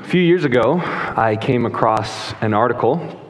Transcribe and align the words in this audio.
A 0.00 0.04
few 0.10 0.22
years 0.22 0.44
ago, 0.44 0.80
I 0.80 1.36
came 1.36 1.66
across 1.66 2.32
an 2.40 2.54
article 2.54 3.20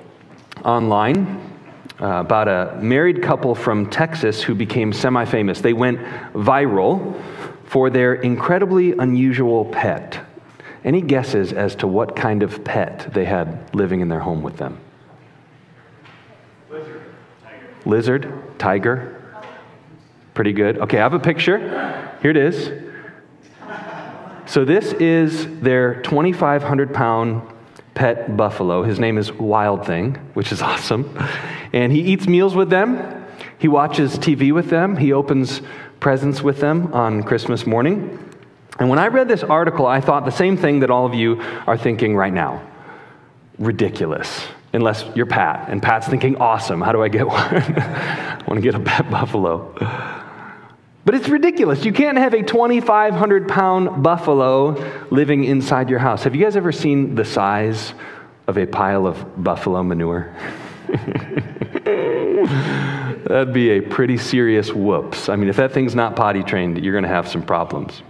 online 0.65 1.59
uh, 2.01 2.21
about 2.21 2.47
a 2.49 2.79
married 2.81 3.23
couple 3.23 3.57
from 3.57 3.91
Texas 3.91 4.41
who 4.41 4.55
became 4.55 4.93
semi 4.93 5.25
famous. 5.25 5.61
They 5.61 5.73
went 5.73 5.99
viral 6.33 7.21
for 7.65 7.91
their 7.91 8.15
incredibly 8.15 8.93
unusual 8.93 9.65
pet. 9.67 10.25
Any 10.85 11.03
guesses 11.03 11.53
as 11.53 11.75
to 11.77 11.89
what 11.89 12.15
kind 12.15 12.43
of 12.43 12.65
pet 12.65 13.13
they 13.13 13.25
had 13.25 13.75
living 13.75 14.01
in 14.01 14.09
their 14.09 14.21
home 14.21 14.41
with 14.41 14.57
them? 14.57 14.79
Lizard. 16.71 17.03
Tiger. 17.43 17.69
Lizard? 17.85 18.59
Tiger? 18.59 19.43
Pretty 20.35 20.53
good. 20.53 20.79
Okay, 20.79 20.99
I 20.99 21.03
have 21.03 21.15
a 21.15 21.19
picture. 21.19 21.59
Here 22.23 22.31
it 22.31 22.37
is. 22.37 22.90
So, 24.51 24.65
this 24.65 24.93
is 24.95 25.47
their 25.61 26.03
2,500 26.03 26.93
pound 26.93 27.41
pet 27.95 28.37
buffalo. 28.37 28.83
His 28.83 28.99
name 28.99 29.17
is 29.17 29.31
Wild 29.33 29.87
Thing, 29.87 30.17
which 30.35 30.51
is 30.51 30.61
awesome. 30.71 31.17
And 31.73 31.93
he 31.93 32.01
eats 32.01 32.27
meals 32.27 32.57
with 32.57 32.69
them, 32.69 33.25
he 33.59 33.69
watches 33.69 34.19
TV 34.19 34.53
with 34.53 34.69
them, 34.69 34.97
he 34.97 35.13
opens 35.13 35.63
presents 36.01 36.43
with 36.43 36.59
them 36.59 36.93
on 36.93 37.23
Christmas 37.23 37.65
morning. 37.65 38.19
And 38.81 38.91
when 38.91 38.99
I 38.99 39.07
read 39.07 39.29
this 39.29 39.45
article, 39.45 39.87
I 39.87 40.01
thought 40.01 40.25
the 40.25 40.33
same 40.33 40.57
thing 40.57 40.81
that 40.81 40.91
all 40.91 41.07
of 41.07 41.15
you 41.15 41.41
are 41.69 41.79
thinking 41.79 42.17
right 42.17 42.33
now 42.33 42.61
ridiculous. 43.61 44.49
Unless 44.73 45.05
you're 45.15 45.27
Pat, 45.27 45.69
and 45.69 45.81
Pat's 45.81 46.09
thinking, 46.09 46.39
awesome, 46.39 46.81
how 46.81 46.91
do 46.91 47.05
I 47.05 47.09
get 47.09 47.29
one? 47.29 47.39
I 47.39 48.43
want 48.49 48.57
to 48.57 48.63
get 48.63 48.75
a 48.75 48.81
pet 48.81 49.09
buffalo. 49.09 50.20
But 51.11 51.19
it's 51.19 51.29
ridiculous. 51.29 51.85
You 51.85 51.93
can't 51.93 52.17
have 52.19 52.35
a 52.35 52.43
2,500 52.45 53.49
pound 53.49 54.01
buffalo 54.01 54.77
living 55.11 55.43
inside 55.43 55.91
your 55.91 55.99
house. 55.99 56.23
Have 56.23 56.37
you 56.37 56.45
guys 56.45 56.55
ever 56.55 56.71
seen 56.71 57.17
the 57.17 57.25
size 57.25 57.95
of 58.47 58.57
a 58.57 58.65
pile 58.65 59.09
of 59.09 59.43
buffalo 59.43 59.83
manure? 59.83 60.33
That'd 63.27 63.53
be 63.53 63.71
a 63.71 63.81
pretty 63.81 64.19
serious 64.19 64.73
whoops. 64.73 65.29
I 65.29 65.35
mean, 65.35 65.49
if 65.49 65.57
that 65.57 65.73
thing's 65.73 65.97
not 65.97 66.15
potty 66.15 66.45
trained, 66.45 66.81
you're 66.85 66.95
going 66.95 67.03
to 67.03 67.09
have 67.09 67.27
some 67.27 67.43
problems. 67.43 68.05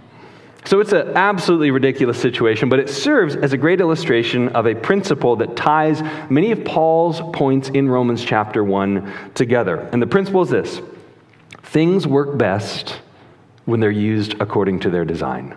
So 0.65 0.79
it's 0.79 0.93
an 0.93 1.17
absolutely 1.17 1.71
ridiculous 1.71 2.21
situation, 2.21 2.69
but 2.69 2.77
it 2.77 2.87
serves 2.87 3.35
as 3.35 3.51
a 3.51 3.57
great 3.57 3.81
illustration 3.81 4.49
of 4.49 4.67
a 4.67 4.75
principle 4.75 5.37
that 5.37 5.55
ties 5.55 6.03
many 6.29 6.51
of 6.51 6.63
Paul's 6.63 7.19
points 7.33 7.69
in 7.69 7.89
Romans 7.89 8.23
chapter 8.23 8.63
1 8.63 9.31
together. 9.33 9.89
And 9.91 9.99
the 9.99 10.05
principle 10.05 10.43
is 10.43 10.51
this 10.51 10.81
things 11.71 12.05
work 12.05 12.37
best 12.37 12.99
when 13.63 13.79
they're 13.79 13.89
used 13.89 14.35
according 14.41 14.81
to 14.81 14.89
their 14.89 15.05
design. 15.05 15.55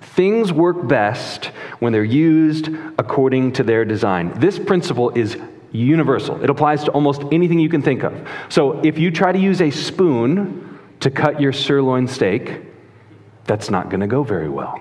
Things 0.00 0.50
work 0.50 0.88
best 0.88 1.46
when 1.80 1.92
they're 1.92 2.02
used 2.02 2.70
according 2.98 3.52
to 3.52 3.62
their 3.62 3.84
design. 3.84 4.32
This 4.40 4.58
principle 4.58 5.10
is 5.10 5.36
universal. 5.70 6.42
It 6.42 6.48
applies 6.48 6.82
to 6.84 6.90
almost 6.92 7.22
anything 7.30 7.58
you 7.58 7.68
can 7.68 7.82
think 7.82 8.04
of. 8.04 8.26
So 8.48 8.80
if 8.80 8.96
you 8.96 9.10
try 9.10 9.32
to 9.32 9.38
use 9.38 9.60
a 9.60 9.70
spoon 9.70 10.78
to 11.00 11.10
cut 11.10 11.42
your 11.42 11.52
sirloin 11.52 12.08
steak, 12.08 12.62
that's 13.44 13.68
not 13.68 13.90
going 13.90 14.00
to 14.00 14.06
go 14.06 14.22
very 14.22 14.48
well 14.48 14.80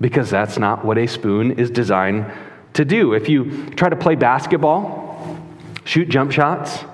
because 0.00 0.30
that's 0.30 0.58
not 0.58 0.86
what 0.86 0.96
a 0.96 1.06
spoon 1.06 1.52
is 1.58 1.70
designed 1.70 2.32
to 2.72 2.82
do. 2.82 3.12
If 3.12 3.28
you 3.28 3.66
try 3.72 3.90
to 3.90 3.96
play 3.96 4.14
basketball, 4.14 5.38
shoot 5.84 6.08
jump 6.08 6.32
shots, 6.32 6.84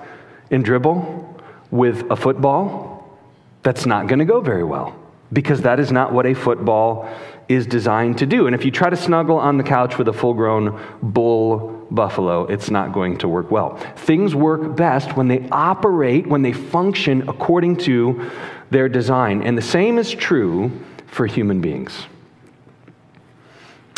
and 0.51 0.65
dribble 0.65 1.34
with 1.71 2.09
a 2.11 2.15
football, 2.15 3.17
that's 3.63 3.85
not 3.85 4.07
going 4.07 4.19
to 4.19 4.25
go 4.25 4.41
very 4.41 4.63
well 4.63 4.95
because 5.33 5.61
that 5.61 5.79
is 5.79 5.91
not 5.91 6.13
what 6.13 6.25
a 6.25 6.33
football 6.33 7.09
is 7.49 7.67
designed 7.67 8.17
to 8.19 8.25
do. 8.25 8.47
And 8.47 8.55
if 8.55 8.65
you 8.65 8.71
try 8.71 8.89
to 8.89 8.95
snuggle 8.95 9.37
on 9.37 9.57
the 9.57 9.63
couch 9.63 9.97
with 9.97 10.07
a 10.07 10.13
full 10.13 10.33
grown 10.33 10.79
bull 11.01 11.85
buffalo, 11.91 12.45
it's 12.45 12.69
not 12.69 12.93
going 12.93 13.17
to 13.19 13.27
work 13.27 13.51
well. 13.51 13.77
Things 13.97 14.33
work 14.33 14.75
best 14.75 15.15
when 15.15 15.27
they 15.27 15.47
operate, 15.51 16.27
when 16.27 16.41
they 16.41 16.53
function 16.53 17.27
according 17.27 17.77
to 17.77 18.31
their 18.71 18.89
design. 18.89 19.43
And 19.43 19.57
the 19.57 19.61
same 19.61 19.97
is 19.97 20.11
true 20.11 20.71
for 21.07 21.25
human 21.27 21.61
beings. 21.61 22.05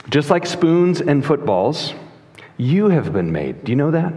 Just 0.09 0.29
like 0.29 0.45
spoons 0.45 1.01
and 1.01 1.25
footballs, 1.25 1.93
you 2.57 2.89
have 2.89 3.11
been 3.13 3.31
made. 3.31 3.63
Do 3.63 3.71
you 3.71 3.75
know 3.75 3.91
that? 3.91 4.13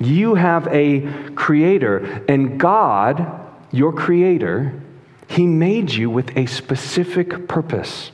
You 0.00 0.34
have 0.34 0.66
a 0.68 1.32
creator, 1.34 2.24
and 2.28 2.58
God, 2.58 3.40
your 3.70 3.92
creator, 3.92 4.80
He 5.28 5.46
made 5.46 5.90
you 5.92 6.08
with 6.08 6.36
a 6.36 6.46
specific 6.46 7.46
purpose. 7.46 8.10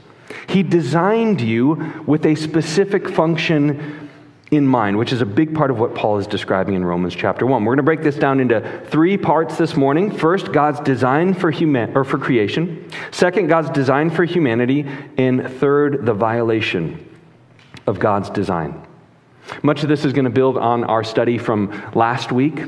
He 0.49 0.63
designed 0.63 1.41
you 1.41 2.03
with 2.07 2.27
a 2.27 2.35
specific 2.35 3.09
function 3.09 4.11
in 4.51 4.67
mind, 4.67 4.97
which 4.97 5.13
is 5.13 5.21
a 5.21 5.27
big 5.27 5.55
part 5.55 5.71
of 5.71 5.79
what 5.79 5.95
Paul 5.95 6.19
is 6.19 6.27
describing 6.27 6.75
in 6.75 6.85
Romans 6.85 7.15
chapter 7.15 7.47
1. 7.47 7.65
We're 7.65 7.71
going 7.71 7.79
to 7.79 7.83
break 7.83 8.03
this 8.03 8.17
down 8.17 8.39
into 8.39 8.61
three 8.89 9.17
parts 9.17 9.59
this 9.59 9.77
morning. 9.77 10.11
First, 10.11 10.53
God's 10.53 10.79
design 10.81 11.35
for 11.35 11.51
human 11.51 11.97
or 11.97 12.05
for 12.05 12.19
creation. 12.19 12.89
Second, 13.11 13.49
God's 13.49 13.71
design 13.71 14.11
for 14.11 14.25
humanity, 14.25 14.87
and 15.19 15.51
third, 15.59 16.07
the 16.07 16.15
violation 16.15 17.09
of 17.87 17.99
God's 17.99 18.31
design. 18.31 18.86
Much 19.63 19.83
of 19.83 19.89
this 19.89 20.05
is 20.05 20.13
going 20.13 20.25
to 20.25 20.31
build 20.31 20.57
on 20.57 20.85
our 20.85 21.05
study 21.05 21.39
from 21.39 21.71
last 21.95 22.33
week, 22.33 22.63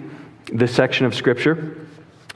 this 0.53 0.75
section 0.75 1.07
of 1.07 1.15
scripture. 1.15 1.87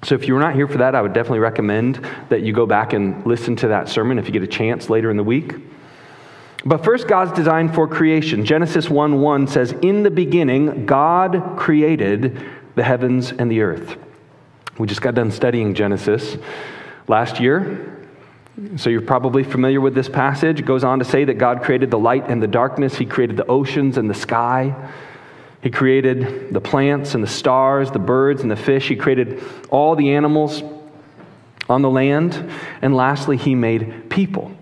So 0.05 0.15
if 0.15 0.27
you 0.27 0.35
were 0.35 0.41
not 0.41 0.55
here 0.55 0.67
for 0.67 0.79
that, 0.79 0.95
I 0.95 1.03
would 1.03 1.13
definitely 1.13 1.39
recommend 1.39 2.05
that 2.29 2.43
you 2.43 2.53
go 2.53 2.67
back 2.67 2.93
and 2.93 3.25
listen 3.25 3.55
to 3.57 3.69
that 3.69 3.89
sermon 3.89 4.19
if 4.19 4.27
you 4.27 4.33
get 4.33 4.43
a 4.43 4.49
chance 4.49 4.91
later 4.91 5.11
in 5.11 5.17
the 5.17 5.25
week. 5.25 5.55
But 6.65 6.85
first, 6.85 7.09
God's 7.09 7.33
design 7.33 7.73
for 7.73 7.89
creation. 7.89 8.45
Genesis 8.45 8.89
1 8.89 9.21
1 9.21 9.49
says, 9.49 9.73
In 9.83 10.03
the 10.03 10.11
beginning, 10.11 10.87
God 10.87 11.57
created 11.57 12.41
the 12.75 12.83
heavens 12.83 13.33
and 13.33 13.51
the 13.51 13.63
earth. 13.63 13.97
We 14.79 14.87
just 14.87 15.03
got 15.03 15.15
done 15.15 15.31
studying 15.31 15.75
Genesis 15.75 16.37
last 17.09 17.41
year. 17.41 18.02
So 18.77 18.91
you're 18.91 19.01
probably 19.01 19.45
familiar 19.45 19.81
with 19.81 19.95
this 19.95 20.09
passage. 20.09 20.61
It 20.61 20.67
goes 20.67 20.85
on 20.85 20.99
to 20.99 21.05
say 21.05 21.25
that 21.25 21.35
God 21.35 21.63
created 21.63 21.91
the 21.91 21.99
light 21.99 22.29
and 22.29 22.43
the 22.43 22.47
darkness, 22.47 22.95
He 22.95 23.07
created 23.07 23.37
the 23.37 23.47
oceans 23.47 23.97
and 23.97 24.09
the 24.11 24.15
sky. 24.15 24.91
He 25.63 25.71
created 25.71 26.53
the 26.53 26.61
plants 26.61 27.15
and 27.15 27.23
the 27.23 27.29
stars, 27.29 27.91
the 27.91 28.01
birds 28.01 28.43
and 28.43 28.51
the 28.51 28.57
fish. 28.57 28.89
He 28.89 28.97
created 28.97 29.43
all 29.71 29.95
the 29.95 30.15
animals 30.15 30.63
on 31.69 31.83
the 31.83 31.91
land. 31.91 32.51
And 32.83 32.97
lastly, 32.97 33.37
He 33.37 33.55
made 33.55 34.11
people. 34.11 34.53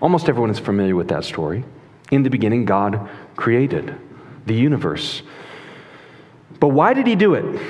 Almost 0.00 0.28
everyone 0.28 0.50
is 0.50 0.58
familiar 0.58 0.96
with 0.96 1.08
that 1.08 1.24
story. 1.24 1.64
In 2.10 2.24
the 2.24 2.30
beginning, 2.30 2.64
God 2.64 3.08
created 3.36 3.94
the 4.46 4.54
universe. 4.54 5.22
But 6.58 6.68
why 6.68 6.92
did 6.92 7.06
he 7.06 7.16
do 7.16 7.34
it? 7.34 7.60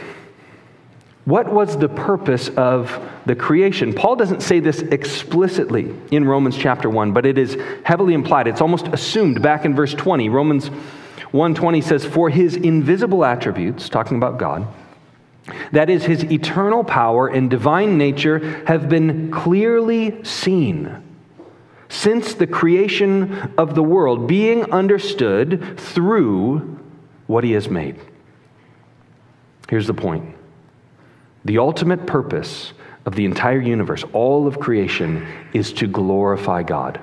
What 1.25 1.53
was 1.53 1.77
the 1.77 1.88
purpose 1.88 2.49
of 2.49 2.99
the 3.27 3.37
creation? 3.37 3.93
Paul 3.93 4.16
doesn't 4.16 4.43
say 4.43 4.59
this 4.59 4.81
explicitly 4.81 5.94
in 6.10 6.25
Romans 6.25 6.56
chapter 6.56 6.91
1, 6.91 7.12
but 7.12 7.25
it 7.25 7.38
is 7.38 7.56
heavily 7.84 8.15
implied. 8.15 8.49
It's 8.49 8.60
almost 8.60 8.88
assumed 8.88 9.41
back 9.41 9.65
in 9.65 9.75
verse 9.75 9.94
20. 9.94 10.28
Romans 10.28 10.71
1:20 11.32 11.81
says 11.81 12.05
for 12.05 12.28
his 12.28 12.56
invisible 12.56 13.25
attributes, 13.25 13.88
talking 13.88 14.16
about 14.16 14.38
God, 14.38 14.66
that 15.71 15.88
is 15.88 16.05
his 16.05 16.25
eternal 16.25 16.82
power 16.82 17.28
and 17.28 17.49
divine 17.49 17.97
nature 17.97 18.65
have 18.66 18.88
been 18.88 19.31
clearly 19.31 20.25
seen 20.25 21.03
since 21.88 22.34
the 22.34 22.47
creation 22.47 23.53
of 23.56 23.75
the 23.75 23.82
world, 23.82 24.27
being 24.27 24.71
understood 24.72 25.78
through 25.78 26.78
what 27.27 27.44
he 27.44 27.53
has 27.53 27.69
made. 27.69 27.97
Here's 29.69 29.87
the 29.87 29.94
point 29.94 30.25
the 31.45 31.59
ultimate 31.59 32.07
purpose 32.07 32.73
of 33.05 33.17
the 33.17 33.25
entire 33.25 33.61
universe, 33.61 34.05
all 34.13 34.47
of 34.47 34.61
creation, 34.61 35.27
is 35.53 35.73
to 35.75 35.87
glorify 35.87 36.63
God. 36.63 37.01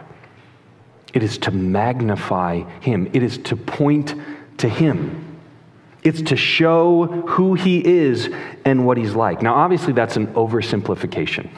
It 1.13 1.23
is 1.23 1.37
to 1.39 1.51
magnify 1.51 2.61
Him. 2.79 3.09
It 3.13 3.23
is 3.23 3.37
to 3.39 3.55
point 3.55 4.15
to 4.57 4.69
Him. 4.69 5.25
It's 6.03 6.21
to 6.23 6.37
show 6.37 7.05
who 7.05 7.55
He 7.55 7.85
is 7.85 8.29
and 8.63 8.85
what 8.85 8.97
He's 8.97 9.15
like. 9.15 9.41
Now, 9.41 9.55
obviously, 9.55 9.93
that's 9.93 10.15
an 10.15 10.27
oversimplification 10.27 11.49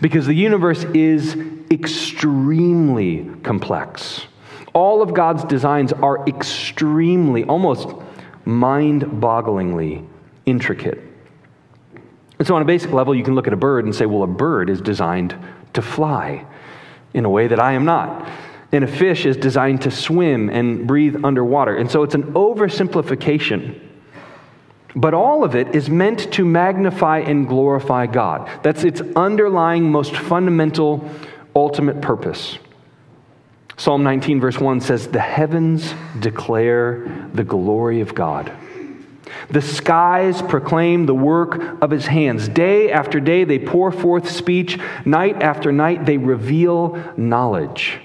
because 0.00 0.26
the 0.26 0.34
universe 0.34 0.84
is 0.84 1.36
extremely 1.70 3.30
complex. 3.42 4.26
All 4.72 5.02
of 5.02 5.14
God's 5.14 5.44
designs 5.44 5.92
are 5.92 6.26
extremely, 6.28 7.44
almost 7.44 7.88
mind 8.44 9.02
bogglingly 9.02 10.06
intricate. 10.46 11.09
And 12.40 12.48
so, 12.48 12.56
on 12.56 12.62
a 12.62 12.64
basic 12.64 12.90
level, 12.90 13.14
you 13.14 13.22
can 13.22 13.36
look 13.36 13.46
at 13.46 13.52
a 13.52 13.56
bird 13.56 13.84
and 13.84 13.94
say, 13.94 14.06
well, 14.06 14.24
a 14.24 14.26
bird 14.26 14.68
is 14.68 14.80
designed 14.80 15.36
to 15.74 15.82
fly 15.82 16.44
in 17.14 17.24
a 17.24 17.30
way 17.30 17.46
that 17.46 17.60
I 17.60 17.74
am 17.74 17.84
not. 17.84 18.28
And 18.72 18.82
a 18.82 18.88
fish 18.88 19.26
is 19.26 19.36
designed 19.36 19.82
to 19.82 19.90
swim 19.92 20.48
and 20.48 20.86
breathe 20.86 21.22
underwater. 21.22 21.76
And 21.76 21.88
so, 21.88 22.02
it's 22.02 22.16
an 22.16 22.32
oversimplification 22.32 23.86
but 24.96 25.14
all 25.14 25.44
of 25.44 25.54
it 25.54 25.74
is 25.74 25.88
meant 25.88 26.32
to 26.32 26.44
magnify 26.44 27.20
and 27.20 27.46
glorify 27.46 28.06
God. 28.06 28.48
That's 28.62 28.84
its 28.84 29.00
underlying, 29.14 29.90
most 29.90 30.16
fundamental, 30.16 31.08
ultimate 31.54 32.00
purpose. 32.00 32.58
Psalm 33.76 34.02
19, 34.02 34.40
verse 34.40 34.58
1 34.58 34.80
says, 34.80 35.08
The 35.08 35.20
heavens 35.20 35.94
declare 36.18 37.28
the 37.32 37.44
glory 37.44 38.00
of 38.00 38.14
God. 38.14 38.52
The 39.50 39.62
skies 39.62 40.42
proclaim 40.42 41.06
the 41.06 41.14
work 41.14 41.82
of 41.82 41.90
his 41.90 42.06
hands. 42.06 42.48
Day 42.48 42.92
after 42.92 43.20
day, 43.20 43.44
they 43.44 43.58
pour 43.58 43.90
forth 43.92 44.30
speech. 44.30 44.78
Night 45.04 45.42
after 45.42 45.72
night, 45.72 46.06
they 46.06 46.18
reveal 46.18 47.02
knowledge. 47.16 47.98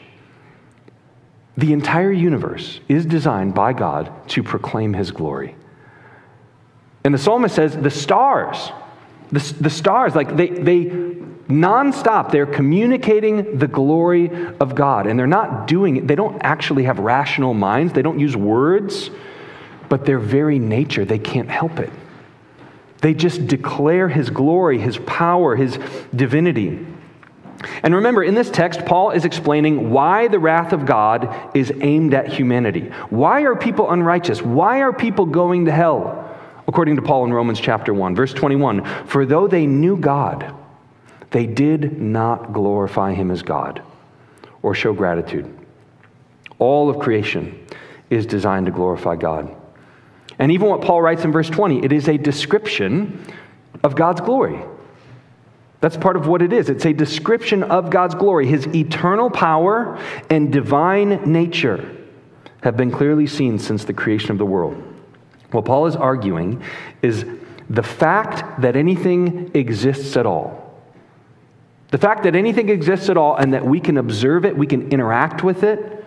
The 1.57 1.71
entire 1.73 2.11
universe 2.11 2.79
is 2.87 3.05
designed 3.05 3.53
by 3.53 3.73
God 3.73 4.11
to 4.29 4.43
proclaim 4.43 4.93
his 4.93 5.11
glory. 5.11 5.55
And 7.03 7.13
the 7.13 7.17
psalmist 7.17 7.55
says, 7.55 7.77
the 7.77 7.91
stars, 7.91 8.71
the, 9.31 9.39
the 9.61 9.69
stars, 9.69 10.15
like 10.15 10.35
they, 10.35 10.49
they 10.49 10.85
nonstop, 11.47 12.31
they're 12.31 12.45
communicating 12.45 13.59
the 13.59 13.67
glory 13.67 14.31
of 14.59 14.75
God. 14.75 15.07
And 15.07 15.17
they're 15.17 15.27
not 15.27 15.67
doing 15.67 15.97
it, 15.97 16.07
they 16.07 16.15
don't 16.15 16.41
actually 16.41 16.83
have 16.83 16.99
rational 16.99 17.53
minds, 17.53 17.93
they 17.93 18.01
don't 18.01 18.19
use 18.19 18.35
words, 18.35 19.11
but 19.89 20.05
their 20.05 20.19
very 20.19 20.59
nature, 20.59 21.05
they 21.05 21.19
can't 21.19 21.49
help 21.49 21.79
it. 21.79 21.91
They 23.01 23.13
just 23.13 23.47
declare 23.47 24.07
his 24.07 24.29
glory, 24.29 24.79
his 24.79 24.97
power, 24.97 25.55
his 25.55 25.77
divinity. 26.15 26.85
And 27.83 27.95
remember, 27.95 28.23
in 28.23 28.35
this 28.35 28.49
text, 28.49 28.85
Paul 28.85 29.11
is 29.11 29.25
explaining 29.25 29.91
why 29.91 30.27
the 30.27 30.39
wrath 30.39 30.73
of 30.73 30.85
God 30.85 31.55
is 31.55 31.71
aimed 31.81 32.13
at 32.13 32.27
humanity. 32.27 32.91
Why 33.09 33.41
are 33.41 33.55
people 33.55 33.91
unrighteous? 33.91 34.41
Why 34.41 34.81
are 34.81 34.93
people 34.93 35.25
going 35.25 35.65
to 35.65 35.71
hell? 35.71 36.25
according 36.67 36.95
to 36.95 37.01
Paul 37.01 37.25
in 37.25 37.33
Romans 37.33 37.59
chapter 37.59 37.93
1, 37.93 38.15
verse 38.15 38.33
21 38.33 38.83
For 39.05 39.25
though 39.25 39.47
they 39.47 39.65
knew 39.65 39.97
God, 39.97 40.53
they 41.31 41.45
did 41.45 42.01
not 42.01 42.53
glorify 42.53 43.13
him 43.13 43.31
as 43.31 43.41
God 43.41 43.81
or 44.61 44.73
show 44.73 44.93
gratitude. 44.93 45.57
All 46.59 46.89
of 46.89 46.99
creation 46.99 47.67
is 48.09 48.25
designed 48.25 48.65
to 48.67 48.71
glorify 48.71 49.15
God. 49.15 49.54
And 50.39 50.51
even 50.51 50.67
what 50.67 50.81
Paul 50.81 51.01
writes 51.01 51.23
in 51.23 51.31
verse 51.31 51.49
20, 51.49 51.83
it 51.83 51.91
is 51.91 52.07
a 52.07 52.17
description 52.17 53.25
of 53.83 53.95
God's 53.95 54.21
glory. 54.21 54.59
That's 55.81 55.97
part 55.97 56.15
of 56.15 56.27
what 56.27 56.41
it 56.41 56.51
is. 56.51 56.69
It's 56.69 56.85
a 56.85 56.93
description 56.93 57.63
of 57.63 57.89
God's 57.89 58.15
glory. 58.15 58.47
His 58.47 58.67
eternal 58.67 59.29
power 59.29 59.99
and 60.29 60.51
divine 60.51 61.31
nature 61.31 61.95
have 62.63 62.75
been 62.75 62.91
clearly 62.91 63.27
seen 63.27 63.59
since 63.59 63.85
the 63.85 63.93
creation 63.93 64.31
of 64.31 64.37
the 64.37 64.45
world. 64.45 64.81
What 65.51 65.65
Paul 65.65 65.85
is 65.85 65.95
arguing 65.95 66.63
is 67.01 67.25
the 67.69 67.83
fact 67.83 68.61
that 68.61 68.75
anything 68.75 69.51
exists 69.53 70.17
at 70.17 70.25
all. 70.25 70.65
The 71.91 71.97
fact 71.97 72.23
that 72.23 72.35
anything 72.35 72.69
exists 72.69 73.09
at 73.09 73.17
all 73.17 73.35
and 73.35 73.53
that 73.53 73.63
we 73.63 73.79
can 73.79 73.97
observe 73.97 74.45
it, 74.45 74.57
we 74.57 74.67
can 74.67 74.91
interact 74.91 75.43
with 75.43 75.63
it, 75.63 76.03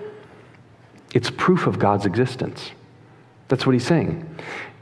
it's 1.14 1.30
proof 1.30 1.66
of 1.66 1.78
God's 1.78 2.04
existence. 2.04 2.72
That's 3.48 3.66
what 3.66 3.72
he's 3.72 3.86
saying. 3.86 4.28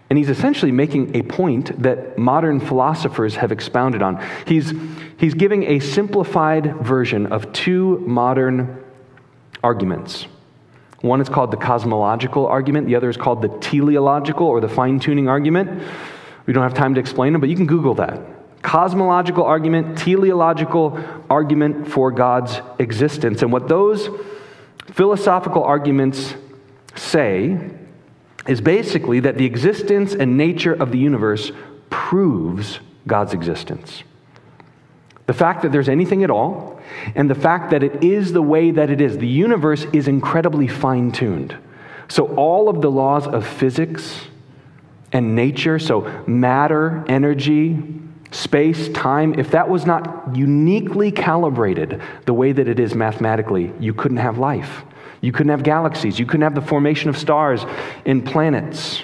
And 0.09 0.19
he's 0.19 0.29
essentially 0.29 0.71
making 0.71 1.17
a 1.17 1.23
point 1.23 1.83
that 1.83 2.17
modern 2.17 2.61
philosophers 2.61 3.37
have 3.37 3.51
expounded 3.51 4.03
on. 4.03 4.25
He's, 4.47 4.73
he's 5.19 5.35
giving 5.35 5.65
a 5.65 5.81
simplified 5.81 6.77
version 6.77 7.27
of 7.27 7.53
two 7.53 7.99
modern 8.01 8.85
arguments. 9.65 10.27
One 11.01 11.21
is 11.21 11.29
called 11.29 11.51
the 11.51 11.57
cosmological 11.57 12.47
argument, 12.47 12.87
the 12.87 12.95
other 12.95 13.11
is 13.11 13.17
called 13.17 13.43
the 13.43 13.49
teleological 13.61 14.47
or 14.47 14.61
the 14.61 14.69
fine 14.69 15.01
tuning 15.01 15.29
argument. 15.29 15.83
We 16.47 16.53
don't 16.53 16.63
have 16.63 16.75
time 16.75 16.95
to 16.95 17.01
explain 17.01 17.33
them, 17.33 17.41
but 17.41 17.51
you 17.51 17.57
can 17.57 17.67
Google 17.67 17.95
that. 17.95 18.21
Cosmological 18.63 19.45
argument, 19.45 19.99
teleological 19.99 20.99
argument 21.29 21.89
for 21.89 22.11
God's 22.13 22.61
existence. 22.79 23.43
And 23.43 23.53
what 23.53 23.69
those 23.69 24.09
philosophical 24.93 25.65
arguments 25.65 26.35
say 26.95 27.59
is 28.49 28.61
basically 28.61 29.21
that 29.21 29.37
the 29.37 29.45
existence 29.45 30.15
and 30.15 30.37
nature 30.37 30.73
of 30.73 30.93
the 30.93 30.99
universe 30.99 31.53
proves 31.91 32.81
God's 33.07 33.35
existence. 33.35 34.03
The 35.27 35.35
fact 35.35 35.63
that 35.63 35.73
there's 35.73 35.89
anything 35.89 36.23
at 36.23 36.31
all, 36.31 36.81
and 37.15 37.29
the 37.29 37.35
fact 37.35 37.71
that 37.71 37.83
it 37.83 38.05
is 38.05 38.33
the 38.33 38.43
way 38.43 38.71
that 38.71 38.91
it 38.91 39.01
is. 39.01 39.19
The 39.19 39.27
universe 39.27 39.85
is 39.93 40.09
incredibly 40.09 40.69
fine 40.69 41.11
tuned. 41.11 41.57
So, 42.09 42.35
all 42.37 42.69
of 42.69 42.81
the 42.81 42.91
laws 42.91 43.27
of 43.27 43.47
physics 43.47 44.27
and 45.13 45.35
nature, 45.35 45.79
so 45.79 46.03
matter, 46.27 47.05
energy, 47.09 47.83
space, 48.31 48.89
time, 48.91 49.39
if 49.39 49.51
that 49.51 49.69
was 49.69 49.87
not 49.87 50.37
uniquely 50.37 51.11
calibrated 51.11 52.01
the 52.25 52.35
way 52.35 52.53
that 52.53 52.69
it 52.69 52.79
is 52.79 52.95
mathematically, 52.95 53.73
you 53.81 53.95
couldn't 53.95 54.19
have 54.19 54.39
life. 54.39 54.85
You 55.21 55.33
couldn't 55.33 55.51
have 55.51 55.63
galaxies. 55.63 56.19
You 56.19 56.27
couldn't 56.27 56.43
have 56.43 56.55
the 56.55 56.61
formation 56.61 57.09
of 57.09 57.17
stars 57.17 57.65
and 58.05 58.25
planets. 58.25 59.03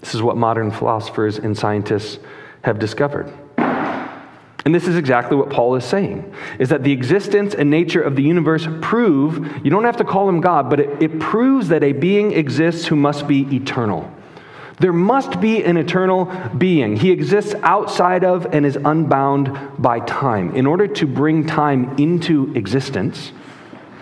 This 0.00 0.14
is 0.14 0.22
what 0.22 0.36
modern 0.36 0.70
philosophers 0.70 1.38
and 1.38 1.56
scientists 1.56 2.18
have 2.62 2.78
discovered. 2.78 3.32
And 4.64 4.72
this 4.72 4.86
is 4.86 4.96
exactly 4.96 5.36
what 5.36 5.50
Paul 5.50 5.74
is 5.74 5.84
saying 5.84 6.32
is 6.58 6.68
that 6.68 6.84
the 6.84 6.92
existence 6.92 7.54
and 7.54 7.68
nature 7.68 8.00
of 8.00 8.14
the 8.14 8.22
universe 8.22 8.66
prove, 8.80 9.60
you 9.64 9.70
don't 9.70 9.84
have 9.84 9.96
to 9.96 10.04
call 10.04 10.28
him 10.28 10.40
God, 10.40 10.70
but 10.70 10.78
it, 10.78 11.02
it, 11.02 11.18
proves 11.18 11.68
that 11.68 11.82
a 11.82 11.92
being 11.92 12.32
exists 12.32 12.86
who 12.86 12.94
must 12.94 13.26
be 13.26 13.40
eternal. 13.54 14.12
There 14.78 14.92
must 14.92 15.40
be 15.40 15.64
an 15.64 15.76
eternal 15.76 16.26
being. 16.56 16.96
He 16.96 17.10
exists 17.10 17.54
outside 17.62 18.24
of 18.24 18.46
and 18.54 18.64
is 18.64 18.76
unbound 18.76 19.82
by 19.82 20.00
time. 20.00 20.54
In 20.54 20.66
order 20.66 20.86
to 20.86 21.06
bring 21.06 21.46
time 21.46 21.96
into 21.98 22.52
existence, 22.54 23.32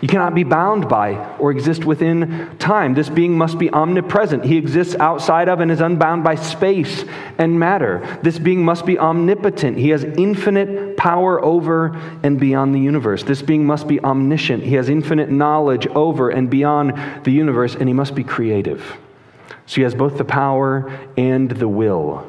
you 0.00 0.08
cannot 0.08 0.34
be 0.34 0.44
bound 0.44 0.88
by 0.88 1.36
or 1.38 1.50
exist 1.50 1.84
within 1.84 2.56
time. 2.58 2.94
This 2.94 3.10
being 3.10 3.36
must 3.36 3.58
be 3.58 3.68
omnipresent. 3.70 4.44
He 4.44 4.56
exists 4.56 4.94
outside 4.94 5.48
of 5.48 5.60
and 5.60 5.70
is 5.70 5.80
unbound 5.80 6.24
by 6.24 6.36
space 6.36 7.04
and 7.36 7.60
matter. 7.60 8.18
This 8.22 8.38
being 8.38 8.64
must 8.64 8.86
be 8.86 8.98
omnipotent. 8.98 9.76
He 9.76 9.90
has 9.90 10.04
infinite 10.04 10.96
power 10.96 11.42
over 11.44 11.98
and 12.22 12.40
beyond 12.40 12.74
the 12.74 12.80
universe. 12.80 13.24
This 13.24 13.42
being 13.42 13.66
must 13.66 13.86
be 13.86 14.00
omniscient. 14.00 14.62
He 14.62 14.76
has 14.76 14.88
infinite 14.88 15.30
knowledge 15.30 15.86
over 15.88 16.30
and 16.30 16.48
beyond 16.48 17.24
the 17.24 17.30
universe, 17.30 17.74
and 17.74 17.86
he 17.86 17.92
must 17.92 18.14
be 18.14 18.24
creative. 18.24 18.96
So 19.66 19.76
he 19.76 19.82
has 19.82 19.94
both 19.94 20.16
the 20.16 20.24
power 20.24 20.98
and 21.18 21.50
the 21.50 21.68
will 21.68 22.26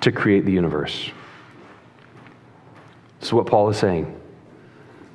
to 0.00 0.10
create 0.10 0.46
the 0.46 0.52
universe. 0.52 1.10
This 3.20 3.28
is 3.28 3.32
what 3.34 3.46
Paul 3.46 3.68
is 3.68 3.76
saying 3.76 4.18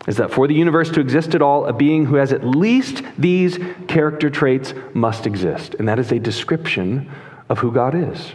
is 0.08 0.18
that 0.18 0.32
for 0.32 0.48
the 0.48 0.54
universe 0.54 0.90
to 0.92 1.00
exist 1.00 1.36
at 1.36 1.42
all, 1.42 1.66
a 1.66 1.74
being 1.74 2.06
who 2.06 2.16
has 2.16 2.34
at 2.34 2.44
least 2.44 3.04
these 3.18 3.60
character 3.88 4.30
traits 4.30 4.74
must 4.94 5.28
exist. 5.28 5.76
And 5.76 5.88
that 5.88 6.00
is 6.00 6.12
a 6.12 6.20
description 6.20 7.12
of 7.50 7.60
who 7.60 7.72
God 7.72 7.94
is. 7.94 8.34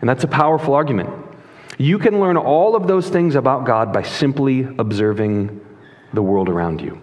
And 0.00 0.08
that's 0.08 0.24
a 0.24 0.28
powerful 0.28 0.74
argument. 0.74 1.10
You 1.78 1.98
can 1.98 2.20
learn 2.20 2.36
all 2.36 2.76
of 2.76 2.86
those 2.86 3.08
things 3.08 3.34
about 3.36 3.64
God 3.64 3.92
by 3.92 4.02
simply 4.02 4.62
observing 4.78 5.60
the 6.12 6.22
world 6.22 6.48
around 6.48 6.80
you. 6.80 7.00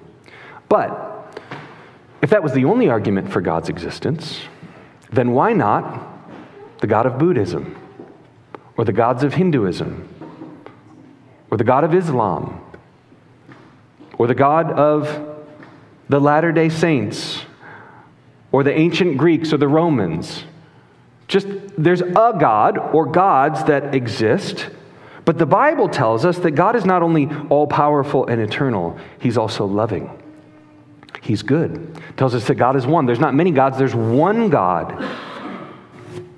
But 0.70 1.08
if 2.22 2.30
that 2.30 2.44
was 2.44 2.54
the 2.54 2.66
only 2.66 2.90
argument 2.90 3.32
for 3.32 3.42
God's 3.42 3.70
existence, 3.70 4.42
then 5.12 5.32
why 5.32 5.54
not 5.54 6.08
the 6.80 6.88
God 6.88 7.06
of 7.06 7.18
Buddhism, 7.18 7.78
or 8.78 8.86
the 8.86 8.94
gods 8.94 9.24
of 9.24 9.34
Hinduism, 9.34 10.08
or 11.50 11.58
the 11.58 11.64
God 11.64 11.84
of 11.84 11.94
Islam? 11.94 12.62
Or 14.22 14.28
the 14.28 14.36
God 14.36 14.72
of 14.74 15.36
the 16.08 16.22
Latter 16.22 16.52
day 16.52 16.70
Saints, 16.70 17.42
or 18.52 18.64
the 18.64 18.72
ancient 18.72 19.18
Greeks 19.18 19.52
or 19.52 19.58
the 19.58 19.68
Romans. 19.68 20.44
Just 21.28 21.48
there's 21.76 22.02
a 22.02 22.36
God 22.40 22.78
or 22.78 23.08
gods 23.08 23.64
that 23.64 23.96
exist, 23.96 24.70
but 25.26 25.40
the 25.40 25.48
Bible 25.48 25.90
tells 25.90 26.24
us 26.24 26.38
that 26.38 26.52
God 26.52 26.76
is 26.76 26.86
not 26.86 27.02
only 27.02 27.32
all 27.50 27.66
powerful 27.66 28.28
and 28.28 28.40
eternal, 28.40 28.96
He's 29.18 29.40
also 29.40 29.66
loving. 29.66 30.08
He's 31.24 31.42
good. 31.42 32.00
Tells 32.16 32.36
us 32.36 32.46
that 32.46 32.56
God 32.56 32.76
is 32.76 32.86
one. 32.86 33.08
There's 33.08 33.20
not 33.20 33.34
many 33.34 33.50
gods, 33.50 33.80
there's 33.80 33.96
one 33.96 34.52
God. 34.52 35.04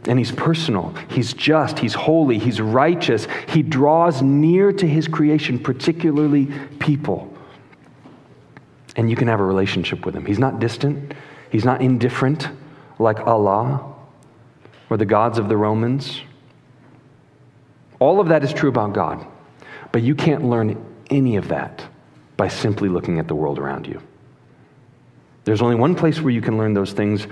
And 0.08 0.18
he's 0.18 0.32
personal. 0.32 0.96
He's 1.10 1.34
just. 1.34 1.80
He's 1.80 1.94
holy. 1.94 2.40
He's 2.40 2.62
righteous. 2.62 3.28
He 3.50 3.62
draws 3.62 4.22
near 4.22 4.72
to 4.72 4.88
his 4.88 5.08
creation, 5.10 5.60
particularly 5.60 6.50
people 6.80 7.33
and 8.96 9.10
you 9.10 9.16
can 9.16 9.28
have 9.28 9.40
a 9.40 9.44
relationship 9.44 10.06
with 10.06 10.16
him. 10.16 10.26
He's 10.26 10.40
not 10.40 10.60
distant, 10.60 11.14
he's 11.52 11.66
not 11.66 11.82
indifferent 11.82 12.50
like 13.00 13.20
Allah 13.22 13.94
or 14.90 14.98
the 14.98 15.06
gods 15.06 15.38
of 15.38 15.50
the 15.50 15.58
Romans. 15.58 16.22
All 18.00 18.20
of 18.20 18.28
that 18.28 18.44
is 18.44 18.54
true 18.54 18.70
about 18.70 18.94
God, 18.94 19.26
but 19.92 20.02
you 20.02 20.16
can't 20.16 20.44
learn 20.44 20.84
any 21.10 21.36
of 21.36 21.48
that 21.48 21.84
by 22.38 22.48
simply 22.48 22.90
looking 22.90 23.20
at 23.20 23.28
the 23.28 23.36
world 23.36 23.60
around 23.60 23.88
you. 23.88 24.02
There's 25.46 25.62
only 25.62 25.76
one 25.76 25.96
place 25.96 26.22
where 26.22 26.34
you 26.34 26.42
can 26.42 26.58
learn 26.58 26.74
those 26.74 26.94
things 26.94 27.28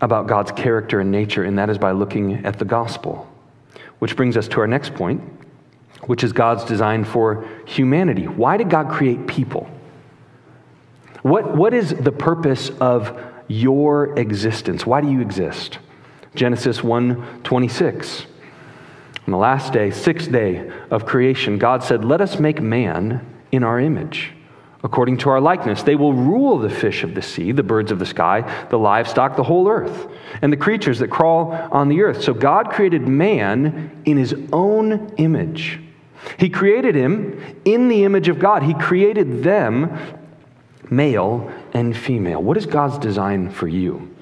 about 0.00 0.26
God's 0.26 0.52
character 0.52 1.00
and 1.00 1.10
nature, 1.10 1.44
and 1.44 1.58
that 1.58 1.70
is 1.70 1.78
by 1.78 1.92
looking 1.92 2.44
at 2.44 2.58
the 2.58 2.64
gospel. 2.64 3.28
Which 3.98 4.16
brings 4.16 4.36
us 4.36 4.46
to 4.48 4.60
our 4.60 4.66
next 4.66 4.94
point, 4.94 5.20
which 6.06 6.22
is 6.22 6.32
God's 6.32 6.64
design 6.64 7.04
for 7.04 7.46
humanity. 7.66 8.26
Why 8.26 8.56
did 8.56 8.70
God 8.70 8.90
create 8.90 9.26
people? 9.26 9.68
What, 11.28 11.54
what 11.54 11.74
is 11.74 11.90
the 11.90 12.10
purpose 12.10 12.70
of 12.80 13.20
your 13.48 14.18
existence? 14.18 14.86
Why 14.86 15.02
do 15.02 15.10
you 15.10 15.20
exist? 15.20 15.78
Genesis 16.34 16.82
1 16.82 17.42
26. 17.42 18.26
On 19.26 19.32
the 19.32 19.36
last 19.36 19.74
day, 19.74 19.90
sixth 19.90 20.32
day 20.32 20.72
of 20.90 21.04
creation, 21.04 21.58
God 21.58 21.84
said, 21.84 22.02
Let 22.02 22.22
us 22.22 22.38
make 22.38 22.62
man 22.62 23.26
in 23.52 23.62
our 23.62 23.78
image, 23.78 24.32
according 24.82 25.18
to 25.18 25.28
our 25.28 25.38
likeness. 25.38 25.82
They 25.82 25.96
will 25.96 26.14
rule 26.14 26.58
the 26.58 26.70
fish 26.70 27.04
of 27.04 27.14
the 27.14 27.20
sea, 27.20 27.52
the 27.52 27.62
birds 27.62 27.92
of 27.92 27.98
the 27.98 28.06
sky, 28.06 28.66
the 28.70 28.78
livestock, 28.78 29.36
the 29.36 29.42
whole 29.42 29.68
earth, 29.68 30.08
and 30.40 30.50
the 30.50 30.56
creatures 30.56 30.98
that 31.00 31.08
crawl 31.08 31.52
on 31.70 31.90
the 31.90 32.00
earth. 32.00 32.22
So 32.22 32.32
God 32.32 32.70
created 32.70 33.06
man 33.06 34.02
in 34.06 34.16
his 34.16 34.34
own 34.50 35.12
image. 35.18 35.78
He 36.38 36.48
created 36.48 36.94
him 36.94 37.38
in 37.66 37.88
the 37.88 38.04
image 38.04 38.28
of 38.28 38.38
God. 38.38 38.62
He 38.62 38.72
created 38.72 39.42
them 39.42 40.17
male 40.90 41.52
and 41.72 41.96
female. 41.96 42.42
What 42.42 42.56
is 42.56 42.66
God's 42.66 42.98
design 42.98 43.50
for 43.50 43.68
you? 43.68 44.14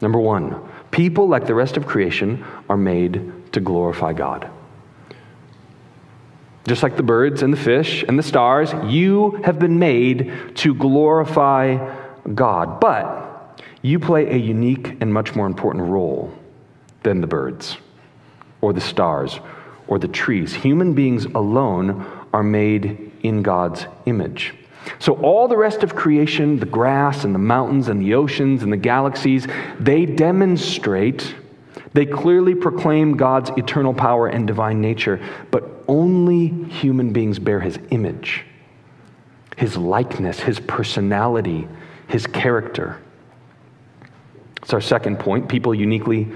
Number 0.00 0.18
one, 0.18 0.60
people, 0.90 1.28
like 1.28 1.46
the 1.46 1.54
rest 1.54 1.76
of 1.76 1.86
creation, 1.86 2.44
are 2.68 2.76
made 2.76 3.52
to 3.52 3.60
glorify 3.60 4.12
God. 4.12 4.50
Just 6.66 6.82
like 6.82 6.96
the 6.96 7.02
birds 7.02 7.42
and 7.42 7.52
the 7.52 7.58
fish 7.58 8.04
and 8.08 8.18
the 8.18 8.22
stars, 8.22 8.72
you 8.84 9.32
have 9.44 9.58
been 9.58 9.78
made 9.78 10.56
to 10.56 10.74
glorify 10.74 11.94
God. 12.34 12.80
But 12.80 13.60
you 13.82 13.98
play 13.98 14.30
a 14.30 14.36
unique 14.36 14.96
and 15.02 15.12
much 15.12 15.34
more 15.34 15.46
important 15.46 15.84
role 15.84 16.32
than 17.02 17.20
the 17.20 17.26
birds 17.26 17.76
or 18.62 18.72
the 18.72 18.80
stars 18.80 19.40
or 19.88 19.98
the 19.98 20.08
trees. 20.08 20.54
Human 20.54 20.94
beings 20.94 21.26
alone 21.26 22.06
are 22.32 22.42
made 22.42 23.12
in 23.22 23.42
God's 23.42 23.86
image. 24.06 24.54
So, 24.98 25.14
all 25.14 25.48
the 25.48 25.56
rest 25.56 25.82
of 25.82 25.94
creation, 25.94 26.58
the 26.58 26.66
grass 26.66 27.24
and 27.24 27.34
the 27.34 27.38
mountains 27.38 27.88
and 27.88 28.00
the 28.00 28.14
oceans 28.14 28.62
and 28.62 28.72
the 28.72 28.76
galaxies, 28.76 29.46
they 29.80 30.04
demonstrate 30.04 31.34
they 31.94 32.06
clearly 32.06 32.56
proclaim 32.56 33.16
God's 33.16 33.50
eternal 33.50 33.94
power 33.94 34.26
and 34.26 34.46
divine 34.46 34.80
nature, 34.80 35.20
but 35.52 35.84
only 35.86 36.48
human 36.48 37.12
beings 37.12 37.38
bear 37.38 37.60
his 37.60 37.78
image, 37.90 38.44
his 39.56 39.76
likeness, 39.76 40.40
his 40.40 40.58
personality, 40.58 41.68
his 42.08 42.26
character. 42.26 43.00
It's 44.60 44.74
our 44.74 44.80
second 44.80 45.20
point. 45.20 45.48
People 45.48 45.72
uniquely 45.72 46.28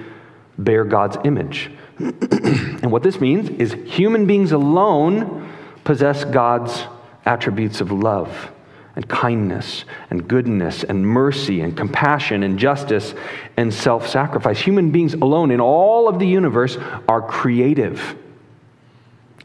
bear 0.58 0.84
God's 0.84 1.16
image. 1.24 1.72
and 1.98 2.92
what 2.92 3.02
this 3.02 3.20
means 3.20 3.48
is 3.50 3.72
human 3.92 4.26
beings 4.26 4.52
alone 4.52 5.52
possess 5.82 6.24
God's 6.24 6.84
attributes 7.28 7.80
of 7.80 7.92
love 7.92 8.50
and 8.96 9.06
kindness 9.08 9.84
and 10.10 10.26
goodness 10.26 10.82
and 10.82 11.06
mercy 11.06 11.60
and 11.60 11.76
compassion 11.76 12.42
and 12.42 12.58
justice 12.58 13.14
and 13.56 13.72
self 13.72 14.08
sacrifice. 14.08 14.58
Human 14.60 14.90
beings 14.90 15.14
alone 15.14 15.52
in 15.52 15.60
all 15.60 16.08
of 16.08 16.18
the 16.18 16.26
universe 16.26 16.76
are 17.08 17.22
creative 17.22 18.16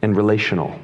and 0.01 0.17
relational, 0.17 0.79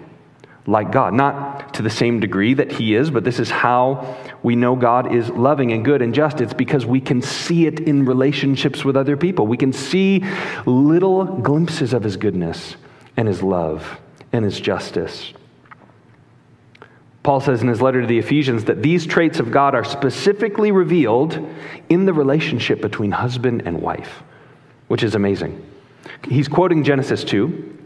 like 0.68 0.91
God. 0.91 1.15
Not 1.15 1.74
to 1.74 1.82
the 1.82 1.89
same 1.89 2.20
degree 2.20 2.53
that 2.53 2.72
He 2.72 2.94
is, 2.94 3.10
but 3.10 3.24
this 3.24 3.39
is 3.39 3.50
how 3.50 4.18
we 4.44 4.56
know 4.56 4.75
God 4.75 5.15
is 5.15 5.29
loving 5.29 5.72
and 5.72 5.84
good 5.84 6.03
and 6.03 6.13
just. 6.13 6.39
It's 6.39 6.53
because 6.53 6.86
we 6.86 7.01
can 7.01 7.24
see 7.24 7.65
it 7.65 7.79
in 7.79 8.06
relationships 8.06 8.86
with 8.86 8.96
other 8.96 9.18
people. 9.18 9.48
We 9.48 9.58
can 9.58 9.74
see 9.74 10.24
little 10.68 11.25
glimpses 11.25 11.94
of 11.94 12.03
His 12.03 12.18
goodness 12.18 12.75
and 13.18 13.27
His 13.27 13.41
love 13.41 14.00
and 14.32 14.46
His 14.46 14.60
justice. 14.60 15.34
Paul 17.29 17.41
says 17.41 17.62
in 17.62 17.67
his 17.67 17.79
letter 17.79 18.01
to 18.01 18.07
the 18.07 18.17
Ephesians 18.17 18.63
that 18.63 18.81
these 18.81 19.05
traits 19.05 19.39
of 19.39 19.51
God 19.51 19.75
are 19.75 19.83
specifically 19.83 20.71
revealed 20.71 21.48
in 21.88 22.05
the 22.05 22.12
relationship 22.12 22.81
between 22.81 23.12
husband 23.12 23.62
and 23.67 23.83
wife, 23.83 24.24
which 24.88 25.03
is 25.03 25.13
amazing. 25.13 25.63
He's 26.27 26.48
quoting 26.48 26.83
Genesis 26.83 27.24
2. 27.24 27.77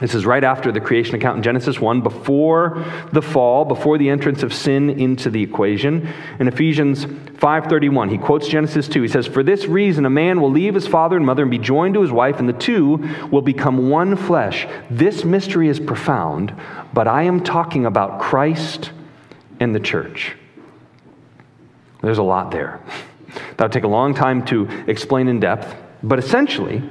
This 0.00 0.14
is 0.14 0.24
right 0.24 0.44
after 0.44 0.70
the 0.70 0.80
creation 0.80 1.16
account 1.16 1.38
in 1.38 1.42
Genesis 1.42 1.80
1, 1.80 2.02
before 2.02 2.84
the 3.12 3.22
fall, 3.22 3.64
before 3.64 3.98
the 3.98 4.08
entrance 4.10 4.44
of 4.44 4.54
sin 4.54 4.90
into 4.90 5.28
the 5.28 5.42
equation. 5.42 6.08
In 6.38 6.46
Ephesians 6.46 7.04
5:31, 7.38 8.08
he 8.08 8.18
quotes 8.18 8.46
Genesis 8.46 8.86
2. 8.86 9.02
He 9.02 9.08
says, 9.08 9.26
"For 9.26 9.42
this 9.42 9.66
reason 9.66 10.06
a 10.06 10.10
man 10.10 10.40
will 10.40 10.50
leave 10.50 10.74
his 10.74 10.86
father 10.86 11.16
and 11.16 11.26
mother 11.26 11.42
and 11.42 11.50
be 11.50 11.58
joined 11.58 11.94
to 11.94 12.02
his 12.02 12.12
wife, 12.12 12.38
and 12.38 12.48
the 12.48 12.52
two 12.52 13.00
will 13.32 13.42
become 13.42 13.90
one 13.90 14.14
flesh." 14.14 14.68
This 14.88 15.24
mystery 15.24 15.68
is 15.68 15.80
profound, 15.80 16.52
but 16.94 17.08
I 17.08 17.24
am 17.24 17.40
talking 17.40 17.84
about 17.84 18.20
Christ 18.20 18.92
and 19.58 19.74
the 19.74 19.80
church. 19.80 20.36
There's 22.02 22.18
a 22.18 22.22
lot 22.22 22.50
there. 22.50 22.80
That 23.56 23.66
would 23.66 23.72
take 23.72 23.84
a 23.84 23.88
long 23.88 24.14
time 24.14 24.42
to 24.46 24.68
explain 24.86 25.28
in 25.28 25.38
depth, 25.38 25.76
but 26.02 26.18
essentially, 26.18 26.82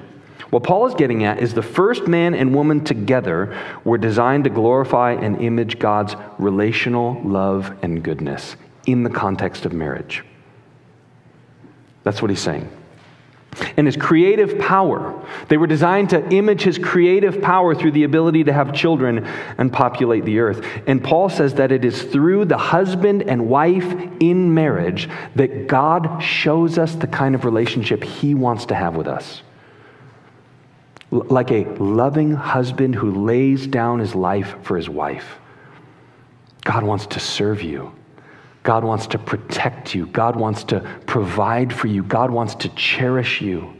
what 0.49 0.63
Paul 0.63 0.87
is 0.87 0.93
getting 0.95 1.25
at 1.25 1.39
is 1.39 1.53
the 1.53 1.61
first 1.61 2.07
man 2.07 2.33
and 2.33 2.55
woman 2.55 2.83
together 2.83 3.57
were 3.83 3.97
designed 3.97 4.45
to 4.45 4.49
glorify 4.49 5.11
and 5.11 5.41
image 5.41 5.77
God's 5.77 6.15
relational 6.37 7.21
love 7.23 7.73
and 7.81 8.01
goodness 8.01 8.55
in 8.85 9.03
the 9.03 9.09
context 9.09 9.65
of 9.65 9.73
marriage. 9.73 10.23
That's 12.03 12.21
what 12.21 12.31
he's 12.31 12.41
saying. 12.41 12.69
And 13.75 13.87
his 13.87 13.97
creative 13.97 14.59
power. 14.59 15.19
They 15.49 15.57
were 15.57 15.67
designed 15.67 16.11
to 16.11 16.25
image 16.29 16.61
his 16.61 16.77
creative 16.77 17.41
power 17.41 17.73
through 17.73 17.91
the 17.91 18.03
ability 18.03 18.45
to 18.45 18.53
have 18.53 18.73
children 18.73 19.25
and 19.57 19.73
populate 19.73 20.23
the 20.23 20.39
earth. 20.39 20.63
And 20.85 21.03
Paul 21.03 21.27
says 21.27 21.55
that 21.55 21.71
it 21.71 21.83
is 21.83 22.03
through 22.03 22.45
the 22.45 22.57
husband 22.57 23.23
and 23.23 23.49
wife 23.49 23.91
in 24.19 24.53
marriage 24.53 25.09
that 25.35 25.67
God 25.67 26.21
shows 26.21 26.77
us 26.77 26.95
the 26.95 27.07
kind 27.07 27.35
of 27.35 27.43
relationship 27.43 28.03
he 28.03 28.35
wants 28.35 28.67
to 28.67 28.75
have 28.75 28.95
with 28.95 29.07
us 29.07 29.41
like 31.11 31.51
a 31.51 31.65
loving 31.75 32.33
husband 32.33 32.95
who 32.95 33.25
lays 33.25 33.65
down 33.67 33.99
his 33.99 34.13
life 34.13 34.55
for 34.63 34.75
his 34.75 34.89
wife. 34.89 35.39
God 36.63 36.83
wants 36.83 37.05
to 37.07 37.19
serve 37.19 37.61
you. 37.61 37.93
God 38.63 38.83
wants 38.83 39.07
to 39.07 39.17
protect 39.17 39.95
you. 39.95 40.07
God 40.07 40.35
wants 40.35 40.65
to 40.65 40.81
provide 41.05 41.73
for 41.73 41.87
you. 41.87 42.03
God 42.03 42.29
wants 42.29 42.55
to 42.55 42.69
cherish 42.69 43.39
you. 43.39 43.73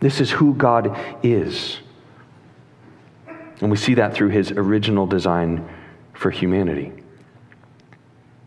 This 0.00 0.20
is 0.20 0.30
who 0.30 0.54
God 0.54 0.98
is. 1.22 1.78
And 3.62 3.70
we 3.70 3.78
see 3.78 3.94
that 3.94 4.12
through 4.12 4.28
his 4.28 4.50
original 4.50 5.06
design 5.06 5.66
for 6.12 6.30
humanity. 6.30 6.92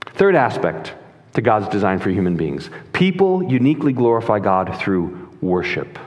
Third 0.05 0.35
aspect 0.35 0.93
to 1.33 1.41
God's 1.41 1.67
design 1.69 1.99
for 1.99 2.09
human 2.09 2.35
beings 2.35 2.69
people 2.93 3.43
uniquely 3.43 3.93
glorify 3.93 4.39
God 4.39 4.75
through 4.79 5.29
worship 5.41 5.99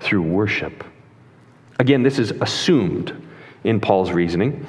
through 0.00 0.22
worship. 0.22 0.84
Again, 1.78 2.02
this 2.02 2.18
is 2.18 2.30
assumed 2.30 3.12
in 3.64 3.80
Paul's 3.80 4.10
reasoning. 4.10 4.66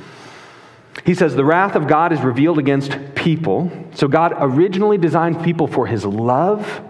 He 1.06 1.14
says 1.16 1.36
the 1.36 1.46
wrath 1.46 1.76
of 1.76 1.88
God 1.88 2.12
is 2.12 2.22
revealed 2.22 2.60
against 2.60 2.98
people. 3.16 3.72
So 3.94 4.08
God 4.08 4.34
originally 4.38 4.98
designed 4.98 5.44
people 5.44 5.68
for 5.68 5.88
his 5.88 6.06
love, 6.06 6.82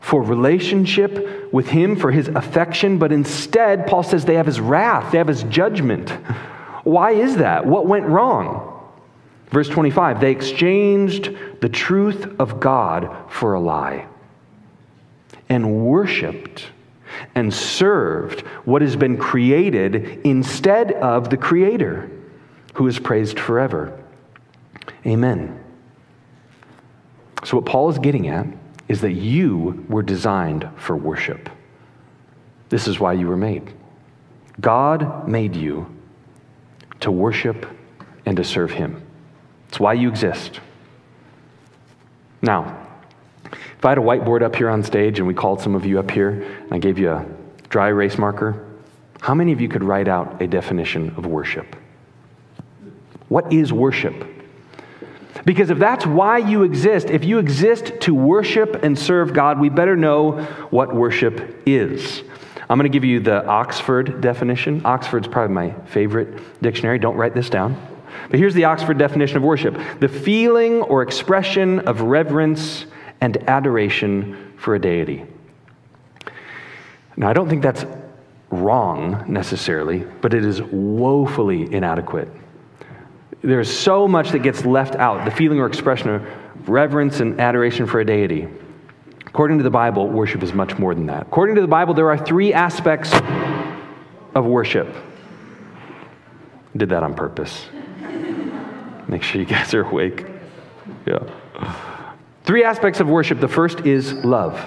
for 0.00 0.22
relationship 0.22 1.52
with 1.52 1.68
him, 1.68 1.96
for 1.96 2.10
his 2.10 2.28
affection, 2.28 2.98
but 2.98 3.12
instead, 3.12 3.86
Paul 3.86 4.02
says 4.02 4.24
they 4.24 4.34
have 4.34 4.46
his 4.46 4.60
wrath, 4.60 5.12
they 5.12 5.18
have 5.18 5.28
his 5.28 5.42
judgment. 5.44 6.10
Why 6.84 7.12
is 7.12 7.36
that? 7.36 7.66
What 7.66 7.86
went 7.86 8.06
wrong? 8.06 8.66
Verse 9.50 9.68
25 9.68 10.20
they 10.20 10.30
exchanged 10.30 11.36
the 11.60 11.68
truth 11.68 12.36
of 12.38 12.60
God 12.60 13.10
for 13.28 13.54
a 13.54 13.60
lie 13.60 14.06
and 15.48 15.84
worshiped 15.84 16.66
and 17.34 17.52
served 17.52 18.40
what 18.64 18.82
has 18.82 18.96
been 18.96 19.16
created 19.16 20.20
instead 20.24 20.92
of 20.92 21.30
the 21.30 21.36
Creator, 21.36 22.10
who 22.74 22.86
is 22.86 22.98
praised 22.98 23.38
forever. 23.38 23.98
Amen. 25.06 25.62
So, 27.44 27.56
what 27.56 27.66
Paul 27.66 27.88
is 27.88 27.98
getting 27.98 28.28
at 28.28 28.46
is 28.88 29.00
that 29.00 29.12
you 29.12 29.84
were 29.88 30.02
designed 30.02 30.68
for 30.76 30.96
worship. 30.96 31.48
This 32.68 32.86
is 32.86 33.00
why 33.00 33.14
you 33.14 33.26
were 33.26 33.36
made. 33.36 33.72
God 34.60 35.26
made 35.28 35.56
you 35.56 35.86
to 37.00 37.10
worship 37.10 37.66
and 38.26 38.36
to 38.36 38.44
serve 38.44 38.70
Him. 38.70 39.02
It's 39.68 39.80
why 39.80 39.94
you 39.94 40.08
exist. 40.08 40.60
Now, 42.42 42.79
if 43.80 43.84
I 43.86 43.88
had 43.88 43.96
a 43.96 44.02
whiteboard 44.02 44.42
up 44.42 44.56
here 44.56 44.68
on 44.68 44.82
stage 44.82 45.20
and 45.20 45.26
we 45.26 45.32
called 45.32 45.62
some 45.62 45.74
of 45.74 45.86
you 45.86 45.98
up 45.98 46.10
here 46.10 46.32
and 46.32 46.70
I 46.70 46.76
gave 46.76 46.98
you 46.98 47.12
a 47.12 47.24
dry 47.70 47.88
erase 47.88 48.18
marker, 48.18 48.62
how 49.22 49.32
many 49.32 49.52
of 49.52 49.60
you 49.62 49.70
could 49.70 49.82
write 49.82 50.06
out 50.06 50.42
a 50.42 50.46
definition 50.46 51.14
of 51.16 51.24
worship? 51.24 51.76
What 53.28 53.50
is 53.54 53.72
worship? 53.72 54.26
Because 55.46 55.70
if 55.70 55.78
that's 55.78 56.04
why 56.04 56.36
you 56.36 56.62
exist, 56.62 57.08
if 57.08 57.24
you 57.24 57.38
exist 57.38 57.94
to 58.00 58.14
worship 58.14 58.84
and 58.84 58.98
serve 58.98 59.32
God, 59.32 59.58
we 59.58 59.70
better 59.70 59.96
know 59.96 60.42
what 60.68 60.94
worship 60.94 61.62
is. 61.64 62.22
I'm 62.68 62.76
going 62.76 62.82
to 62.82 62.94
give 62.94 63.06
you 63.06 63.20
the 63.20 63.46
Oxford 63.46 64.20
definition. 64.20 64.82
Oxford's 64.84 65.26
probably 65.26 65.54
my 65.54 65.70
favorite 65.86 66.60
dictionary. 66.60 66.98
Don't 66.98 67.16
write 67.16 67.32
this 67.32 67.48
down. 67.48 67.80
But 68.28 68.38
here's 68.38 68.52
the 68.52 68.64
Oxford 68.64 68.98
definition 68.98 69.38
of 69.38 69.42
worship 69.42 69.80
the 70.00 70.08
feeling 70.08 70.82
or 70.82 71.00
expression 71.00 71.78
of 71.78 72.02
reverence 72.02 72.84
and 73.20 73.36
adoration 73.48 74.54
for 74.56 74.74
a 74.74 74.78
deity. 74.78 75.24
Now, 77.16 77.28
I 77.28 77.32
don't 77.32 77.48
think 77.48 77.62
that's 77.62 77.84
wrong 78.50 79.24
necessarily, 79.28 80.00
but 80.20 80.34
it 80.34 80.44
is 80.44 80.62
woefully 80.62 81.72
inadequate. 81.72 82.28
There's 83.42 83.70
so 83.70 84.06
much 84.06 84.30
that 84.30 84.40
gets 84.40 84.64
left 84.64 84.96
out 84.96 85.24
the 85.24 85.30
feeling 85.30 85.60
or 85.60 85.66
expression 85.66 86.10
of 86.10 86.68
reverence 86.68 87.20
and 87.20 87.40
adoration 87.40 87.86
for 87.86 88.00
a 88.00 88.04
deity. 88.04 88.48
According 89.26 89.58
to 89.58 89.64
the 89.64 89.70
Bible, 89.70 90.08
worship 90.08 90.42
is 90.42 90.52
much 90.52 90.78
more 90.78 90.94
than 90.94 91.06
that. 91.06 91.22
According 91.22 91.54
to 91.54 91.60
the 91.60 91.68
Bible, 91.68 91.94
there 91.94 92.10
are 92.10 92.18
three 92.18 92.52
aspects 92.52 93.12
of 94.34 94.44
worship. 94.44 94.94
Did 96.76 96.88
that 96.90 97.02
on 97.02 97.14
purpose. 97.14 97.66
Make 99.08 99.22
sure 99.22 99.40
you 99.40 99.46
guys 99.46 99.72
are 99.74 99.84
awake. 99.84 100.26
Yeah. 101.06 101.18
Three 102.50 102.64
aspects 102.64 102.98
of 102.98 103.08
worship. 103.08 103.38
The 103.38 103.46
first 103.46 103.86
is 103.86 104.12
love. 104.12 104.60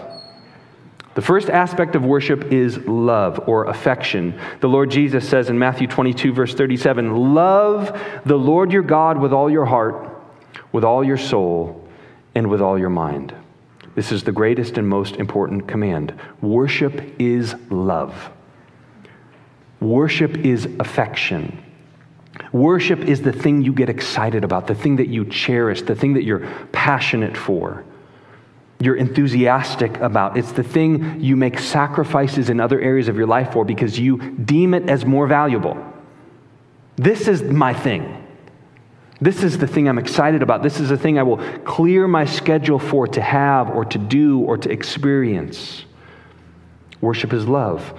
The 1.16 1.22
first 1.22 1.50
aspect 1.50 1.98
of 1.98 2.06
worship 2.06 2.46
is 2.46 2.78
love 2.78 3.44
or 3.46 3.66
affection. 3.66 4.40
The 4.62 4.70
Lord 4.70 4.90
Jesus 4.90 5.28
says 5.28 5.50
in 5.50 5.60
Matthew 5.60 5.88
22, 5.88 6.32
verse 6.32 6.56
37 6.56 7.34
Love 7.34 8.02
the 8.24 8.38
Lord 8.38 8.72
your 8.72 8.84
God 8.84 9.20
with 9.20 9.34
all 9.34 9.50
your 9.50 9.66
heart, 9.66 10.10
with 10.72 10.86
all 10.86 11.04
your 11.04 11.18
soul, 11.18 11.86
and 12.34 12.50
with 12.50 12.62
all 12.62 12.80
your 12.80 12.90
mind. 12.90 13.36
This 13.96 14.14
is 14.14 14.24
the 14.24 14.32
greatest 14.32 14.78
and 14.78 14.88
most 14.88 15.18
important 15.18 15.68
command. 15.68 16.18
Worship 16.40 17.20
is 17.20 17.54
love, 17.70 18.30
worship 19.82 20.38
is 20.38 20.70
affection. 20.80 21.62
Worship 22.52 23.00
is 23.00 23.22
the 23.22 23.34
thing 23.34 23.62
you 23.62 23.74
get 23.74 23.90
excited 23.90 24.44
about, 24.44 24.68
the 24.68 24.76
thing 24.76 24.96
that 24.96 25.08
you 25.08 25.26
cherish, 25.26 25.82
the 25.84 25.96
thing 25.96 26.14
that 26.14 26.24
you're 26.24 26.48
passionate 26.72 27.38
for 27.38 27.84
you're 28.84 28.96
enthusiastic 28.98 29.98
about. 30.00 30.38
It's 30.38 30.52
the 30.52 30.64
thing 30.64 31.22
you 31.22 31.38
make 31.38 31.58
sacrifices 31.58 32.50
in 32.50 32.60
other 32.60 32.82
areas 32.82 33.08
of 33.08 33.16
your 33.16 33.28
life 33.28 33.54
for 33.54 33.64
because 33.64 33.98
you 33.98 34.18
deem 34.32 34.74
it 34.74 34.90
as 34.90 35.06
more 35.06 35.26
valuable. 35.26 35.78
This 36.98 37.30
is 37.30 37.42
my 37.42 37.74
thing. 37.74 38.20
This 39.22 39.42
is 39.42 39.58
the 39.58 39.68
thing 39.68 39.88
I'm 39.88 40.00
excited 40.00 40.44
about. 40.44 40.64
This 40.64 40.82
is 40.82 40.90
the 40.90 40.98
thing 40.98 41.18
I 41.18 41.24
will 41.24 41.38
clear 41.60 42.10
my 42.10 42.26
schedule 42.26 42.78
for 42.78 43.08
to 43.08 43.22
have 43.22 43.70
or 43.70 43.86
to 43.86 43.98
do 43.98 44.42
or 44.42 44.58
to 44.58 44.70
experience. 44.70 45.86
Worship 47.00 47.32
is 47.32 47.48
love. 47.48 47.98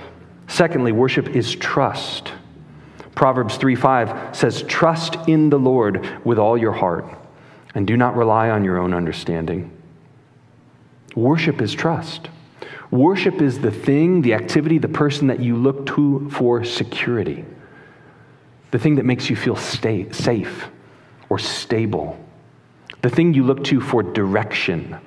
Secondly, 0.49 0.93
worship 0.93 1.29
is 1.29 1.55
trust. 1.55 2.33
Proverbs 3.15 3.57
3 3.57 3.75
5 3.75 4.37
says, 4.37 4.63
Trust 4.63 5.17
in 5.27 5.51
the 5.51 5.59
Lord 5.59 6.25
with 6.25 6.39
all 6.39 6.59
your 6.59 6.73
heart 6.73 7.07
and 7.75 7.87
do 7.87 7.97
not 7.97 8.17
rely 8.17 8.51
on 8.51 8.65
your 8.65 8.79
own 8.79 8.95
understanding. 8.95 9.71
Worship 11.15 11.61
is 11.63 11.75
trust. 11.75 12.29
Worship 12.91 13.41
is 13.41 13.61
the 13.61 13.71
thing, 13.71 14.23
the 14.23 14.35
activity, 14.35 14.79
the 14.79 14.89
person 14.89 15.27
that 15.29 15.41
you 15.41 15.57
look 15.57 15.87
to 15.87 16.29
for 16.31 16.65
security, 16.65 17.45
the 18.71 18.79
thing 18.79 18.97
that 18.97 19.05
makes 19.05 19.31
you 19.31 19.37
feel 19.37 19.57
stay, 19.57 20.11
safe 20.13 20.69
or 21.29 21.39
stable, 21.39 22.19
the 23.03 23.11
thing 23.11 23.35
you 23.35 23.45
look 23.45 23.65
to 23.65 23.81
for 23.81 24.03
direction 24.03 24.99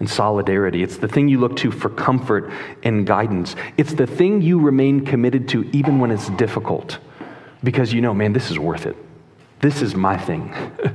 and 0.00 0.10
solidarity. 0.10 0.82
It's 0.82 0.96
the 0.96 1.06
thing 1.06 1.28
you 1.28 1.38
look 1.38 1.56
to 1.58 1.70
for 1.70 1.88
comfort 1.90 2.50
and 2.82 3.06
guidance. 3.06 3.54
It's 3.76 3.94
the 3.94 4.06
thing 4.06 4.42
you 4.42 4.58
remain 4.58 5.04
committed 5.04 5.48
to 5.50 5.64
even 5.72 6.00
when 6.00 6.10
it's 6.10 6.28
difficult 6.30 6.98
because 7.62 7.92
you 7.92 8.00
know, 8.00 8.14
man, 8.14 8.32
this 8.32 8.50
is 8.50 8.58
worth 8.58 8.86
it. 8.86 8.96
This 9.60 9.82
is 9.82 9.94
my 9.94 10.16
thing. 10.16 10.52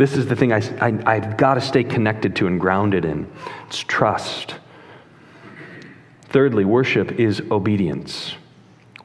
This 0.00 0.16
is 0.16 0.24
the 0.24 0.34
thing 0.34 0.50
I, 0.50 0.62
I, 0.80 1.16
I've 1.16 1.36
got 1.36 1.56
to 1.56 1.60
stay 1.60 1.84
connected 1.84 2.34
to 2.36 2.46
and 2.46 2.58
grounded 2.58 3.04
in 3.04 3.30
it's 3.66 3.80
trust. 3.80 4.54
Thirdly, 6.30 6.64
worship 6.64 7.20
is 7.20 7.42
obedience 7.50 8.34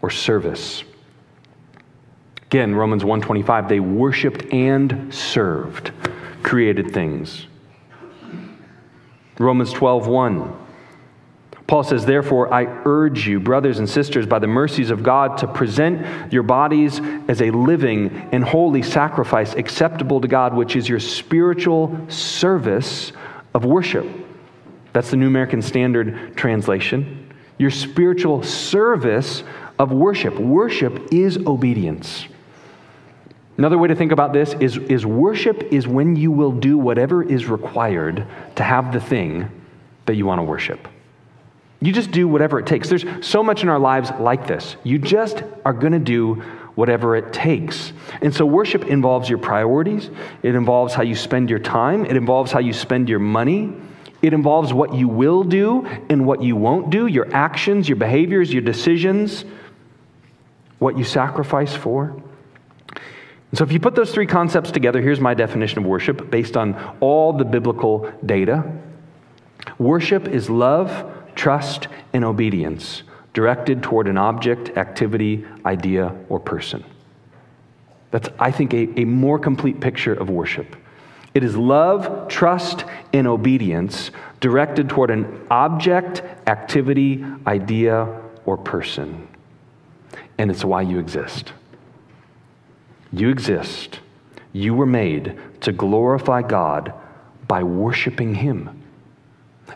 or 0.02 0.10
service. 0.10 0.86
Again, 2.44 2.76
Romans 2.76 3.04
125, 3.04 3.68
they 3.68 3.82
worshiped 3.82 4.46
and 4.54 5.14
served 5.14 5.92
created 6.44 6.94
things. 6.94 7.48
Romans 9.40 9.72
12, 9.74 10.08
1. 10.08 10.66
Paul 11.68 11.84
says, 11.84 12.06
Therefore, 12.06 12.54
I 12.54 12.66
urge 12.86 13.28
you, 13.28 13.40
brothers 13.40 13.80
and 13.80 13.90
sisters, 13.90 14.28
by 14.28 14.40
the 14.40 14.48
mercies 14.48 14.92
of 14.92 15.02
God, 15.02 15.38
to 15.40 15.48
present 15.48 16.32
your 16.32 16.44
bodies 16.44 17.02
as 17.28 17.42
a 17.42 17.50
living 17.50 18.30
and 18.32 18.44
holy 18.44 18.84
sacrifice 18.84 19.54
acceptable 19.56 20.22
to 20.22 20.28
God, 20.28 20.54
which 20.54 20.76
is 20.76 20.88
your 20.88 21.00
spiritual 21.00 21.98
service 22.08 23.12
of 23.54 23.66
worship. 23.66 24.06
That's 24.94 25.10
the 25.10 25.18
New 25.18 25.28
American 25.28 25.62
Standard 25.62 26.38
translation. 26.38 27.34
Your 27.58 27.72
spiritual 27.72 28.44
service 28.44 29.44
of 29.80 29.92
worship. 29.92 30.40
Worship 30.40 31.12
is 31.12 31.38
obedience. 31.38 32.26
Another 33.58 33.78
way 33.78 33.88
to 33.88 33.96
think 33.96 34.12
about 34.12 34.34
this 34.34 34.54
is, 34.60 34.78
is 34.78 35.06
worship 35.06 35.64
is 35.72 35.88
when 35.88 36.16
you 36.16 36.32
will 36.32 36.52
do 36.52 36.78
whatever 36.78 37.24
is 37.24 37.46
required 37.46 38.26
to 38.56 38.64
have 38.64 38.92
the 38.92 39.00
thing 39.00 39.50
that 40.06 40.16
you 40.16 40.26
want 40.26 40.40
to 40.40 40.44
worship. 40.44 40.88
You 41.82 41.94
just 41.94 42.12
do 42.12 42.28
whatever 42.28 42.60
it 42.60 42.66
takes. 42.66 42.90
There's 42.90 43.06
so 43.26 43.44
much 43.44 43.64
in 43.64 43.70
our 43.70 43.80
lives 43.80 44.12
like 44.20 44.48
this. 44.48 44.76
You 44.84 45.00
just 45.00 45.44
are 45.64 45.74
going 45.74 45.94
to 45.94 46.00
do 46.00 46.36
whatever 46.76 47.16
it 47.16 47.32
takes. 47.32 47.94
And 48.22 48.34
so 48.34 48.46
worship 48.46 48.86
involves 48.86 49.30
your 49.30 49.38
priorities, 49.40 50.10
it 50.44 50.56
involves 50.56 50.94
how 50.94 51.04
you 51.04 51.16
spend 51.16 51.50
your 51.50 51.60
time, 51.60 52.06
it 52.06 52.18
involves 52.18 52.52
how 52.52 52.60
you 52.60 52.74
spend 52.74 53.08
your 53.10 53.20
money. 53.20 53.74
It 54.22 54.34
involves 54.34 54.74
what 54.74 54.96
you 54.96 55.08
will 55.08 55.44
do 55.44 55.86
and 56.10 56.26
what 56.26 56.42
you 56.42 56.56
won't 56.56 56.90
do, 56.90 57.06
your 57.06 57.32
actions, 57.32 57.88
your 57.88 57.98
behaviors, 57.98 58.52
your 58.52 58.64
decisions, 58.64 59.46
what 60.80 60.98
you 60.98 61.04
sacrifice 61.04 61.76
for. 61.76 62.20
So, 63.56 63.64
if 63.64 63.72
you 63.72 63.80
put 63.80 63.96
those 63.96 64.12
three 64.12 64.28
concepts 64.28 64.72
together, 64.72 65.02
here's 65.02 65.22
my 65.22 65.34
definition 65.34 65.80
of 65.80 65.86
worship 65.86 66.30
based 66.30 66.58
on 66.58 66.76
all 67.00 67.34
the 67.34 67.46
biblical 67.46 68.12
data. 68.26 68.64
Worship 69.80 70.28
is 70.28 70.50
love 70.50 71.12
trust, 71.36 71.88
and 72.14 72.24
obedience 72.24 73.04
directed 73.34 73.84
toward 73.84 74.08
an 74.08 74.18
object, 74.18 74.78
activity, 74.78 75.46
idea, 75.66 76.16
or 76.30 76.40
person. 76.40 76.84
That's, 78.12 78.30
I 78.40 78.52
think, 78.52 78.74
a, 78.74 79.02
a 79.02 79.06
more 79.06 79.38
complete 79.38 79.82
picture 79.82 80.14
of 80.14 80.30
worship. 80.30 80.76
It 81.34 81.44
is 81.44 81.58
love, 81.58 82.30
trust, 82.30 82.86
and 83.12 83.28
obedience 83.28 84.12
directed 84.40 84.88
toward 84.88 85.12
an 85.12 85.46
object, 85.52 86.22
activity, 86.48 87.26
idea, 87.46 88.22
or 88.46 88.56
person. 88.58 89.28
And 90.38 90.50
it's 90.50 90.64
why 90.64 90.82
you 90.82 90.98
exist. 91.00 91.52
You 93.16 93.30
exist. 93.30 94.00
You 94.52 94.74
were 94.74 94.86
made 94.86 95.38
to 95.62 95.72
glorify 95.72 96.42
God 96.42 96.94
by 97.48 97.64
worshiping 97.64 98.36
Him 98.36 98.84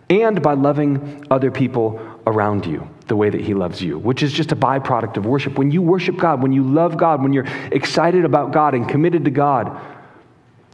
and 0.10 0.42
by 0.42 0.54
loving 0.54 1.26
other 1.32 1.52
people 1.52 2.02
around 2.28 2.66
you 2.66 2.90
the 3.08 3.16
way 3.16 3.30
that 3.30 3.42
He 3.42 3.54
loves 3.54 3.82
you, 3.82 3.98
which 3.98 4.24
is 4.24 4.34
just 4.34 4.52
a 4.52 4.56
byproduct 4.56 5.18
of 5.18 5.26
worship. 5.26 5.58
When 5.58 5.72
you 5.72 5.82
worship 5.82 6.18
God, 6.18 6.42
when 6.44 6.52
you 6.52 6.64
love 6.64 6.98
God, 6.98 7.22
when 7.24 7.34
you're 7.34 7.48
excited 7.72 8.26
about 8.26 8.52
God 8.52 8.74
and 8.74 8.88
committed 8.88 9.26
to 9.26 9.32
God, 9.32 9.80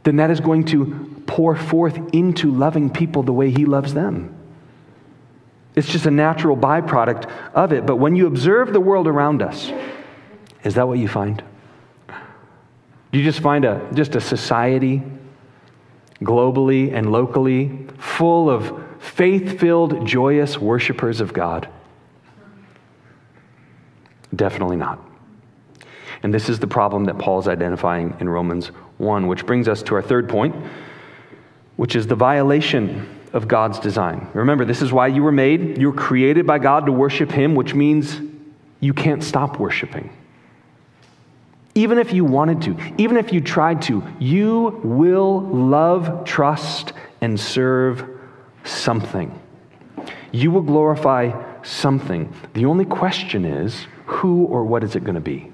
then 0.02 0.16
that 0.16 0.30
is 0.30 0.40
going 0.40 0.64
to 0.66 1.22
pour 1.26 1.56
forth 1.56 1.98
into 2.12 2.50
loving 2.50 2.90
people 2.90 3.22
the 3.22 3.32
way 3.32 3.50
He 3.50 3.64
loves 3.64 3.94
them. 3.94 4.34
It's 5.74 5.88
just 5.88 6.06
a 6.06 6.10
natural 6.10 6.56
byproduct 6.56 7.30
of 7.54 7.72
it. 7.72 7.86
But 7.86 7.96
when 7.96 8.16
you 8.16 8.26
observe 8.26 8.72
the 8.72 8.80
world 8.80 9.06
around 9.06 9.42
us, 9.42 9.70
is 10.64 10.74
that 10.74 10.88
what 10.88 10.98
you 10.98 11.08
find? 11.08 11.42
You 13.16 13.22
just 13.22 13.40
find 13.40 13.64
a, 13.64 13.80
just 13.94 14.14
a 14.14 14.20
society 14.20 15.02
globally 16.20 16.92
and 16.92 17.10
locally 17.10 17.86
full 17.96 18.50
of 18.50 18.84
faith 18.98 19.58
filled, 19.58 20.06
joyous 20.06 20.58
worshipers 20.58 21.22
of 21.22 21.32
God? 21.32 21.66
Definitely 24.34 24.76
not. 24.76 25.00
And 26.22 26.34
this 26.34 26.50
is 26.50 26.58
the 26.58 26.66
problem 26.66 27.06
that 27.06 27.16
Paul 27.16 27.38
is 27.38 27.48
identifying 27.48 28.14
in 28.20 28.28
Romans 28.28 28.66
1, 28.98 29.26
which 29.28 29.46
brings 29.46 29.66
us 29.66 29.82
to 29.84 29.94
our 29.94 30.02
third 30.02 30.28
point, 30.28 30.54
which 31.76 31.96
is 31.96 32.06
the 32.06 32.14
violation 32.14 33.08
of 33.32 33.48
God's 33.48 33.78
design. 33.78 34.28
Remember, 34.34 34.66
this 34.66 34.82
is 34.82 34.92
why 34.92 35.06
you 35.06 35.22
were 35.22 35.32
made. 35.32 35.78
You 35.78 35.90
were 35.90 35.96
created 35.96 36.46
by 36.46 36.58
God 36.58 36.84
to 36.84 36.92
worship 36.92 37.30
Him, 37.30 37.54
which 37.54 37.74
means 37.74 38.20
you 38.80 38.92
can't 38.92 39.24
stop 39.24 39.58
worshiping. 39.58 40.10
Even 41.76 41.98
if 41.98 42.12
you 42.12 42.24
wanted 42.24 42.62
to, 42.62 42.76
even 42.96 43.18
if 43.18 43.34
you 43.34 43.40
tried 43.42 43.82
to, 43.82 44.02
you 44.18 44.80
will 44.82 45.42
love, 45.42 46.24
trust, 46.24 46.94
and 47.20 47.38
serve 47.38 48.08
something. 48.64 49.38
You 50.32 50.50
will 50.50 50.62
glorify 50.62 51.60
something. 51.62 52.32
The 52.54 52.64
only 52.64 52.86
question 52.86 53.44
is 53.44 53.86
who 54.06 54.46
or 54.46 54.64
what 54.64 54.84
is 54.84 54.96
it 54.96 55.04
going 55.04 55.16
to 55.16 55.20
be? 55.20 55.52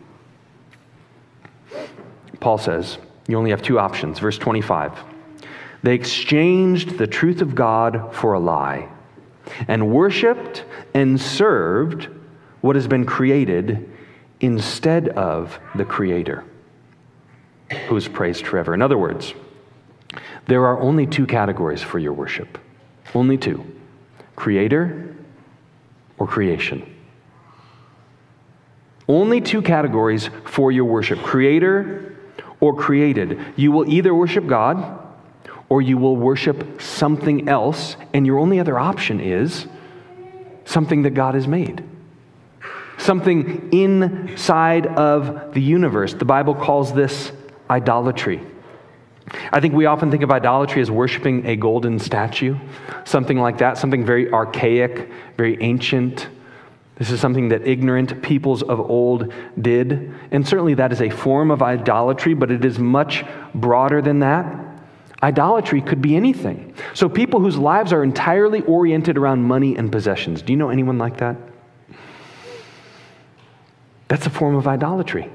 Paul 2.38 2.56
says, 2.56 2.98
you 3.26 3.36
only 3.36 3.50
have 3.50 3.62
two 3.62 3.80
options. 3.80 4.20
Verse 4.20 4.38
25. 4.38 4.96
They 5.82 5.94
exchanged 5.94 6.98
the 6.98 7.06
truth 7.08 7.42
of 7.42 7.56
God 7.56 8.14
for 8.14 8.34
a 8.34 8.38
lie 8.40 8.88
and 9.66 9.92
worshiped 9.92 10.64
and 10.94 11.20
served 11.20 12.08
what 12.60 12.76
has 12.76 12.86
been 12.86 13.04
created 13.04 13.91
instead 14.42 15.08
of 15.10 15.58
the 15.74 15.84
Creator, 15.84 16.44
who 17.88 17.96
is 17.96 18.06
praised 18.06 18.46
forever. 18.46 18.74
In 18.74 18.82
other 18.82 18.98
words, 18.98 19.32
there 20.46 20.66
are 20.66 20.78
only 20.80 21.06
two 21.06 21.24
categories 21.26 21.80
for 21.80 21.98
your 21.98 22.12
worship. 22.12 22.58
Only 23.14 23.38
two 23.38 23.64
Creator 24.36 25.16
or 26.18 26.26
creation. 26.26 26.84
Only 29.08 29.40
two 29.40 29.62
categories 29.62 30.28
for 30.44 30.72
your 30.72 30.84
worship 30.84 31.20
Creator 31.20 32.16
or 32.60 32.76
created. 32.76 33.38
You 33.56 33.72
will 33.72 33.88
either 33.88 34.14
worship 34.14 34.46
God 34.46 35.00
or 35.68 35.80
you 35.80 35.96
will 35.96 36.16
worship 36.16 36.82
something 36.82 37.48
else, 37.48 37.96
and 38.12 38.26
your 38.26 38.38
only 38.38 38.60
other 38.60 38.78
option 38.78 39.20
is 39.20 39.66
something 40.66 41.02
that 41.02 41.10
God 41.10 41.34
has 41.34 41.48
made. 41.48 41.82
Something 43.02 43.72
inside 43.72 44.86
of 44.86 45.54
the 45.54 45.60
universe. 45.60 46.14
The 46.14 46.24
Bible 46.24 46.54
calls 46.54 46.94
this 46.94 47.32
idolatry. 47.68 48.40
I 49.50 49.58
think 49.58 49.74
we 49.74 49.86
often 49.86 50.12
think 50.12 50.22
of 50.22 50.30
idolatry 50.30 50.80
as 50.82 50.88
worshiping 50.88 51.44
a 51.46 51.56
golden 51.56 51.98
statue, 51.98 52.56
something 53.04 53.38
like 53.38 53.58
that, 53.58 53.76
something 53.76 54.04
very 54.04 54.32
archaic, 54.32 55.10
very 55.36 55.60
ancient. 55.60 56.28
This 56.94 57.10
is 57.10 57.18
something 57.18 57.48
that 57.48 57.66
ignorant 57.66 58.22
peoples 58.22 58.62
of 58.62 58.78
old 58.78 59.32
did. 59.60 60.14
And 60.30 60.46
certainly 60.46 60.74
that 60.74 60.92
is 60.92 61.00
a 61.00 61.10
form 61.10 61.50
of 61.50 61.60
idolatry, 61.60 62.34
but 62.34 62.52
it 62.52 62.64
is 62.64 62.78
much 62.78 63.24
broader 63.52 64.00
than 64.00 64.20
that. 64.20 64.44
Idolatry 65.24 65.80
could 65.80 66.00
be 66.00 66.14
anything. 66.14 66.72
So, 66.94 67.08
people 67.08 67.40
whose 67.40 67.56
lives 67.56 67.92
are 67.92 68.04
entirely 68.04 68.60
oriented 68.62 69.18
around 69.18 69.42
money 69.42 69.76
and 69.76 69.90
possessions. 69.90 70.40
Do 70.42 70.52
you 70.52 70.56
know 70.56 70.70
anyone 70.70 70.98
like 70.98 71.16
that? 71.16 71.36
That's 74.12 74.26
a 74.26 74.30
form 74.30 74.56
of 74.56 74.68
idolatry. 74.68 75.30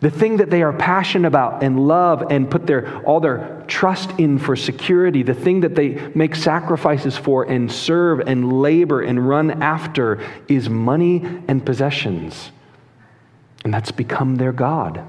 The 0.00 0.10
thing 0.10 0.38
that 0.38 0.48
they 0.48 0.62
are 0.62 0.72
passionate 0.72 1.28
about 1.28 1.62
and 1.62 1.86
love 1.86 2.28
and 2.30 2.50
put 2.50 2.66
their, 2.66 3.04
all 3.04 3.20
their 3.20 3.62
trust 3.66 4.10
in 4.18 4.38
for 4.38 4.56
security, 4.56 5.22
the 5.22 5.34
thing 5.34 5.60
that 5.60 5.74
they 5.74 6.10
make 6.14 6.34
sacrifices 6.34 7.14
for 7.14 7.44
and 7.44 7.70
serve 7.70 8.20
and 8.20 8.62
labor 8.62 9.02
and 9.02 9.28
run 9.28 9.62
after 9.62 10.18
is 10.48 10.70
money 10.70 11.22
and 11.46 11.62
possessions. 11.62 12.52
And 13.64 13.74
that's 13.74 13.92
become 13.92 14.36
their 14.36 14.52
God. 14.52 15.06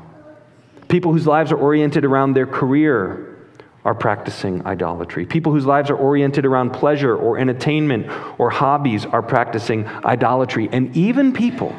People 0.90 1.14
whose 1.14 1.26
lives 1.26 1.54
are 1.54 1.58
oriented 1.58 2.04
around 2.04 2.34
their 2.34 2.46
career, 2.46 3.38
are 3.86 3.96
practicing 3.96 4.66
idolatry. 4.66 5.26
People 5.26 5.54
whose 5.54 5.66
lives 5.66 5.90
are 5.90 5.96
oriented 5.96 6.46
around 6.46 6.72
pleasure 6.72 7.16
or 7.16 7.38
entertainment 7.38 8.06
or 8.38 8.50
hobbies 8.50 9.06
are 9.06 9.22
practicing 9.22 9.88
idolatry. 9.88 10.68
And 10.74 10.94
even 10.98 11.32
people 11.32 11.74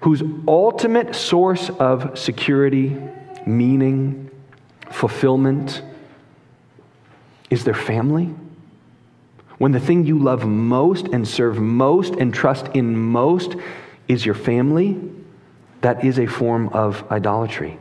whose 0.00 0.22
ultimate 0.48 1.14
source 1.14 1.70
of 1.78 2.18
security, 2.18 2.96
meaning, 3.46 4.30
fulfillment 4.90 5.82
is 7.50 7.64
their 7.64 7.74
family. 7.74 8.34
When 9.58 9.72
the 9.72 9.80
thing 9.80 10.06
you 10.06 10.18
love 10.18 10.46
most 10.46 11.08
and 11.08 11.28
serve 11.28 11.58
most 11.58 12.14
and 12.14 12.32
trust 12.32 12.68
in 12.68 12.96
most 12.96 13.56
is 14.08 14.24
your 14.24 14.34
family, 14.34 14.98
that 15.82 16.02
is 16.04 16.18
a 16.18 16.26
form 16.26 16.68
of 16.70 17.04
idolatry. 17.10 17.78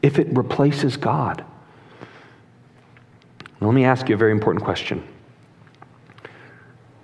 If 0.00 0.20
it 0.20 0.28
replaces 0.36 0.96
God, 0.96 1.44
let 3.60 3.72
me 3.72 3.84
ask 3.84 4.08
you 4.08 4.14
a 4.14 4.18
very 4.18 4.30
important 4.30 4.64
question. 4.64 5.02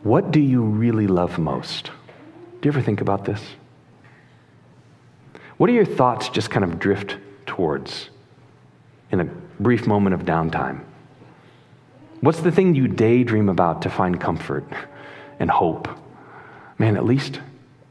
What 0.05 0.31
do 0.31 0.38
you 0.38 0.62
really 0.62 1.09
love 1.09 1.38
most? 1.38 1.87
Do 2.61 2.69
you 2.69 2.71
ever 2.71 2.83
think 2.83 3.01
about 3.01 3.25
this? 3.25 3.43
What 5.64 5.68
do 5.68 5.74
your 5.77 5.87
thoughts 5.87 6.29
just 6.29 6.50
kind 6.50 6.62
of 6.62 6.79
drift 6.79 7.16
towards 7.46 8.11
in 9.11 9.20
a 9.20 9.24
brief 9.24 9.87
moment 9.87 10.12
of 10.12 10.27
downtime? 10.27 10.85
What's 12.20 12.42
the 12.42 12.53
thing 12.53 12.74
you 12.74 12.87
daydream 12.87 13.48
about 13.48 13.81
to 13.81 13.88
find 13.88 14.20
comfort 14.20 14.70
and 15.38 15.50
hope? 15.50 15.88
Man, 16.77 16.98
at 16.98 17.07
least 17.07 17.40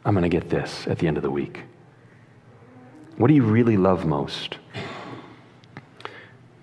I'm 0.06 0.14
going 0.14 0.22
to 0.22 0.30
get 0.30 0.52
this 0.52 0.86
at 0.86 1.00
the 1.00 1.08
end 1.08 1.18
of 1.18 1.24
the 1.24 1.32
week. 1.32 1.62
What 3.18 3.30
do 3.30 3.34
you 3.34 3.42
really 3.42 3.76
love 3.76 4.06
most? 4.06 4.60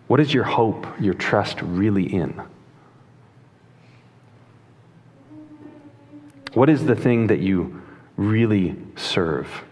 What 0.06 0.20
is 0.20 0.32
your 0.32 0.44
hope, 0.44 0.86
your 1.00 1.14
trust 1.14 1.60
really 1.60 2.04
in? 2.04 2.40
What 6.54 6.70
is 6.70 6.86
the 6.86 6.94
thing 6.94 7.26
that 7.26 7.40
you 7.40 7.82
really 8.16 8.76
serve? 8.94 9.64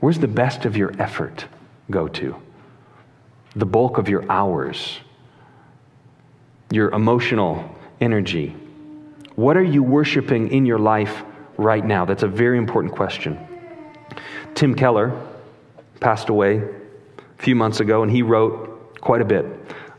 Where's 0.00 0.18
the 0.18 0.28
best 0.28 0.64
of 0.64 0.76
your 0.76 0.92
effort 0.98 1.44
go 1.90 2.08
to? 2.08 2.34
The 3.54 3.66
bulk 3.66 3.98
of 3.98 4.08
your 4.08 4.30
hours, 4.30 5.00
your 6.70 6.90
emotional 6.90 7.74
energy. 8.00 8.56
What 9.36 9.56
are 9.56 9.62
you 9.62 9.82
worshiping 9.82 10.50
in 10.50 10.64
your 10.64 10.78
life 10.78 11.22
right 11.56 11.84
now? 11.84 12.04
That's 12.06 12.22
a 12.22 12.28
very 12.28 12.56
important 12.56 12.94
question. 12.94 13.38
Tim 14.54 14.74
Keller 14.74 15.20
passed 16.00 16.30
away 16.30 16.56
a 16.58 17.42
few 17.42 17.54
months 17.54 17.80
ago, 17.80 18.02
and 18.02 18.10
he 18.10 18.22
wrote 18.22 19.00
quite 19.00 19.20
a 19.20 19.24
bit 19.24 19.44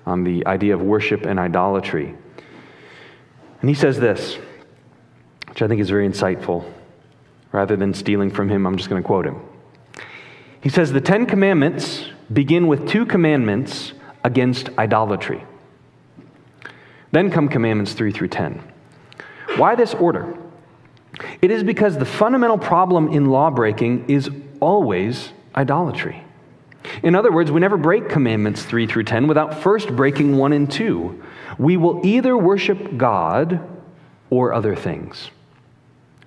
on 0.06 0.24
the 0.24 0.46
idea 0.48 0.74
of 0.74 0.82
worship 0.82 1.26
and 1.26 1.40
idolatry. 1.40 2.16
And 3.62 3.70
he 3.70 3.76
says 3.76 4.00
this, 4.00 4.38
which 5.48 5.62
I 5.62 5.68
think 5.68 5.80
is 5.80 5.90
very 5.90 6.08
insightful. 6.08 6.66
Rather 7.52 7.76
than 7.76 7.94
stealing 7.94 8.32
from 8.32 8.50
him, 8.50 8.66
I'm 8.66 8.78
just 8.78 8.90
going 8.90 9.02
to 9.02 9.06
quote 9.06 9.26
him. 9.26 9.42
He 10.62 10.70
says, 10.70 10.92
The 10.92 11.02
Ten 11.02 11.26
Commandments 11.26 12.06
begin 12.32 12.68
with 12.68 12.88
two 12.88 13.06
commandments 13.06 13.94
against 14.24 14.70
idolatry. 14.78 15.44
Then 17.12 17.30
come 17.30 17.50
commandments 17.50 17.94
3 17.94 18.12
through 18.12 18.30
10. 18.30 18.62
Why 19.58 19.76
this 19.76 19.94
order? 19.94 20.38
It 21.42 21.52
is 21.52 21.64
because 21.64 21.98
the 21.98 22.06
fundamental 22.06 22.58
problem 22.58 23.10
in 23.10 23.26
law 23.26 23.50
breaking 23.50 24.10
is 24.10 24.30
always 24.60 25.32
idolatry. 25.56 26.24
In 27.04 27.16
other 27.16 27.32
words, 27.32 27.52
we 27.52 27.60
never 27.60 27.78
break 27.78 28.08
commandments 28.08 28.64
3 28.64 28.88
through 28.88 29.04
10 29.04 29.28
without 29.28 29.62
first 29.62 29.90
breaking 29.96 30.38
1 30.38 30.54
and 30.54 30.72
2. 30.72 31.24
We 31.58 31.78
will 31.78 32.06
either 32.06 32.38
worship 32.38 32.98
God 32.98 33.68
or 34.30 34.54
other 34.54 34.76
things. 34.76 35.32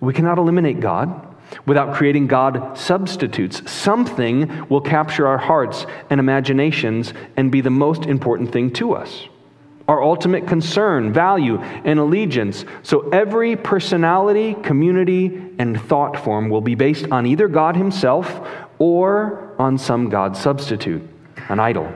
We 0.00 0.12
cannot 0.12 0.38
eliminate 0.38 0.80
God 0.80 1.33
without 1.66 1.94
creating 1.94 2.26
God 2.26 2.76
substitutes. 2.76 3.70
Something 3.70 4.68
will 4.68 4.80
capture 4.80 5.26
our 5.26 5.38
hearts 5.38 5.86
and 6.10 6.20
imaginations 6.20 7.12
and 7.36 7.50
be 7.50 7.60
the 7.60 7.70
most 7.70 8.04
important 8.04 8.52
thing 8.52 8.72
to 8.74 8.94
us. 8.94 9.28
Our 9.86 10.02
ultimate 10.02 10.46
concern, 10.46 11.12
value, 11.12 11.58
and 11.58 11.98
allegiance. 11.98 12.64
So 12.82 13.10
every 13.10 13.54
personality, 13.54 14.54
community, 14.54 15.52
and 15.58 15.80
thought 15.80 16.16
form 16.16 16.48
will 16.48 16.62
be 16.62 16.74
based 16.74 17.10
on 17.10 17.26
either 17.26 17.48
God 17.48 17.76
Himself 17.76 18.48
or 18.78 19.54
on 19.58 19.76
some 19.76 20.08
God 20.08 20.36
substitute, 20.36 21.02
an 21.48 21.60
idol. 21.60 21.92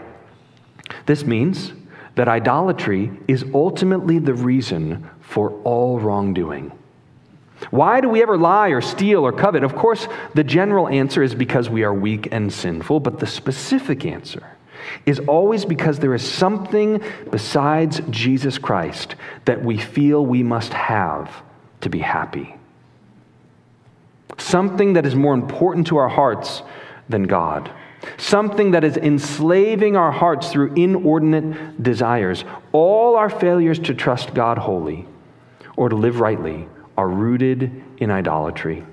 This 1.07 1.25
means 1.25 1.73
that 2.15 2.29
idolatry 2.29 3.11
is 3.27 3.45
ultimately 3.55 4.19
the 4.19 4.35
reason 4.35 5.09
for 5.21 5.53
all 5.63 5.99
wrongdoing. 5.99 6.73
Why 7.71 8.01
do 8.01 8.09
we 8.09 8.23
ever 8.23 8.37
lie 8.37 8.69
or 8.69 8.81
steal 8.81 9.27
or 9.27 9.33
covet? 9.33 9.65
Of 9.65 9.75
course, 9.75 10.07
the 10.35 10.45
general 10.45 10.89
answer 10.89 11.23
is 11.23 11.35
because 11.35 11.69
we 11.69 11.83
are 11.83 11.93
weak 11.93 12.29
and 12.31 12.53
sinful, 12.53 13.01
but 13.01 13.19
the 13.19 13.27
specific 13.27 14.05
answer 14.05 14.57
is 15.05 15.19
always 15.21 15.65
because 15.65 15.99
there 15.99 16.15
is 16.15 16.23
something 16.23 17.03
besides 17.31 18.01
Jesus 18.11 18.59
Christ 18.59 19.17
that 19.45 19.63
we 19.63 19.77
feel 19.77 20.25
we 20.25 20.43
must 20.43 20.73
have 20.73 21.43
to 21.81 21.91
be 21.91 21.99
happy 21.99 22.59
something 24.39 24.95
that 24.95 25.05
is 25.05 25.15
more 25.15 25.35
important 25.35 25.87
to 25.89 25.97
our 25.97 26.09
hearts 26.09 26.63
than 27.09 27.25
God, 27.25 27.71
something 28.17 28.73
that 28.73 28.85
is 28.85 28.97
enslaving 28.97 29.97
our 29.97 30.13
hearts 30.13 30.51
through 30.51 30.75
inordinate 30.75 31.83
desires. 31.83 32.45
All 32.73 33.17
our 33.17 33.31
failures 33.31 33.79
to 33.81 33.95
trust 33.95 34.35
God 34.35 34.59
wholly 34.59 35.07
or 35.77 35.89
to 35.89 35.97
live 35.97 36.21
rightly 36.21 36.69
are 36.99 37.09
rooted 37.09 37.81
in 37.99 38.11
idolatry, 38.11 38.85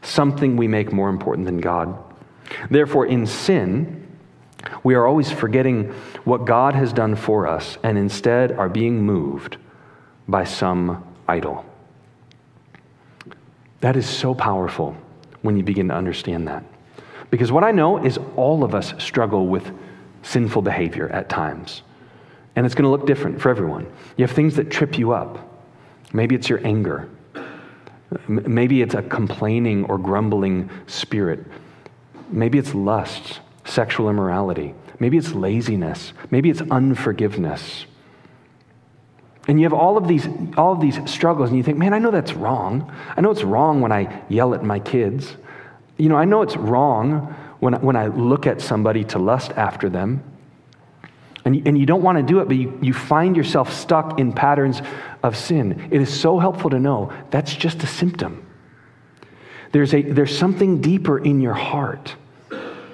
something 0.00 0.56
we 0.56 0.66
make 0.66 0.90
more 0.90 1.10
important 1.10 1.44
than 1.44 1.58
God. 1.58 1.96
Therefore, 2.70 3.04
in 3.04 3.26
sin, 3.26 4.08
we 4.82 4.94
are 4.94 5.06
always 5.06 5.30
forgetting 5.30 5.92
what 6.24 6.46
God 6.46 6.74
has 6.74 6.90
done 6.90 7.14
for 7.14 7.46
us 7.46 7.76
and 7.82 7.98
instead 7.98 8.50
are 8.52 8.70
being 8.70 9.02
moved 9.02 9.58
by 10.26 10.44
some 10.44 11.04
idol. 11.28 11.66
That 13.80 13.94
is 13.94 14.08
so 14.08 14.34
powerful 14.34 14.96
when 15.42 15.58
you 15.58 15.62
begin 15.62 15.88
to 15.88 15.94
understand 15.94 16.48
that. 16.48 16.64
Because 17.30 17.52
what 17.52 17.62
I 17.62 17.72
know 17.72 18.02
is 18.02 18.18
all 18.36 18.64
of 18.64 18.74
us 18.74 18.94
struggle 18.98 19.48
with 19.48 19.70
sinful 20.22 20.62
behavior 20.62 21.10
at 21.10 21.28
times. 21.28 21.82
And 22.56 22.64
it's 22.64 22.74
going 22.74 22.84
to 22.84 22.90
look 22.90 23.06
different 23.06 23.38
for 23.38 23.50
everyone. 23.50 23.86
You 24.16 24.26
have 24.26 24.34
things 24.34 24.56
that 24.56 24.70
trip 24.70 24.98
you 24.98 25.12
up. 25.12 25.51
Maybe 26.12 26.34
it's 26.34 26.48
your 26.48 26.64
anger. 26.66 27.08
Maybe 28.28 28.82
it's 28.82 28.94
a 28.94 29.02
complaining 29.02 29.84
or 29.84 29.98
grumbling 29.98 30.70
spirit. 30.86 31.46
Maybe 32.28 32.58
it's 32.58 32.74
lust, 32.74 33.40
sexual 33.64 34.10
immorality. 34.10 34.74
Maybe 34.98 35.16
it's 35.16 35.32
laziness. 35.32 36.12
Maybe 36.30 36.50
it's 36.50 36.60
unforgiveness. 36.60 37.86
And 39.48 39.58
you 39.58 39.64
have 39.64 39.72
all 39.72 39.96
of 39.96 40.06
these 40.06 40.28
all 40.56 40.72
of 40.72 40.80
these 40.80 40.98
struggles 41.10 41.48
and 41.48 41.58
you 41.58 41.64
think, 41.64 41.78
"Man, 41.78 41.92
I 41.92 41.98
know 41.98 42.10
that's 42.10 42.34
wrong. 42.34 42.92
I 43.16 43.20
know 43.20 43.30
it's 43.30 43.42
wrong 43.42 43.80
when 43.80 43.90
I 43.90 44.22
yell 44.28 44.54
at 44.54 44.62
my 44.62 44.78
kids. 44.78 45.36
You 45.96 46.08
know, 46.08 46.16
I 46.16 46.24
know 46.24 46.42
it's 46.42 46.56
wrong 46.56 47.34
when, 47.58 47.74
when 47.74 47.96
I 47.96 48.06
look 48.06 48.46
at 48.46 48.60
somebody 48.60 49.04
to 49.04 49.18
lust 49.18 49.52
after 49.56 49.88
them. 49.88 50.22
And 51.44 51.56
you, 51.56 51.62
and 51.66 51.76
you 51.76 51.86
don't 51.86 52.02
want 52.02 52.18
to 52.18 52.22
do 52.22 52.40
it, 52.40 52.46
but 52.46 52.56
you, 52.56 52.78
you 52.80 52.92
find 52.92 53.36
yourself 53.36 53.72
stuck 53.72 54.20
in 54.20 54.32
patterns 54.32 54.80
of 55.22 55.36
sin. 55.36 55.88
It 55.90 56.00
is 56.00 56.20
so 56.20 56.38
helpful 56.38 56.70
to 56.70 56.78
know 56.78 57.12
that's 57.30 57.54
just 57.54 57.82
a 57.82 57.86
symptom. 57.86 58.46
There's, 59.72 59.94
a, 59.94 60.02
there's 60.02 60.36
something 60.36 60.80
deeper 60.80 61.18
in 61.18 61.40
your 61.40 61.54
heart. 61.54 62.14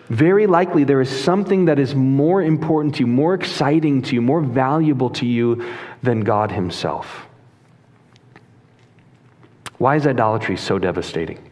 Very 0.08 0.46
likely, 0.46 0.84
there 0.84 1.02
is 1.02 1.10
something 1.10 1.66
that 1.66 1.78
is 1.78 1.94
more 1.94 2.42
important 2.42 2.94
to 2.94 3.00
you, 3.00 3.06
more 3.06 3.34
exciting 3.34 4.00
to 4.02 4.14
you, 4.14 4.22
more 4.22 4.40
valuable 4.40 5.10
to 5.10 5.26
you 5.26 5.70
than 6.02 6.20
God 6.20 6.50
Himself. 6.50 7.26
Why 9.76 9.96
is 9.96 10.06
idolatry 10.06 10.56
so 10.56 10.78
devastating? 10.78 11.47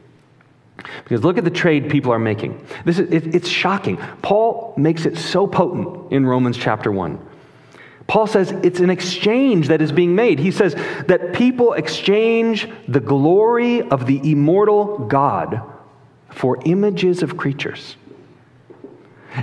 Because 0.77 1.25
look 1.25 1.39
at 1.39 1.45
the 1.45 1.51
trade 1.51 1.91
people 1.91 2.13
are 2.13 2.19
making. 2.19 2.67
This 2.85 2.99
is, 2.99 3.11
it, 3.11 3.35
it's 3.35 3.49
shocking. 3.49 3.97
Paul 4.23 4.75
makes 4.77 5.07
it 5.07 5.17
so 5.17 5.47
potent 5.47 6.13
in 6.13 6.27
Romans 6.27 6.57
chapter 6.57 6.93
1. 6.93 7.19
Paul 8.07 8.27
says 8.27 8.53
it's 8.63 8.81
an 8.81 8.91
exchange 8.91 9.69
that 9.69 9.83
is 9.83 9.91
being 9.91 10.15
made. 10.15 10.39
He 10.39 10.51
says 10.51 10.75
that 11.07 11.33
people 11.33 11.73
exchange 11.73 12.69
the 12.87 13.01
glory 13.01 13.83
of 13.83 14.07
the 14.07 14.31
immortal 14.31 14.99
God 14.99 15.61
for 16.31 16.59
images 16.65 17.23
of 17.23 17.37
creatures. 17.37 17.97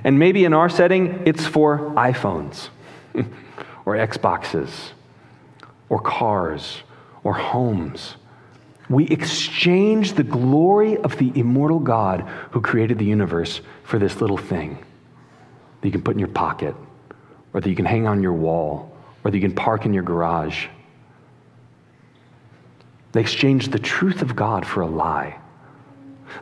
And 0.03 0.17
maybe 0.17 0.45
in 0.45 0.53
our 0.53 0.69
setting, 0.69 1.23
it's 1.25 1.45
for 1.45 1.91
iPhones 1.95 2.69
or 3.85 3.95
Xboxes 3.95 4.91
or 5.89 5.99
cars 5.99 6.83
or 7.23 7.33
homes 7.33 8.15
we 8.93 9.07
exchange 9.07 10.13
the 10.13 10.23
glory 10.23 10.97
of 10.97 11.17
the 11.17 11.31
immortal 11.35 11.79
God 11.79 12.21
who 12.51 12.61
created 12.61 12.99
the 12.99 13.05
universe 13.05 13.61
for 13.83 13.97
this 13.99 14.21
little 14.21 14.37
thing 14.37 14.83
that 15.81 15.87
you 15.87 15.91
can 15.91 16.01
put 16.01 16.15
in 16.15 16.19
your 16.19 16.27
pocket, 16.27 16.75
or 17.53 17.61
that 17.61 17.69
you 17.69 17.75
can 17.75 17.85
hang 17.85 18.07
on 18.07 18.23
your 18.23 18.33
wall, 18.33 18.95
or 19.23 19.31
that 19.31 19.37
you 19.37 19.41
can 19.41 19.55
park 19.55 19.85
in 19.85 19.93
your 19.93 20.03
garage. 20.03 20.67
They 23.11 23.21
exchange 23.21 23.69
the 23.69 23.79
truth 23.79 24.21
of 24.21 24.35
God 24.35 24.65
for 24.65 24.81
a 24.81 24.87
lie. 24.87 25.39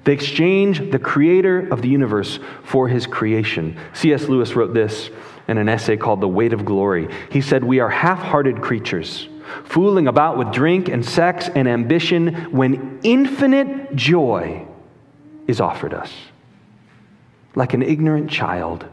They 0.04 0.14
exchange 0.14 0.92
the 0.92 1.00
creator 1.00 1.68
of 1.70 1.82
the 1.82 1.90
universe 1.90 2.40
for 2.64 2.88
his 2.88 3.06
creation. 3.06 3.78
C.S. 3.94 4.28
Lewis 4.30 4.56
wrote 4.56 4.74
this 4.74 5.10
in 5.48 5.58
an 5.58 5.68
essay 5.68 5.98
called 5.98 6.22
The 6.22 6.28
Weight 6.28 6.54
of 6.54 6.66
Glory. 6.66 7.14
He 7.30 7.42
said, 7.42 7.64
We 7.64 7.80
are 7.80 7.90
half 7.90 8.20
hearted 8.20 8.62
creatures 8.62 9.28
fooling 9.66 10.08
about 10.08 10.38
with 10.38 10.52
drink 10.52 10.90
and 10.90 11.06
sex 11.06 11.50
and 11.50 11.68
ambition 11.68 12.52
when 12.52 13.00
infinite 13.04 13.96
joy 13.96 14.66
is 15.48 15.60
offered 15.60 15.94
us. 15.94 16.12
Like 17.56 17.74
an 17.74 17.82
ignorant 17.82 18.30
child 18.30 18.86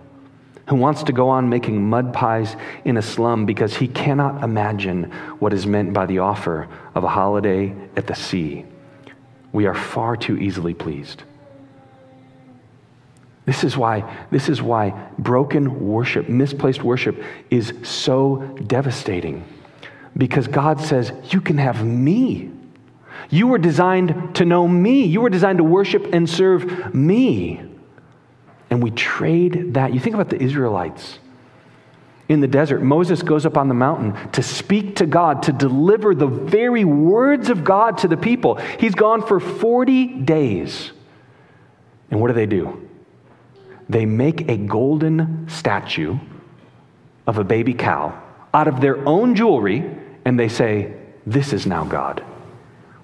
who 0.68 0.76
wants 0.76 1.04
to 1.04 1.12
go 1.12 1.28
on 1.30 1.48
making 1.48 1.88
mud 1.88 2.12
pies 2.12 2.54
in 2.84 2.96
a 2.96 3.02
slum 3.02 3.46
because 3.46 3.76
he 3.76 3.88
cannot 3.88 4.44
imagine 4.44 5.04
what 5.38 5.52
is 5.52 5.66
meant 5.66 5.94
by 5.94 6.04
the 6.06 6.18
offer 6.18 6.68
of 6.94 7.04
a 7.04 7.08
holiday 7.08 7.74
at 7.96 8.06
the 8.06 8.14
sea. 8.14 8.64
We 9.52 9.66
are 9.66 9.74
far 9.74 10.16
too 10.16 10.36
easily 10.36 10.74
pleased. 10.74 11.22
This 13.46 13.64
is 13.64 13.78
why, 13.78 14.04
this 14.30 14.50
is 14.50 14.60
why 14.60 14.90
broken 15.18 15.88
worship, 15.88 16.28
misplaced 16.28 16.82
worship, 16.82 17.22
is 17.48 17.72
so 17.82 18.36
devastating 18.66 19.42
because 20.16 20.48
God 20.48 20.80
says, 20.80 21.12
You 21.30 21.40
can 21.40 21.58
have 21.58 21.84
me. 21.84 22.50
You 23.30 23.46
were 23.46 23.58
designed 23.58 24.36
to 24.36 24.44
know 24.44 24.66
me. 24.66 25.04
You 25.04 25.20
were 25.20 25.30
designed 25.30 25.58
to 25.58 25.64
worship 25.64 26.12
and 26.12 26.28
serve 26.28 26.94
me. 26.94 27.60
And 28.70 28.82
we 28.82 28.90
trade 28.90 29.74
that. 29.74 29.92
You 29.92 30.00
think 30.00 30.14
about 30.14 30.28
the 30.28 30.40
Israelites 30.40 31.18
in 32.28 32.40
the 32.40 32.46
desert. 32.46 32.82
Moses 32.82 33.22
goes 33.22 33.46
up 33.46 33.56
on 33.56 33.68
the 33.68 33.74
mountain 33.74 34.30
to 34.32 34.42
speak 34.42 34.96
to 34.96 35.06
God, 35.06 35.42
to 35.44 35.52
deliver 35.52 36.14
the 36.14 36.26
very 36.26 36.84
words 36.84 37.50
of 37.50 37.64
God 37.64 37.98
to 37.98 38.08
the 38.08 38.16
people. 38.16 38.56
He's 38.56 38.94
gone 38.94 39.26
for 39.26 39.40
40 39.40 40.06
days. 40.20 40.92
And 42.10 42.20
what 42.20 42.28
do 42.28 42.34
they 42.34 42.46
do? 42.46 42.88
They 43.88 44.04
make 44.04 44.48
a 44.48 44.56
golden 44.56 45.48
statue 45.48 46.18
of 47.26 47.38
a 47.38 47.44
baby 47.44 47.74
cow 47.74 48.22
out 48.58 48.66
of 48.66 48.80
their 48.80 49.06
own 49.08 49.36
jewelry 49.36 49.88
and 50.24 50.38
they 50.38 50.48
say, 50.48 50.92
This 51.24 51.52
is 51.52 51.64
now 51.64 51.84
God. 51.84 52.24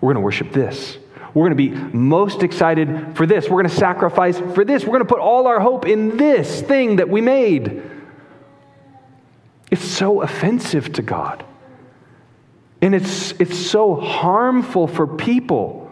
We're 0.01 0.13
going 0.13 0.17
to 0.17 0.21
worship 0.21 0.53
this. 0.53 0.99
We're 1.33 1.49
going 1.49 1.57
to 1.57 1.91
be 1.91 1.97
most 1.97 2.43
excited 2.43 3.17
for 3.17 3.25
this. 3.25 3.45
We're 3.45 3.63
going 3.63 3.69
to 3.69 3.77
sacrifice 3.77 4.39
for 4.39 4.65
this. 4.65 4.83
We're 4.83 4.99
going 4.99 5.07
to 5.07 5.09
put 5.09 5.21
all 5.21 5.47
our 5.47 5.61
hope 5.61 5.87
in 5.87 6.17
this 6.17 6.61
thing 6.61 6.97
that 6.97 7.09
we 7.09 7.21
made. 7.21 7.83
It's 9.71 9.85
so 9.85 10.23
offensive 10.23 10.93
to 10.95 11.03
God. 11.03 11.45
And 12.83 12.95
it's, 12.95 13.33
it's 13.41 13.57
so 13.57 13.95
harmful 13.95 14.87
for 14.87 15.07
people. 15.07 15.91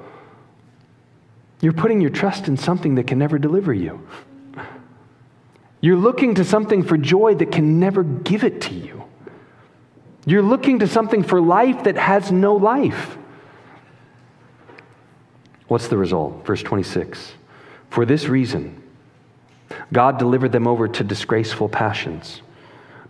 You're 1.60 1.72
putting 1.72 2.00
your 2.00 2.10
trust 2.10 2.48
in 2.48 2.56
something 2.56 2.96
that 2.96 3.06
can 3.06 3.18
never 3.18 3.38
deliver 3.38 3.72
you. 3.72 4.06
You're 5.80 5.96
looking 5.96 6.34
to 6.36 6.44
something 6.44 6.82
for 6.82 6.96
joy 6.96 7.36
that 7.36 7.50
can 7.50 7.80
never 7.80 8.02
give 8.02 8.44
it 8.44 8.60
to 8.62 8.74
you. 8.74 9.01
You're 10.24 10.42
looking 10.42 10.80
to 10.80 10.86
something 10.86 11.22
for 11.22 11.40
life 11.40 11.84
that 11.84 11.96
has 11.96 12.30
no 12.30 12.54
life. 12.54 13.18
What's 15.68 15.88
the 15.88 15.96
result? 15.96 16.44
Verse 16.46 16.62
26. 16.62 17.32
For 17.90 18.04
this 18.04 18.26
reason, 18.26 18.82
God 19.92 20.18
delivered 20.18 20.52
them 20.52 20.66
over 20.66 20.86
to 20.86 21.04
disgraceful 21.04 21.68
passions. 21.68 22.42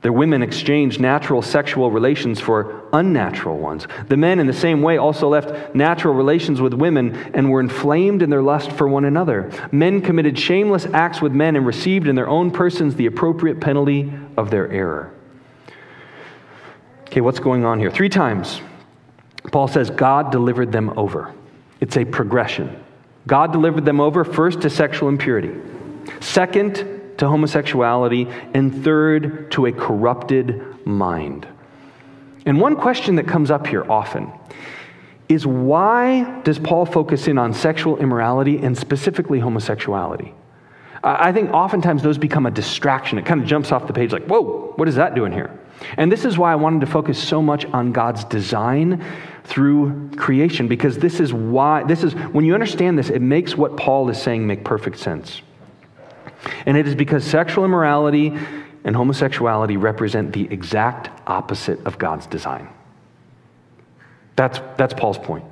Their 0.00 0.12
women 0.12 0.42
exchanged 0.42 1.00
natural 1.00 1.42
sexual 1.42 1.90
relations 1.90 2.40
for 2.40 2.82
unnatural 2.92 3.58
ones. 3.58 3.86
The 4.08 4.16
men, 4.16 4.40
in 4.40 4.48
the 4.48 4.52
same 4.52 4.82
way, 4.82 4.96
also 4.96 5.28
left 5.28 5.74
natural 5.76 6.14
relations 6.14 6.60
with 6.60 6.74
women 6.74 7.14
and 7.34 7.50
were 7.50 7.60
inflamed 7.60 8.20
in 8.20 8.30
their 8.30 8.42
lust 8.42 8.72
for 8.72 8.88
one 8.88 9.04
another. 9.04 9.52
Men 9.70 10.00
committed 10.00 10.36
shameless 10.36 10.86
acts 10.86 11.22
with 11.22 11.32
men 11.32 11.54
and 11.54 11.64
received 11.64 12.08
in 12.08 12.16
their 12.16 12.28
own 12.28 12.50
persons 12.50 12.96
the 12.96 13.06
appropriate 13.06 13.60
penalty 13.60 14.12
of 14.36 14.50
their 14.50 14.68
error. 14.72 15.14
Okay, 17.12 17.20
what's 17.20 17.40
going 17.40 17.66
on 17.66 17.78
here? 17.78 17.90
Three 17.90 18.08
times, 18.08 18.62
Paul 19.50 19.68
says 19.68 19.90
God 19.90 20.32
delivered 20.32 20.72
them 20.72 20.98
over. 20.98 21.34
It's 21.78 21.98
a 21.98 22.06
progression. 22.06 22.82
God 23.26 23.52
delivered 23.52 23.84
them 23.84 24.00
over 24.00 24.24
first 24.24 24.62
to 24.62 24.70
sexual 24.70 25.10
impurity, 25.10 25.52
second 26.20 26.76
to 27.18 27.28
homosexuality, 27.28 28.28
and 28.54 28.82
third 28.82 29.50
to 29.50 29.66
a 29.66 29.72
corrupted 29.72 30.86
mind. 30.86 31.46
And 32.46 32.58
one 32.58 32.76
question 32.76 33.16
that 33.16 33.28
comes 33.28 33.50
up 33.50 33.66
here 33.66 33.84
often 33.92 34.32
is 35.28 35.46
why 35.46 36.40
does 36.44 36.58
Paul 36.58 36.86
focus 36.86 37.28
in 37.28 37.36
on 37.36 37.52
sexual 37.52 37.98
immorality 37.98 38.56
and 38.56 38.74
specifically 38.74 39.38
homosexuality? 39.38 40.32
I 41.04 41.32
think 41.32 41.50
oftentimes 41.50 42.02
those 42.02 42.18
become 42.18 42.46
a 42.46 42.50
distraction. 42.50 43.18
It 43.18 43.26
kind 43.26 43.40
of 43.40 43.46
jumps 43.46 43.72
off 43.72 43.86
the 43.86 43.92
page 43.92 44.12
like, 44.12 44.26
whoa, 44.26 44.72
what 44.76 44.86
is 44.88 44.94
that 44.94 45.14
doing 45.14 45.32
here? 45.32 45.58
And 45.96 46.12
this 46.12 46.24
is 46.24 46.38
why 46.38 46.52
I 46.52 46.54
wanted 46.54 46.80
to 46.82 46.86
focus 46.86 47.20
so 47.20 47.42
much 47.42 47.64
on 47.66 47.92
God's 47.92 48.24
design 48.24 49.04
through 49.44 50.10
creation, 50.16 50.68
because 50.68 50.98
this 50.98 51.18
is 51.18 51.32
why, 51.32 51.82
this 51.82 52.04
is, 52.04 52.14
when 52.14 52.44
you 52.44 52.54
understand 52.54 52.96
this, 52.96 53.10
it 53.10 53.20
makes 53.20 53.56
what 53.56 53.76
Paul 53.76 54.08
is 54.08 54.22
saying 54.22 54.46
make 54.46 54.64
perfect 54.64 54.98
sense. 54.98 55.42
And 56.66 56.76
it 56.76 56.86
is 56.86 56.94
because 56.94 57.24
sexual 57.24 57.64
immorality 57.64 58.32
and 58.84 58.94
homosexuality 58.94 59.76
represent 59.76 60.32
the 60.32 60.44
exact 60.52 61.10
opposite 61.26 61.84
of 61.84 61.98
God's 61.98 62.26
design. 62.26 62.68
That's, 64.36 64.60
that's 64.76 64.94
Paul's 64.94 65.18
point. 65.18 65.44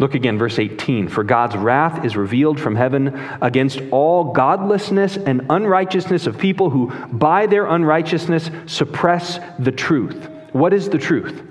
Look 0.00 0.14
again, 0.14 0.38
verse 0.38 0.58
18. 0.58 1.08
For 1.08 1.22
God's 1.22 1.56
wrath 1.56 2.06
is 2.06 2.16
revealed 2.16 2.58
from 2.58 2.74
heaven 2.74 3.08
against 3.42 3.82
all 3.90 4.32
godlessness 4.32 5.18
and 5.18 5.46
unrighteousness 5.50 6.26
of 6.26 6.38
people 6.38 6.70
who, 6.70 6.90
by 7.08 7.44
their 7.44 7.66
unrighteousness, 7.66 8.50
suppress 8.64 9.38
the 9.58 9.72
truth. 9.72 10.26
What 10.52 10.72
is 10.72 10.88
the 10.88 10.96
truth? 10.96 11.42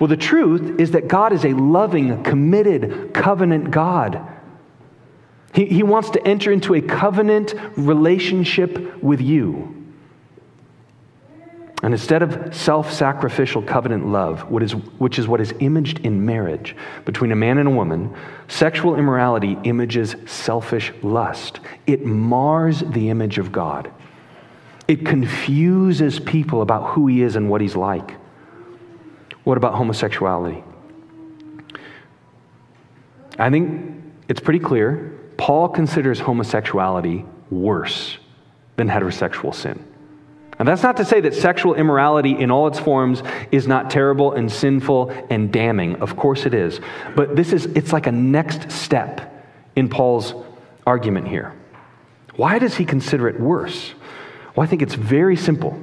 Well, 0.00 0.08
the 0.08 0.16
truth 0.16 0.80
is 0.80 0.92
that 0.92 1.08
God 1.08 1.34
is 1.34 1.44
a 1.44 1.52
loving, 1.52 2.22
committed, 2.22 3.12
covenant 3.12 3.70
God. 3.70 4.26
He, 5.52 5.66
he 5.66 5.82
wants 5.82 6.08
to 6.10 6.26
enter 6.26 6.50
into 6.50 6.74
a 6.74 6.80
covenant 6.80 7.54
relationship 7.76 9.02
with 9.02 9.20
you. 9.20 9.79
And 11.82 11.94
instead 11.94 12.22
of 12.22 12.54
self 12.54 12.92
sacrificial 12.92 13.62
covenant 13.62 14.06
love, 14.06 14.50
which 14.50 15.18
is 15.18 15.26
what 15.26 15.40
is 15.40 15.54
imaged 15.60 16.00
in 16.00 16.26
marriage 16.26 16.76
between 17.06 17.32
a 17.32 17.36
man 17.36 17.56
and 17.56 17.68
a 17.68 17.72
woman, 17.72 18.14
sexual 18.48 18.96
immorality 18.96 19.56
images 19.64 20.14
selfish 20.26 20.92
lust. 21.02 21.60
It 21.86 22.04
mars 22.04 22.80
the 22.80 23.08
image 23.08 23.38
of 23.38 23.50
God, 23.50 23.90
it 24.88 25.06
confuses 25.06 26.20
people 26.20 26.62
about 26.62 26.90
who 26.90 27.06
he 27.06 27.22
is 27.22 27.36
and 27.36 27.48
what 27.48 27.60
he's 27.60 27.76
like. 27.76 28.16
What 29.44 29.56
about 29.56 29.74
homosexuality? 29.74 30.62
I 33.38 33.48
think 33.48 34.02
it's 34.28 34.40
pretty 34.40 34.58
clear. 34.58 35.18
Paul 35.38 35.70
considers 35.70 36.20
homosexuality 36.20 37.24
worse 37.50 38.18
than 38.76 38.86
heterosexual 38.86 39.54
sin. 39.54 39.89
And 40.60 40.68
that's 40.68 40.82
not 40.82 40.98
to 40.98 41.06
say 41.06 41.22
that 41.22 41.34
sexual 41.34 41.74
immorality 41.74 42.38
in 42.38 42.50
all 42.50 42.66
its 42.66 42.78
forms 42.78 43.22
is 43.50 43.66
not 43.66 43.90
terrible 43.90 44.34
and 44.34 44.52
sinful 44.52 45.08
and 45.30 45.50
damning. 45.50 45.96
Of 46.02 46.16
course 46.16 46.44
it 46.44 46.52
is. 46.52 46.80
But 47.16 47.34
this 47.34 47.54
is 47.54 47.64
it's 47.64 47.94
like 47.94 48.06
a 48.06 48.12
next 48.12 48.70
step 48.70 49.42
in 49.74 49.88
Paul's 49.88 50.34
argument 50.86 51.28
here. 51.28 51.54
Why 52.36 52.58
does 52.58 52.74
he 52.74 52.84
consider 52.84 53.26
it 53.26 53.40
worse? 53.40 53.94
Well, 54.54 54.62
I 54.62 54.66
think 54.66 54.82
it's 54.82 54.94
very 54.94 55.34
simple. 55.34 55.82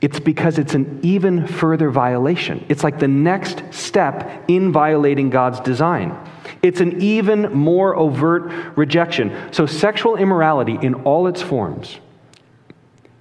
It's 0.00 0.20
because 0.20 0.58
it's 0.58 0.72
an 0.72 1.00
even 1.02 1.46
further 1.46 1.90
violation. 1.90 2.64
It's 2.70 2.82
like 2.82 2.98
the 2.98 3.08
next 3.08 3.62
step 3.72 4.44
in 4.48 4.72
violating 4.72 5.28
God's 5.28 5.60
design. 5.60 6.16
It's 6.62 6.80
an 6.80 7.02
even 7.02 7.52
more 7.52 7.94
overt 7.94 8.74
rejection. 8.74 9.52
So, 9.52 9.66
sexual 9.66 10.16
immorality 10.16 10.78
in 10.80 10.94
all 10.94 11.26
its 11.26 11.42
forms 11.42 11.98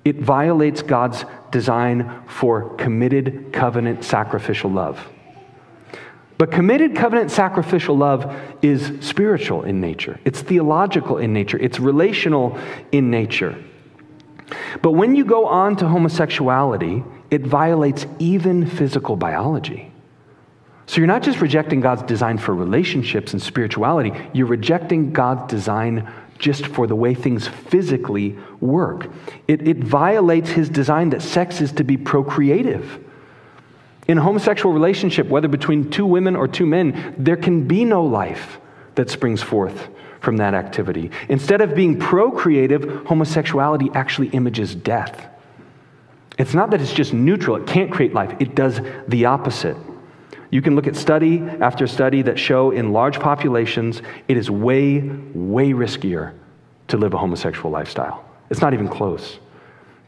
it 0.08 0.16
violates 0.16 0.82
God's 0.82 1.26
design 1.52 2.24
for 2.28 2.76
committed 2.78 3.52
covenant 3.52 4.06
sacrificial 4.06 4.72
love. 4.72 5.06
But 6.38 6.50
committed 6.50 6.96
covenant 6.96 7.30
sacrificial 7.30 7.98
love 7.98 8.34
is 8.62 8.94
spiritual 9.02 9.64
in 9.64 9.82
nature, 9.82 10.18
it's 10.24 10.42
theological 10.42 11.18
in 11.18 11.34
nature, 11.34 11.58
it's 11.58 11.78
relational 11.78 12.58
in 12.94 13.12
nature. 13.12 13.62
But 14.82 14.94
when 14.94 15.14
you 15.14 15.26
go 15.26 15.46
on 15.46 15.76
to 15.78 15.90
homosexuality, 15.90 17.04
it 17.30 17.42
violates 17.42 18.06
even 18.18 18.66
physical 18.66 19.18
biology. 19.18 19.92
So 20.86 21.02
you're 21.02 21.08
not 21.08 21.22
just 21.22 21.42
rejecting 21.42 21.82
God's 21.82 22.04
design 22.04 22.38
for 22.38 22.56
relationships 22.56 23.34
and 23.34 23.42
spirituality, 23.42 24.14
you're 24.32 24.48
rejecting 24.48 25.12
God's 25.12 25.52
design 25.52 26.10
just 26.40 26.68
for 26.68 26.88
the 26.88 26.96
way 26.96 27.14
things 27.14 27.48
physically 27.48 28.38
work. 28.60 29.10
It, 29.48 29.68
it 29.68 29.78
violates 29.78 30.50
his 30.50 30.70
design 30.70 31.10
that 31.12 31.22
sex 31.22 31.62
is 31.62 31.72
to 31.74 31.84
be 31.84 31.98
procreative. 31.98 33.04
In 34.08 34.18
a 34.18 34.22
homosexual 34.22 34.74
relationship, 34.74 35.28
whether 35.28 35.48
between 35.48 35.90
two 35.90 36.06
women 36.06 36.36
or 36.36 36.48
two 36.48 36.66
men, 36.66 37.16
there 37.18 37.36
can 37.36 37.68
be 37.68 37.84
no 37.84 38.04
life 38.04 38.60
that 38.96 39.10
springs 39.10 39.42
forth 39.42 39.90
from 40.22 40.38
that 40.38 40.54
activity. 40.54 41.12
Instead 41.30 41.62
of 41.62 41.76
being 41.76 42.00
procreative, 42.00 43.06
homosexuality 43.06 43.90
actually 43.94 44.30
images 44.30 44.74
death. 44.74 45.28
It's 46.38 46.54
not 46.54 46.70
that 46.72 46.82
it's 46.82 46.94
just 46.94 47.14
neutral, 47.14 47.58
it 47.58 47.68
can't 47.68 47.92
create 47.92 48.14
life, 48.14 48.36
it 48.40 48.56
does 48.56 48.80
the 49.08 49.26
opposite. 49.26 49.76
You 50.50 50.62
can 50.62 50.76
look 50.76 50.88
at 50.88 50.96
study 50.96 51.42
after 51.60 51.88
study 51.88 52.22
that 52.24 52.40
show 52.40 52.72
in 52.72 52.94
large 52.94 53.20
populations 53.20 54.02
it 54.28 54.38
is 54.38 54.50
way, 54.50 55.00
way 55.02 55.72
riskier 55.72 56.34
to 56.88 56.98
live 56.98 57.14
a 57.14 57.18
homosexual 57.18 57.70
lifestyle. 57.70 58.24
It's 58.50 58.62
not 58.62 58.74
even 58.74 58.88
close. 58.88 59.40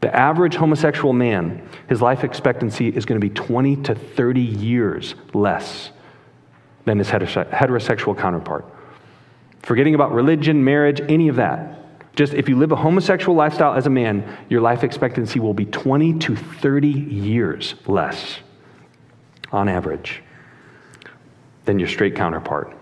The 0.00 0.14
average 0.16 0.54
homosexual 0.56 1.12
man, 1.12 1.68
his 1.88 2.00
life 2.00 2.24
expectancy 2.24 2.88
is 2.88 3.04
going 3.04 3.20
to 3.20 3.26
be 3.26 3.34
20 3.34 3.76
to 3.82 3.94
30 3.94 4.40
years 4.40 5.14
less 5.34 5.90
than 6.86 6.98
his 6.98 7.08
heterosexual 7.08 8.16
counterpart. 8.16 8.64
Forgetting 9.62 9.94
about 9.94 10.12
religion, 10.12 10.64
marriage, 10.64 11.02
any 11.02 11.28
of 11.28 11.36
that. 11.36 11.76
Just 12.16 12.32
if 12.32 12.48
you 12.48 12.56
live 12.56 12.72
a 12.72 12.76
homosexual 12.76 13.36
lifestyle 13.36 13.74
as 13.74 13.86
a 13.86 13.90
man, 13.90 14.38
your 14.48 14.62
life 14.62 14.84
expectancy 14.84 15.38
will 15.38 15.52
be 15.52 15.66
20 15.66 16.18
to 16.20 16.34
30 16.34 16.88
years 16.88 17.74
less 17.86 18.38
on 19.52 19.68
average 19.68 20.22
than 21.64 21.78
your 21.78 21.88
straight 21.88 22.14
counterpart. 22.14 22.76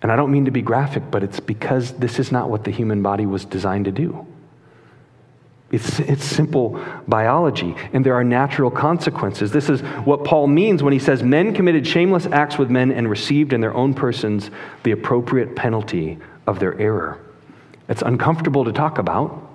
And 0.00 0.12
I 0.12 0.16
don't 0.16 0.30
mean 0.30 0.44
to 0.44 0.50
be 0.50 0.62
graphic, 0.62 1.10
but 1.10 1.24
it's 1.24 1.40
because 1.40 1.92
this 1.92 2.18
is 2.18 2.30
not 2.30 2.50
what 2.50 2.64
the 2.64 2.70
human 2.70 3.02
body 3.02 3.26
was 3.26 3.44
designed 3.44 3.86
to 3.86 3.92
do. 3.92 4.26
It's, 5.70 5.98
it's 6.00 6.24
simple 6.24 6.82
biology, 7.06 7.74
and 7.92 8.06
there 8.06 8.14
are 8.14 8.24
natural 8.24 8.70
consequences. 8.70 9.52
This 9.52 9.68
is 9.68 9.80
what 9.80 10.24
Paul 10.24 10.46
means 10.46 10.82
when 10.82 10.94
he 10.94 10.98
says 10.98 11.22
men 11.22 11.54
committed 11.54 11.86
shameless 11.86 12.26
acts 12.26 12.56
with 12.56 12.70
men 12.70 12.90
and 12.90 13.10
received 13.10 13.52
in 13.52 13.60
their 13.60 13.74
own 13.74 13.92
persons 13.92 14.50
the 14.82 14.92
appropriate 14.92 15.56
penalty 15.56 16.18
of 16.46 16.58
their 16.58 16.78
error. 16.80 17.20
It's 17.88 18.00
uncomfortable 18.00 18.64
to 18.64 18.72
talk 18.72 18.98
about, 18.98 19.46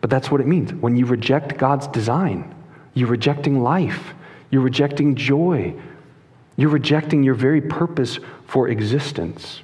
but 0.00 0.08
that's 0.08 0.30
what 0.30 0.40
it 0.40 0.46
means. 0.46 0.72
When 0.72 0.96
you 0.96 1.04
reject 1.04 1.58
God's 1.58 1.88
design, 1.88 2.54
you're 2.94 3.08
rejecting 3.08 3.62
life, 3.62 4.14
you're 4.52 4.62
rejecting 4.62 5.16
joy, 5.16 5.74
you're 6.56 6.70
rejecting 6.70 7.24
your 7.24 7.34
very 7.34 7.60
purpose 7.60 8.20
for 8.46 8.68
existence. 8.68 9.62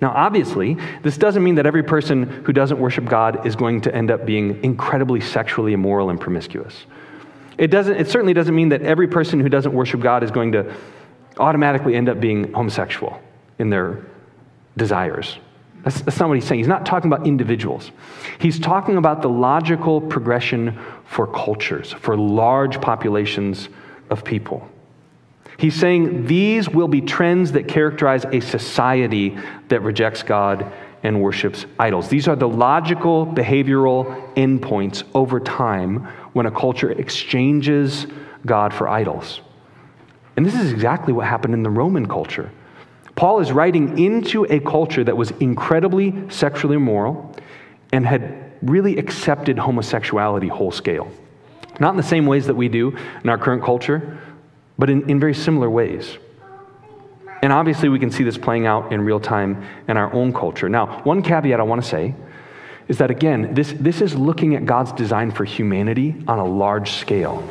Now, 0.00 0.10
obviously, 0.10 0.78
this 1.02 1.16
doesn't 1.16 1.44
mean 1.44 1.54
that 1.56 1.66
every 1.66 1.84
person 1.84 2.24
who 2.44 2.52
doesn't 2.52 2.80
worship 2.80 3.04
God 3.04 3.46
is 3.46 3.54
going 3.54 3.82
to 3.82 3.94
end 3.94 4.10
up 4.10 4.26
being 4.26 4.64
incredibly 4.64 5.20
sexually 5.20 5.74
immoral 5.74 6.10
and 6.10 6.18
promiscuous. 6.18 6.86
It, 7.58 7.68
doesn't, 7.68 7.94
it 7.94 8.08
certainly 8.08 8.32
doesn't 8.32 8.54
mean 8.54 8.70
that 8.70 8.82
every 8.82 9.06
person 9.06 9.38
who 9.38 9.48
doesn't 9.48 9.72
worship 9.72 10.00
God 10.00 10.24
is 10.24 10.30
going 10.30 10.52
to 10.52 10.74
automatically 11.38 11.94
end 11.94 12.08
up 12.08 12.18
being 12.18 12.52
homosexual 12.52 13.20
in 13.58 13.70
their 13.70 14.04
desires. 14.76 15.38
That's, 15.84 16.00
that's 16.00 16.18
not 16.18 16.28
what 16.28 16.36
he's 16.36 16.46
saying. 16.46 16.60
He's 16.60 16.68
not 16.68 16.86
talking 16.86 17.12
about 17.12 17.26
individuals. 17.26 17.90
He's 18.38 18.58
talking 18.58 18.96
about 18.96 19.20
the 19.20 19.28
logical 19.28 20.00
progression 20.00 20.78
for 21.04 21.26
cultures, 21.26 21.92
for 21.92 22.16
large 22.16 22.80
populations 22.80 23.68
of 24.12 24.24
people. 24.24 24.68
He's 25.58 25.74
saying 25.74 26.26
these 26.26 26.68
will 26.68 26.88
be 26.88 27.00
trends 27.00 27.52
that 27.52 27.66
characterize 27.66 28.24
a 28.24 28.40
society 28.40 29.38
that 29.68 29.80
rejects 29.80 30.22
God 30.22 30.72
and 31.02 31.20
worships 31.20 31.66
idols. 31.78 32.08
These 32.08 32.28
are 32.28 32.36
the 32.36 32.48
logical 32.48 33.26
behavioral 33.26 34.34
endpoints 34.34 35.02
over 35.14 35.40
time 35.40 36.06
when 36.32 36.46
a 36.46 36.50
culture 36.50 36.92
exchanges 36.92 38.06
God 38.46 38.72
for 38.72 38.88
idols. 38.88 39.40
And 40.36 40.46
this 40.46 40.54
is 40.54 40.72
exactly 40.72 41.12
what 41.12 41.26
happened 41.26 41.54
in 41.54 41.62
the 41.62 41.70
Roman 41.70 42.06
culture. 42.06 42.50
Paul 43.14 43.40
is 43.40 43.52
writing 43.52 43.98
into 43.98 44.44
a 44.48 44.60
culture 44.60 45.04
that 45.04 45.16
was 45.16 45.30
incredibly 45.32 46.28
sexually 46.30 46.76
immoral 46.76 47.34
and 47.92 48.06
had 48.06 48.52
really 48.62 48.96
accepted 48.96 49.58
homosexuality 49.58 50.48
whole 50.48 50.70
scale. 50.70 51.10
Not 51.80 51.90
in 51.90 51.96
the 51.96 52.02
same 52.02 52.26
ways 52.26 52.46
that 52.46 52.54
we 52.54 52.68
do 52.68 52.96
in 53.22 53.30
our 53.30 53.38
current 53.38 53.62
culture, 53.62 54.18
but 54.78 54.90
in, 54.90 55.08
in 55.08 55.20
very 55.20 55.34
similar 55.34 55.70
ways. 55.70 56.18
And 57.42 57.52
obviously, 57.52 57.88
we 57.88 57.98
can 57.98 58.10
see 58.10 58.22
this 58.22 58.38
playing 58.38 58.66
out 58.66 58.92
in 58.92 59.00
real 59.00 59.18
time 59.18 59.66
in 59.88 59.96
our 59.96 60.12
own 60.12 60.32
culture. 60.32 60.68
Now, 60.68 61.02
one 61.02 61.22
caveat 61.22 61.58
I 61.58 61.64
want 61.64 61.82
to 61.82 61.88
say 61.88 62.14
is 62.86 62.98
that, 62.98 63.10
again, 63.10 63.54
this, 63.54 63.74
this 63.78 64.00
is 64.00 64.14
looking 64.14 64.54
at 64.54 64.64
God's 64.64 64.92
design 64.92 65.32
for 65.32 65.44
humanity 65.44 66.14
on 66.28 66.38
a 66.38 66.44
large 66.44 66.92
scale. 66.92 67.42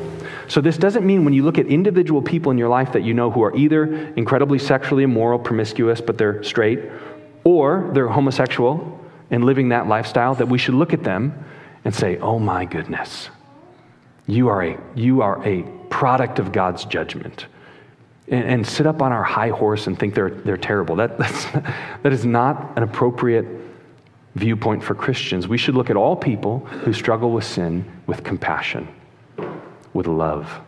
So, 0.47 0.61
this 0.61 0.77
doesn't 0.77 1.05
mean 1.05 1.25
when 1.25 1.33
you 1.33 1.43
look 1.43 1.57
at 1.57 1.65
individual 1.65 2.21
people 2.21 2.51
in 2.51 2.57
your 2.57 2.69
life 2.69 2.93
that 2.93 3.03
you 3.03 3.13
know 3.13 3.31
who 3.31 3.43
are 3.43 3.55
either 3.55 4.13
incredibly 4.15 4.59
sexually 4.59 5.03
immoral, 5.03 5.39
promiscuous, 5.39 5.99
but 5.99 6.17
they're 6.17 6.41
straight, 6.41 6.79
or 7.43 7.89
they're 7.93 8.07
homosexual 8.07 8.99
and 9.29 9.43
living 9.43 9.69
that 9.69 9.87
lifestyle, 9.87 10.35
that 10.35 10.47
we 10.47 10.57
should 10.57 10.73
look 10.73 10.93
at 10.93 11.03
them 11.03 11.33
and 11.83 11.93
say, 11.93 12.17
oh 12.17 12.39
my 12.39 12.63
goodness, 12.63 13.29
you 14.31 14.47
are 14.47 14.63
a, 14.63 14.77
you 14.95 15.21
are 15.21 15.45
a 15.45 15.63
product 15.89 16.39
of 16.39 16.53
God's 16.53 16.85
judgment. 16.85 17.47
And, 18.29 18.45
and 18.45 18.67
sit 18.67 18.87
up 18.87 19.01
on 19.01 19.11
our 19.11 19.23
high 19.23 19.49
horse 19.49 19.87
and 19.87 19.99
think 19.99 20.15
they're, 20.15 20.29
they're 20.29 20.55
terrible. 20.55 20.95
That, 20.95 21.17
that's, 21.17 21.45
that 21.51 22.13
is 22.13 22.25
not 22.25 22.77
an 22.77 22.83
appropriate 22.83 23.45
viewpoint 24.35 24.83
for 24.83 24.95
Christians. 24.95 25.49
We 25.49 25.57
should 25.57 25.75
look 25.75 25.89
at 25.89 25.97
all 25.97 26.15
people 26.15 26.59
who 26.59 26.93
struggle 26.93 27.31
with 27.31 27.43
sin 27.43 27.83
with 28.07 28.23
compassion, 28.23 28.87
with 29.93 30.07
love. 30.07 30.61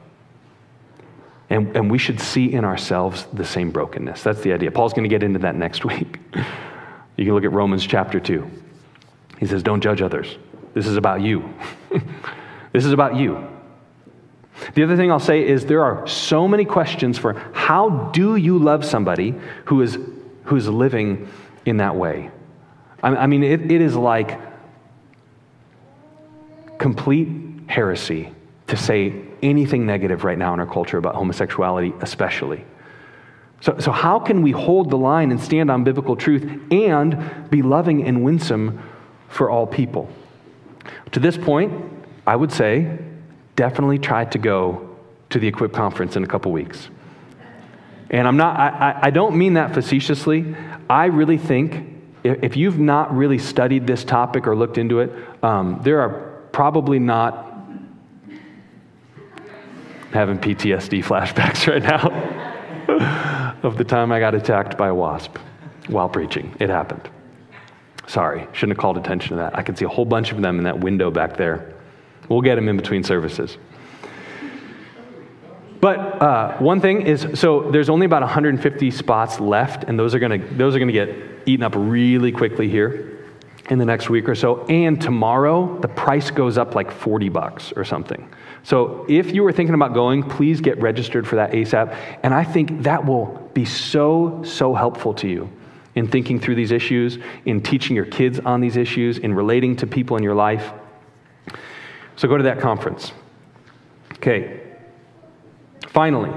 And, 1.49 1.73
and 1.77 1.89
we 1.89 1.97
should 1.97 2.19
see 2.19 2.51
in 2.51 2.65
ourselves 2.65 3.27
the 3.31 3.45
same 3.45 3.71
brokenness. 3.71 4.23
That's 4.23 4.41
the 4.41 4.51
idea. 4.51 4.71
Paul's 4.71 4.91
going 4.91 5.03
to 5.03 5.09
get 5.09 5.23
into 5.23 5.39
that 5.39 5.55
next 5.55 5.85
week. 5.85 6.19
You 7.15 7.25
can 7.25 7.33
look 7.33 7.45
at 7.45 7.53
Romans 7.53 7.85
chapter 7.85 8.19
2. 8.19 8.45
He 9.39 9.45
says, 9.45 9.63
Don't 9.63 9.79
judge 9.79 10.01
others. 10.01 10.37
This 10.73 10.85
is 10.85 10.97
about 10.97 11.21
you. 11.21 11.53
this 12.73 12.83
is 12.83 12.91
about 12.91 13.15
you. 13.15 13.52
The 14.73 14.83
other 14.83 14.95
thing 14.97 15.11
I'll 15.11 15.19
say 15.19 15.47
is 15.47 15.65
there 15.65 15.83
are 15.83 16.07
so 16.07 16.47
many 16.47 16.65
questions 16.65 17.17
for 17.17 17.33
how 17.53 18.09
do 18.11 18.35
you 18.35 18.57
love 18.57 18.83
somebody 18.83 19.35
who 19.65 19.81
is 19.81 19.97
who's 20.45 20.67
living 20.67 21.29
in 21.65 21.77
that 21.77 21.95
way. 21.95 22.29
I, 23.01 23.15
I 23.15 23.27
mean, 23.27 23.43
it, 23.43 23.71
it 23.71 23.81
is 23.81 23.95
like 23.95 24.39
complete 26.77 27.29
heresy 27.67 28.31
to 28.67 28.77
say 28.77 29.13
anything 29.41 29.85
negative 29.85 30.23
right 30.23 30.37
now 30.37 30.53
in 30.53 30.59
our 30.59 30.65
culture 30.65 30.97
about 30.97 31.15
homosexuality, 31.15 31.93
especially. 32.01 32.65
So, 33.61 33.79
so, 33.79 33.91
how 33.91 34.19
can 34.19 34.41
we 34.41 34.51
hold 34.51 34.89
the 34.89 34.97
line 34.97 35.31
and 35.31 35.39
stand 35.39 35.71
on 35.71 35.83
biblical 35.83 36.15
truth 36.15 36.43
and 36.71 37.49
be 37.49 37.61
loving 37.61 38.05
and 38.05 38.23
winsome 38.23 38.81
for 39.29 39.49
all 39.49 39.65
people? 39.65 40.09
To 41.13 41.19
this 41.19 41.37
point, 41.37 41.71
I 42.27 42.35
would 42.35 42.51
say 42.51 42.99
definitely 43.55 43.99
try 43.99 44.25
to 44.25 44.37
go 44.37 44.97
to 45.29 45.39
the 45.39 45.47
Equip 45.47 45.73
conference 45.73 46.15
in 46.15 46.23
a 46.23 46.27
couple 46.27 46.51
weeks. 46.51 46.89
And 48.09 48.27
I'm 48.27 48.37
not, 48.37 48.59
I, 48.59 48.99
I 49.03 49.09
don't 49.09 49.35
mean 49.35 49.55
that 49.55 49.73
facetiously. 49.73 50.55
I 50.89 51.05
really 51.05 51.37
think 51.37 51.93
if 52.23 52.55
you've 52.55 52.79
not 52.79 53.15
really 53.15 53.39
studied 53.39 53.87
this 53.87 54.03
topic 54.03 54.47
or 54.47 54.55
looked 54.55 54.77
into 54.77 54.99
it, 54.99 55.11
um, 55.43 55.81
there 55.83 55.99
are 56.01 56.41
probably 56.51 56.99
not 56.99 57.49
having 60.11 60.37
PTSD 60.37 61.03
flashbacks 61.03 61.67
right 61.71 61.81
now 61.81 63.57
of 63.63 63.77
the 63.77 63.83
time 63.83 64.11
I 64.11 64.19
got 64.19 64.35
attacked 64.35 64.77
by 64.77 64.89
a 64.89 64.93
wasp 64.93 65.37
while 65.87 66.07
preaching. 66.07 66.55
It 66.59 66.69
happened. 66.69 67.09
Sorry, 68.07 68.47
shouldn't 68.53 68.77
have 68.77 68.81
called 68.81 68.97
attention 68.97 69.29
to 69.29 69.35
that. 69.37 69.57
I 69.57 69.63
can 69.63 69.75
see 69.75 69.85
a 69.85 69.89
whole 69.89 70.05
bunch 70.05 70.31
of 70.31 70.41
them 70.41 70.59
in 70.59 70.65
that 70.65 70.79
window 70.79 71.09
back 71.09 71.37
there. 71.37 71.72
We'll 72.33 72.41
get 72.41 72.55
them 72.55 72.67
in 72.67 72.77
between 72.77 73.03
services. 73.03 73.57
But 75.79 75.99
uh, 75.99 76.57
one 76.57 76.81
thing 76.81 77.03
is, 77.03 77.27
so 77.35 77.69
there's 77.69 77.89
only 77.89 78.05
about 78.05 78.21
150 78.21 78.89
spots 78.89 79.39
left, 79.39 79.83
and 79.83 79.99
those 79.99 80.15
are 80.15 80.19
to 80.19 80.37
those 80.55 80.75
are 80.75 80.79
to 80.79 80.91
get 80.91 81.15
eaten 81.45 81.63
up 81.63 81.73
really 81.75 82.31
quickly 82.31 82.69
here 82.69 83.19
in 83.69 83.77
the 83.77 83.85
next 83.85 84.09
week 84.09 84.27
or 84.27 84.33
so. 84.33 84.65
And 84.65 84.99
tomorrow, 84.99 85.77
the 85.79 85.87
price 85.87 86.31
goes 86.31 86.57
up 86.57 86.73
like 86.73 86.89
40 86.89 87.29
bucks 87.29 87.71
or 87.73 87.83
something. 87.83 88.27
So 88.63 89.05
if 89.07 89.33
you 89.33 89.43
were 89.43 89.51
thinking 89.51 89.75
about 89.75 89.93
going, 89.93 90.23
please 90.23 90.61
get 90.61 90.81
registered 90.81 91.27
for 91.27 91.35
that 91.35 91.51
ASAP. 91.51 91.95
And 92.23 92.33
I 92.33 92.45
think 92.45 92.83
that 92.83 93.05
will 93.05 93.51
be 93.53 93.65
so, 93.65 94.41
so 94.43 94.73
helpful 94.73 95.13
to 95.15 95.27
you 95.27 95.49
in 95.95 96.07
thinking 96.07 96.39
through 96.39 96.55
these 96.55 96.71
issues, 96.71 97.19
in 97.45 97.61
teaching 97.61 97.95
your 97.95 98.05
kids 98.05 98.39
on 98.39 98.61
these 98.61 98.77
issues, 98.77 99.17
in 99.19 99.33
relating 99.33 99.75
to 99.75 99.85
people 99.85 100.17
in 100.17 100.23
your 100.23 100.33
life. 100.33 100.71
So 102.15 102.27
go 102.27 102.37
to 102.37 102.43
that 102.43 102.59
conference. 102.59 103.11
Okay. 104.13 104.61
Finally, 105.87 106.31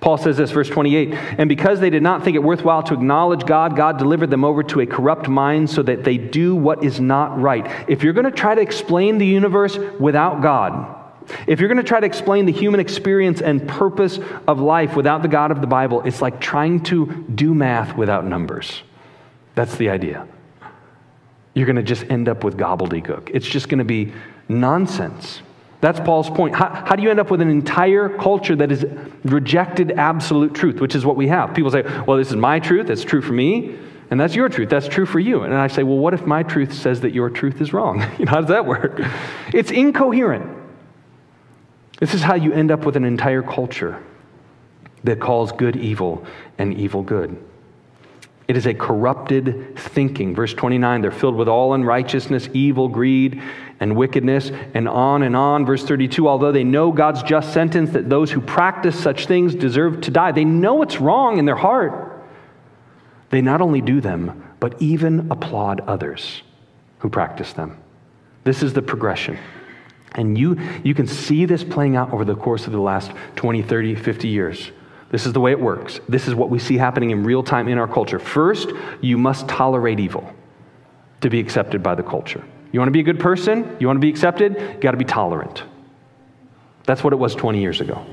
Paul 0.00 0.16
says 0.16 0.36
this, 0.36 0.50
verse 0.50 0.68
28 0.68 1.12
And 1.12 1.48
because 1.48 1.80
they 1.80 1.90
did 1.90 2.02
not 2.02 2.24
think 2.24 2.36
it 2.36 2.42
worthwhile 2.42 2.82
to 2.84 2.94
acknowledge 2.94 3.44
God, 3.44 3.76
God 3.76 3.98
delivered 3.98 4.30
them 4.30 4.44
over 4.44 4.62
to 4.62 4.80
a 4.80 4.86
corrupt 4.86 5.28
mind 5.28 5.70
so 5.70 5.82
that 5.82 6.04
they 6.04 6.18
do 6.18 6.54
what 6.54 6.84
is 6.84 7.00
not 7.00 7.40
right. 7.40 7.66
If 7.88 8.02
you're 8.02 8.12
going 8.12 8.24
to 8.24 8.30
try 8.30 8.54
to 8.54 8.60
explain 8.60 9.18
the 9.18 9.26
universe 9.26 9.76
without 9.98 10.40
God, 10.40 10.94
if 11.46 11.60
you're 11.60 11.68
going 11.68 11.78
to 11.78 11.84
try 11.84 12.00
to 12.00 12.06
explain 12.06 12.46
the 12.46 12.52
human 12.52 12.80
experience 12.80 13.40
and 13.40 13.66
purpose 13.68 14.18
of 14.46 14.60
life 14.60 14.96
without 14.96 15.22
the 15.22 15.28
God 15.28 15.50
of 15.50 15.60
the 15.60 15.66
Bible, 15.66 16.02
it's 16.02 16.22
like 16.22 16.40
trying 16.40 16.82
to 16.84 17.06
do 17.34 17.52
math 17.52 17.96
without 17.96 18.24
numbers. 18.24 18.82
That's 19.54 19.76
the 19.76 19.90
idea. 19.90 20.26
You're 21.54 21.66
going 21.66 21.76
to 21.76 21.82
just 21.82 22.04
end 22.04 22.28
up 22.28 22.44
with 22.44 22.56
gobbledygook. 22.56 23.30
It's 23.34 23.46
just 23.46 23.68
going 23.68 23.78
to 23.78 23.84
be 23.84 24.12
nonsense. 24.48 25.42
That's 25.80 26.00
Paul's 26.00 26.28
point. 26.28 26.56
How, 26.56 26.70
how, 26.86 26.96
do 26.96 27.02
you 27.02 27.10
end 27.10 27.20
up 27.20 27.30
with 27.30 27.40
an 27.40 27.50
entire 27.50 28.08
culture 28.08 28.56
that 28.56 28.70
has 28.70 28.84
rejected 29.24 29.92
absolute 29.92 30.54
truth, 30.54 30.80
which 30.80 30.94
is 30.96 31.06
what 31.06 31.16
we 31.16 31.28
have? 31.28 31.54
People 31.54 31.70
say, 31.70 31.82
well, 32.06 32.16
this 32.16 32.30
is 32.30 32.36
my 32.36 32.58
truth, 32.58 32.88
that's 32.88 33.04
true 33.04 33.22
for 33.22 33.32
me, 33.32 33.78
and 34.10 34.18
that's 34.18 34.34
your 34.34 34.48
truth, 34.48 34.70
that's 34.70 34.88
true 34.88 35.06
for 35.06 35.20
you. 35.20 35.42
And 35.42 35.54
I 35.54 35.68
say, 35.68 35.84
well, 35.84 35.98
what 35.98 36.14
if 36.14 36.26
my 36.26 36.42
truth 36.42 36.72
says 36.72 37.00
that 37.02 37.12
your 37.12 37.30
truth 37.30 37.60
is 37.60 37.72
wrong? 37.72 38.04
You 38.18 38.24
know, 38.24 38.32
how 38.32 38.40
does 38.40 38.48
that 38.48 38.66
work? 38.66 39.00
It's 39.54 39.70
incoherent. 39.70 40.56
This 42.00 42.14
is 42.14 42.22
how 42.22 42.34
you 42.34 42.52
end 42.52 42.70
up 42.70 42.84
with 42.84 42.96
an 42.96 43.04
entire 43.04 43.42
culture 43.42 44.02
that 45.04 45.20
calls 45.20 45.52
good 45.52 45.76
evil 45.76 46.24
and 46.58 46.74
evil 46.74 47.02
good. 47.02 47.40
It 48.48 48.56
is 48.56 48.66
a 48.66 48.72
corrupted 48.72 49.78
thinking. 49.78 50.34
Verse 50.34 50.54
29, 50.54 51.02
they're 51.02 51.10
filled 51.10 51.36
with 51.36 51.48
all 51.48 51.74
unrighteousness, 51.74 52.48
evil, 52.54 52.88
greed, 52.88 53.42
and 53.80 53.94
wickedness, 53.96 54.50
and 54.74 54.88
on 54.88 55.22
and 55.22 55.36
on. 55.36 55.64
Verse 55.64 55.84
32, 55.84 56.28
although 56.28 56.52
they 56.52 56.64
know 56.64 56.90
God's 56.90 57.22
just 57.22 57.52
sentence 57.52 57.90
that 57.90 58.08
those 58.08 58.30
who 58.30 58.40
practice 58.40 58.98
such 58.98 59.26
things 59.26 59.54
deserve 59.54 60.00
to 60.02 60.10
die, 60.10 60.32
they 60.32 60.44
know 60.44 60.82
it's 60.82 61.00
wrong 61.00 61.38
in 61.38 61.44
their 61.44 61.56
heart. 61.56 62.22
They 63.30 63.40
not 63.40 63.60
only 63.60 63.80
do 63.80 64.00
them, 64.00 64.44
but 64.60 64.80
even 64.80 65.30
applaud 65.30 65.80
others 65.80 66.42
who 66.98 67.08
practice 67.08 67.52
them. 67.52 67.78
This 68.44 68.62
is 68.62 68.72
the 68.72 68.82
progression. 68.82 69.38
And 70.12 70.36
you, 70.36 70.58
you 70.82 70.94
can 70.94 71.06
see 71.06 71.44
this 71.44 71.62
playing 71.62 71.96
out 71.96 72.12
over 72.12 72.24
the 72.24 72.34
course 72.34 72.66
of 72.66 72.72
the 72.72 72.80
last 72.80 73.12
20, 73.36 73.62
30, 73.62 73.94
50 73.94 74.28
years. 74.28 74.72
This 75.10 75.26
is 75.26 75.32
the 75.32 75.40
way 75.40 75.52
it 75.52 75.60
works. 75.60 76.00
This 76.08 76.28
is 76.28 76.34
what 76.34 76.50
we 76.50 76.58
see 76.58 76.76
happening 76.76 77.10
in 77.10 77.24
real 77.24 77.42
time 77.42 77.68
in 77.68 77.78
our 77.78 77.88
culture. 77.88 78.18
First, 78.18 78.72
you 79.00 79.16
must 79.16 79.48
tolerate 79.48 80.00
evil 80.00 80.32
to 81.20 81.30
be 81.30 81.40
accepted 81.40 81.82
by 81.82 81.94
the 81.94 82.02
culture. 82.02 82.44
You 82.72 82.80
want 82.80 82.88
to 82.88 82.92
be 82.92 83.00
a 83.00 83.04
good 83.04 83.20
person? 83.20 83.76
You 83.80 83.86
want 83.86 83.96
to 83.96 84.00
be 84.00 84.10
accepted? 84.10 84.54
You 84.54 84.80
got 84.80 84.92
to 84.92 84.96
be 84.96 85.04
tolerant. 85.04 85.62
That's 86.84 87.02
what 87.02 87.12
it 87.12 87.16
was 87.16 87.34
20 87.34 87.60
years 87.60 87.80
ago. 87.80 88.04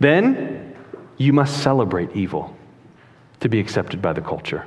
Then, 0.00 0.74
you 1.16 1.32
must 1.32 1.62
celebrate 1.62 2.14
evil 2.14 2.56
to 3.40 3.48
be 3.48 3.60
accepted 3.60 4.00
by 4.00 4.12
the 4.12 4.20
culture. 4.20 4.66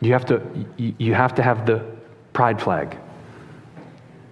You 0.00 0.12
have 0.12 0.26
to, 0.26 0.42
you 0.76 1.14
have, 1.14 1.34
to 1.36 1.42
have 1.42 1.66
the 1.66 1.84
pride 2.32 2.60
flag 2.60 2.98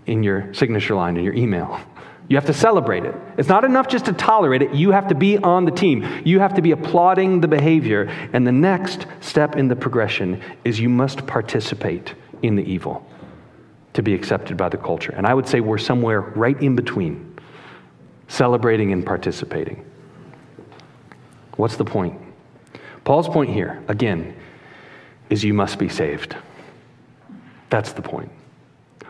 in 0.06 0.22
your 0.22 0.52
signature 0.52 0.94
line 0.94 1.16
in 1.16 1.24
your 1.24 1.34
email. 1.34 1.80
You 2.28 2.36
have 2.36 2.46
to 2.46 2.54
celebrate 2.54 3.04
it. 3.04 3.14
It's 3.36 3.48
not 3.48 3.64
enough 3.64 3.88
just 3.88 4.06
to 4.06 4.12
tolerate 4.12 4.62
it. 4.62 4.74
You 4.74 4.90
have 4.92 5.08
to 5.08 5.14
be 5.14 5.38
on 5.38 5.64
the 5.64 5.70
team. 5.70 6.06
You 6.24 6.40
have 6.40 6.54
to 6.54 6.62
be 6.62 6.70
applauding 6.70 7.40
the 7.40 7.48
behavior. 7.48 8.04
And 8.32 8.46
the 8.46 8.52
next 8.52 9.06
step 9.20 9.56
in 9.56 9.68
the 9.68 9.76
progression 9.76 10.40
is 10.64 10.80
you 10.80 10.88
must 10.88 11.26
participate 11.26 12.14
in 12.42 12.56
the 12.56 12.62
evil 12.62 13.06
to 13.94 14.02
be 14.02 14.14
accepted 14.14 14.56
by 14.56 14.68
the 14.68 14.76
culture. 14.76 15.12
And 15.16 15.26
I 15.26 15.34
would 15.34 15.48
say 15.48 15.60
we're 15.60 15.78
somewhere 15.78 16.20
right 16.20 16.60
in 16.60 16.76
between 16.76 17.30
celebrating 18.28 18.92
and 18.92 19.04
participating. 19.04 19.84
What's 21.56 21.76
the 21.76 21.84
point? 21.84 22.20
Paul's 23.04 23.28
point 23.28 23.50
here, 23.50 23.82
again, 23.88 24.34
is 25.30 25.44
you 25.44 25.54
must 25.54 25.78
be 25.78 25.88
saved. 25.88 26.36
That's 27.70 27.92
the 27.92 28.02
point. 28.02 28.30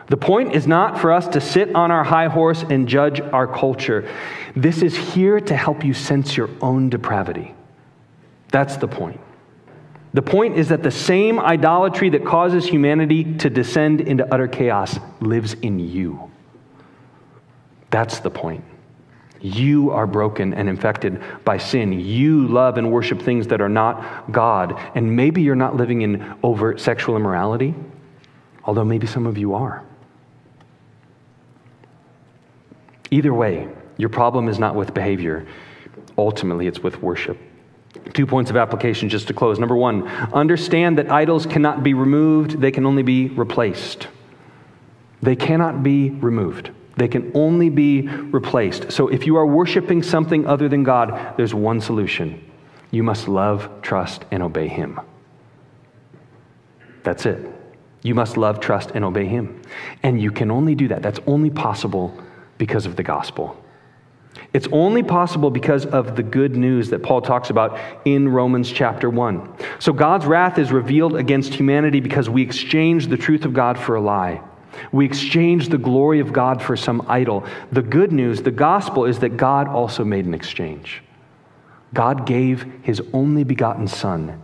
The 0.07 0.17
point 0.17 0.53
is 0.53 0.67
not 0.67 0.99
for 0.99 1.11
us 1.11 1.27
to 1.29 1.41
sit 1.41 1.73
on 1.73 1.91
our 1.91 2.03
high 2.03 2.27
horse 2.27 2.63
and 2.69 2.87
judge 2.87 3.19
our 3.19 3.47
culture. 3.47 4.07
This 4.55 4.83
is 4.83 4.95
here 4.95 5.39
to 5.39 5.55
help 5.55 5.83
you 5.83 5.93
sense 5.93 6.37
your 6.37 6.49
own 6.61 6.89
depravity. 6.89 7.55
That's 8.49 8.77
the 8.77 8.87
point. 8.87 9.19
The 10.15 10.21
point 10.21 10.57
is 10.57 10.69
that 10.69 10.81
the 10.81 10.91
same 10.91 11.41
idolatry 11.41 12.09
that 12.11 12.23
causes 12.23 12.65
humanity 12.65 13.35
to 13.39 13.49
descend 13.49 13.99
into 13.99 14.25
utter 14.33 14.47
chaos 14.47 14.97
lives 15.19 15.55
in 15.55 15.77
you. 15.77 16.31
That's 17.89 18.19
the 18.19 18.29
point. 18.29 18.63
You 19.41 19.91
are 19.91 20.07
broken 20.07 20.53
and 20.53 20.69
infected 20.69 21.21
by 21.43 21.57
sin. 21.57 21.99
You 21.99 22.47
love 22.47 22.77
and 22.77 22.93
worship 22.93 23.21
things 23.21 23.47
that 23.47 23.59
are 23.59 23.67
not 23.67 24.31
God. 24.31 24.79
And 24.95 25.17
maybe 25.17 25.41
you're 25.41 25.53
not 25.53 25.75
living 25.75 26.01
in 26.01 26.33
overt 26.41 26.79
sexual 26.79 27.17
immorality, 27.17 27.75
although 28.63 28.85
maybe 28.85 29.07
some 29.07 29.25
of 29.27 29.37
you 29.37 29.53
are. 29.53 29.83
Either 33.11 33.33
way, 33.33 33.67
your 33.97 34.07
problem 34.07 34.47
is 34.47 34.59
not 34.59 34.75
with 34.75 34.93
behavior. 34.93 35.45
Ultimately, 36.17 36.67
it's 36.67 36.79
with 36.79 37.01
worship. 37.01 37.37
Two 38.13 38.25
points 38.25 38.49
of 38.49 38.57
application 38.57 39.09
just 39.09 39.27
to 39.27 39.33
close. 39.33 39.59
Number 39.59 39.75
one, 39.75 40.07
understand 40.33 40.97
that 40.97 41.11
idols 41.11 41.45
cannot 41.45 41.83
be 41.83 41.93
removed, 41.93 42.61
they 42.61 42.71
can 42.71 42.85
only 42.85 43.03
be 43.03 43.29
replaced. 43.29 44.07
They 45.21 45.35
cannot 45.35 45.83
be 45.83 46.11
removed. 46.11 46.71
They 46.97 47.07
can 47.07 47.31
only 47.33 47.69
be 47.69 48.07
replaced. 48.07 48.91
So 48.91 49.07
if 49.07 49.25
you 49.25 49.35
are 49.37 49.45
worshiping 49.45 50.03
something 50.03 50.47
other 50.47 50.69
than 50.69 50.83
God, 50.83 51.35
there's 51.37 51.53
one 51.53 51.81
solution. 51.81 52.41
You 52.91 53.03
must 53.03 53.27
love, 53.27 53.69
trust, 53.81 54.23
and 54.31 54.41
obey 54.41 54.67
Him. 54.67 54.99
That's 57.03 57.25
it. 57.25 57.51
You 58.01 58.15
must 58.15 58.37
love, 58.37 58.59
trust, 58.59 58.91
and 58.91 59.03
obey 59.03 59.25
Him. 59.25 59.61
And 60.03 60.21
you 60.21 60.31
can 60.31 60.51
only 60.51 60.75
do 60.75 60.87
that. 60.89 61.01
That's 61.01 61.19
only 61.27 61.49
possible 61.49 62.17
because 62.57 62.85
of 62.85 62.95
the 62.95 63.03
gospel. 63.03 63.61
It's 64.53 64.67
only 64.71 65.03
possible 65.03 65.49
because 65.49 65.85
of 65.85 66.15
the 66.15 66.23
good 66.23 66.55
news 66.55 66.89
that 66.89 67.03
Paul 67.03 67.21
talks 67.21 67.49
about 67.49 67.79
in 68.05 68.29
Romans 68.29 68.71
chapter 68.71 69.09
1. 69.09 69.55
So 69.79 69.93
God's 69.93 70.25
wrath 70.25 70.57
is 70.57 70.71
revealed 70.71 71.15
against 71.15 71.53
humanity 71.53 71.99
because 71.99 72.29
we 72.29 72.41
exchange 72.41 73.07
the 73.07 73.17
truth 73.17 73.45
of 73.45 73.53
God 73.53 73.77
for 73.77 73.95
a 73.95 74.01
lie. 74.01 74.41
We 74.91 75.05
exchange 75.05 75.69
the 75.69 75.77
glory 75.77 76.19
of 76.19 76.33
God 76.33 76.61
for 76.61 76.75
some 76.75 77.05
idol. 77.07 77.45
The 77.71 77.81
good 77.81 78.11
news, 78.11 78.41
the 78.41 78.51
gospel, 78.51 79.05
is 79.05 79.19
that 79.19 79.37
God 79.37 79.67
also 79.67 80.03
made 80.03 80.25
an 80.25 80.33
exchange. 80.33 81.01
God 81.93 82.25
gave 82.25 82.65
his 82.83 83.01
only 83.13 83.43
begotten 83.43 83.87
Son 83.87 84.41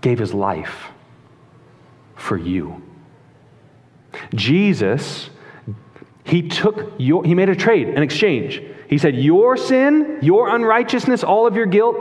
gave 0.00 0.18
his 0.18 0.34
life 0.34 0.88
for 2.16 2.36
you. 2.36 2.82
Jesus, 4.34 5.30
he 6.24 6.48
took 6.48 6.92
your, 6.98 7.24
he 7.24 7.34
made 7.34 7.48
a 7.48 7.56
trade, 7.56 7.88
an 7.88 8.02
exchange. 8.02 8.60
He 8.92 8.98
said, 8.98 9.16
Your 9.16 9.56
sin, 9.56 10.18
your 10.20 10.54
unrighteousness, 10.54 11.24
all 11.24 11.46
of 11.46 11.56
your 11.56 11.64
guilt, 11.64 11.96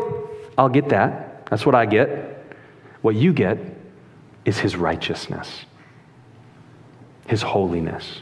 I'll 0.58 0.68
get 0.68 0.90
that. 0.90 1.46
That's 1.46 1.66
what 1.66 1.74
I 1.74 1.86
get. 1.86 2.54
What 3.02 3.16
you 3.16 3.32
get 3.32 3.58
is 4.44 4.60
his 4.60 4.76
righteousness, 4.76 5.64
his 7.28 7.42
holiness. 7.42 8.20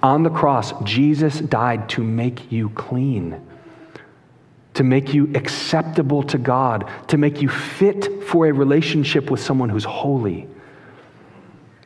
On 0.00 0.22
the 0.22 0.30
cross, 0.30 0.80
Jesus 0.84 1.40
died 1.40 1.88
to 1.88 2.04
make 2.04 2.52
you 2.52 2.68
clean, 2.70 3.44
to 4.74 4.84
make 4.84 5.12
you 5.12 5.32
acceptable 5.34 6.22
to 6.22 6.38
God, 6.38 6.88
to 7.08 7.16
make 7.16 7.42
you 7.42 7.48
fit 7.48 8.22
for 8.22 8.46
a 8.46 8.52
relationship 8.52 9.28
with 9.28 9.40
someone 9.40 9.70
who's 9.70 9.82
holy. 9.82 10.46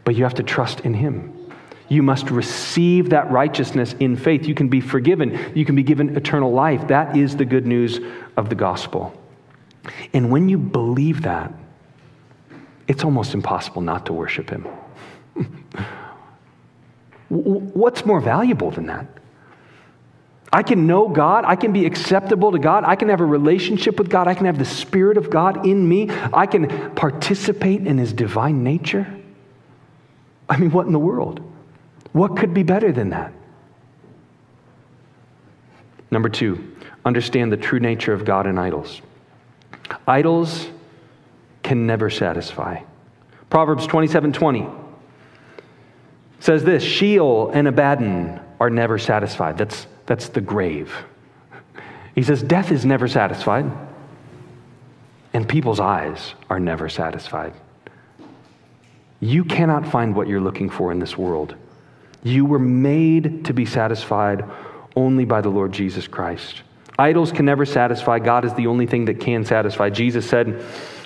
But 0.04 0.14
you 0.14 0.24
have 0.24 0.34
to 0.34 0.42
trust 0.42 0.80
in 0.80 0.92
him. 0.92 1.41
You 1.88 2.02
must 2.02 2.30
receive 2.30 3.10
that 3.10 3.30
righteousness 3.30 3.94
in 4.00 4.16
faith. 4.16 4.46
You 4.46 4.54
can 4.54 4.68
be 4.68 4.80
forgiven. 4.80 5.52
You 5.54 5.64
can 5.64 5.74
be 5.74 5.82
given 5.82 6.16
eternal 6.16 6.52
life. 6.52 6.88
That 6.88 7.16
is 7.16 7.36
the 7.36 7.44
good 7.44 7.66
news 7.66 8.00
of 8.36 8.48
the 8.48 8.54
gospel. 8.54 9.12
And 10.12 10.30
when 10.30 10.48
you 10.48 10.58
believe 10.58 11.22
that, 11.22 11.52
it's 12.88 13.04
almost 13.04 13.34
impossible 13.34 13.82
not 13.82 14.06
to 14.06 14.12
worship 14.12 14.50
him. 14.50 14.66
What's 17.28 18.04
more 18.04 18.20
valuable 18.20 18.70
than 18.70 18.86
that? 18.86 19.06
I 20.52 20.62
can 20.62 20.86
know 20.86 21.08
God. 21.08 21.44
I 21.46 21.56
can 21.56 21.72
be 21.72 21.86
acceptable 21.86 22.52
to 22.52 22.58
God. 22.58 22.84
I 22.84 22.94
can 22.94 23.08
have 23.08 23.20
a 23.20 23.24
relationship 23.24 23.98
with 23.98 24.10
God. 24.10 24.28
I 24.28 24.34
can 24.34 24.44
have 24.44 24.58
the 24.58 24.66
Spirit 24.66 25.16
of 25.16 25.30
God 25.30 25.66
in 25.66 25.88
me. 25.88 26.10
I 26.10 26.44
can 26.44 26.94
participate 26.94 27.86
in 27.86 27.96
His 27.96 28.12
divine 28.12 28.62
nature. 28.62 29.06
I 30.50 30.58
mean, 30.58 30.70
what 30.70 30.86
in 30.86 30.92
the 30.92 30.98
world? 30.98 31.40
What 32.12 32.36
could 32.36 32.52
be 32.52 32.62
better 32.62 32.92
than 32.92 33.10
that? 33.10 33.32
Number 36.10 36.28
two, 36.28 36.76
understand 37.04 37.50
the 37.50 37.56
true 37.56 37.80
nature 37.80 38.12
of 38.12 38.24
God 38.24 38.46
and 38.46 38.60
idols. 38.60 39.00
Idols 40.06 40.68
can 41.62 41.86
never 41.86 42.10
satisfy. 42.10 42.82
Proverbs 43.48 43.86
27 43.86 44.32
20 44.32 44.66
says 46.40 46.64
this 46.64 46.82
Sheol 46.82 47.50
and 47.54 47.68
Abaddon 47.68 48.40
are 48.60 48.70
never 48.70 48.98
satisfied. 48.98 49.56
That's, 49.56 49.86
that's 50.06 50.28
the 50.28 50.40
grave. 50.40 50.92
He 52.14 52.22
says, 52.22 52.42
Death 52.42 52.70
is 52.70 52.84
never 52.84 53.08
satisfied, 53.08 53.70
and 55.32 55.48
people's 55.48 55.80
eyes 55.80 56.34
are 56.50 56.60
never 56.60 56.88
satisfied. 56.88 57.54
You 59.20 59.44
cannot 59.44 59.86
find 59.86 60.14
what 60.14 60.28
you're 60.28 60.40
looking 60.40 60.68
for 60.68 60.92
in 60.92 60.98
this 60.98 61.16
world. 61.16 61.54
You 62.22 62.44
were 62.44 62.58
made 62.58 63.46
to 63.46 63.52
be 63.52 63.66
satisfied 63.66 64.44
only 64.94 65.24
by 65.24 65.40
the 65.40 65.48
Lord 65.48 65.72
Jesus 65.72 66.06
Christ. 66.06 66.62
Idols 66.98 67.32
can 67.32 67.46
never 67.46 67.64
satisfy. 67.64 68.18
God 68.18 68.44
is 68.44 68.54
the 68.54 68.66
only 68.66 68.86
thing 68.86 69.06
that 69.06 69.20
can 69.20 69.44
satisfy. 69.44 69.90
Jesus 69.90 70.28
said 70.28 70.62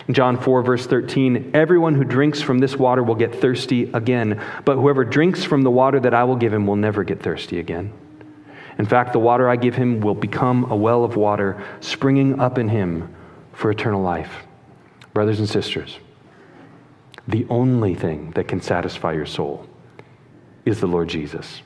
in 0.08 0.14
John 0.14 0.38
4, 0.38 0.62
verse 0.62 0.86
13, 0.86 1.52
Everyone 1.54 1.94
who 1.94 2.04
drinks 2.04 2.42
from 2.42 2.58
this 2.58 2.76
water 2.76 3.02
will 3.02 3.14
get 3.14 3.40
thirsty 3.40 3.90
again, 3.92 4.42
but 4.64 4.76
whoever 4.76 5.04
drinks 5.04 5.44
from 5.44 5.62
the 5.62 5.70
water 5.70 6.00
that 6.00 6.12
I 6.12 6.24
will 6.24 6.36
give 6.36 6.52
him 6.52 6.66
will 6.66 6.76
never 6.76 7.04
get 7.04 7.22
thirsty 7.22 7.58
again. 7.58 7.92
In 8.78 8.84
fact, 8.84 9.12
the 9.12 9.18
water 9.18 9.48
I 9.48 9.56
give 9.56 9.74
him 9.74 10.00
will 10.00 10.14
become 10.14 10.70
a 10.70 10.76
well 10.76 11.02
of 11.02 11.16
water 11.16 11.62
springing 11.80 12.40
up 12.40 12.58
in 12.58 12.68
him 12.68 13.14
for 13.54 13.70
eternal 13.70 14.02
life. 14.02 14.42
Brothers 15.14 15.38
and 15.38 15.48
sisters, 15.48 15.98
the 17.26 17.46
only 17.48 17.94
thing 17.94 18.32
that 18.32 18.48
can 18.48 18.60
satisfy 18.60 19.14
your 19.14 19.24
soul 19.24 19.66
is 20.66 20.80
the 20.80 20.86
Lord 20.86 21.08
Jesus. 21.08 21.62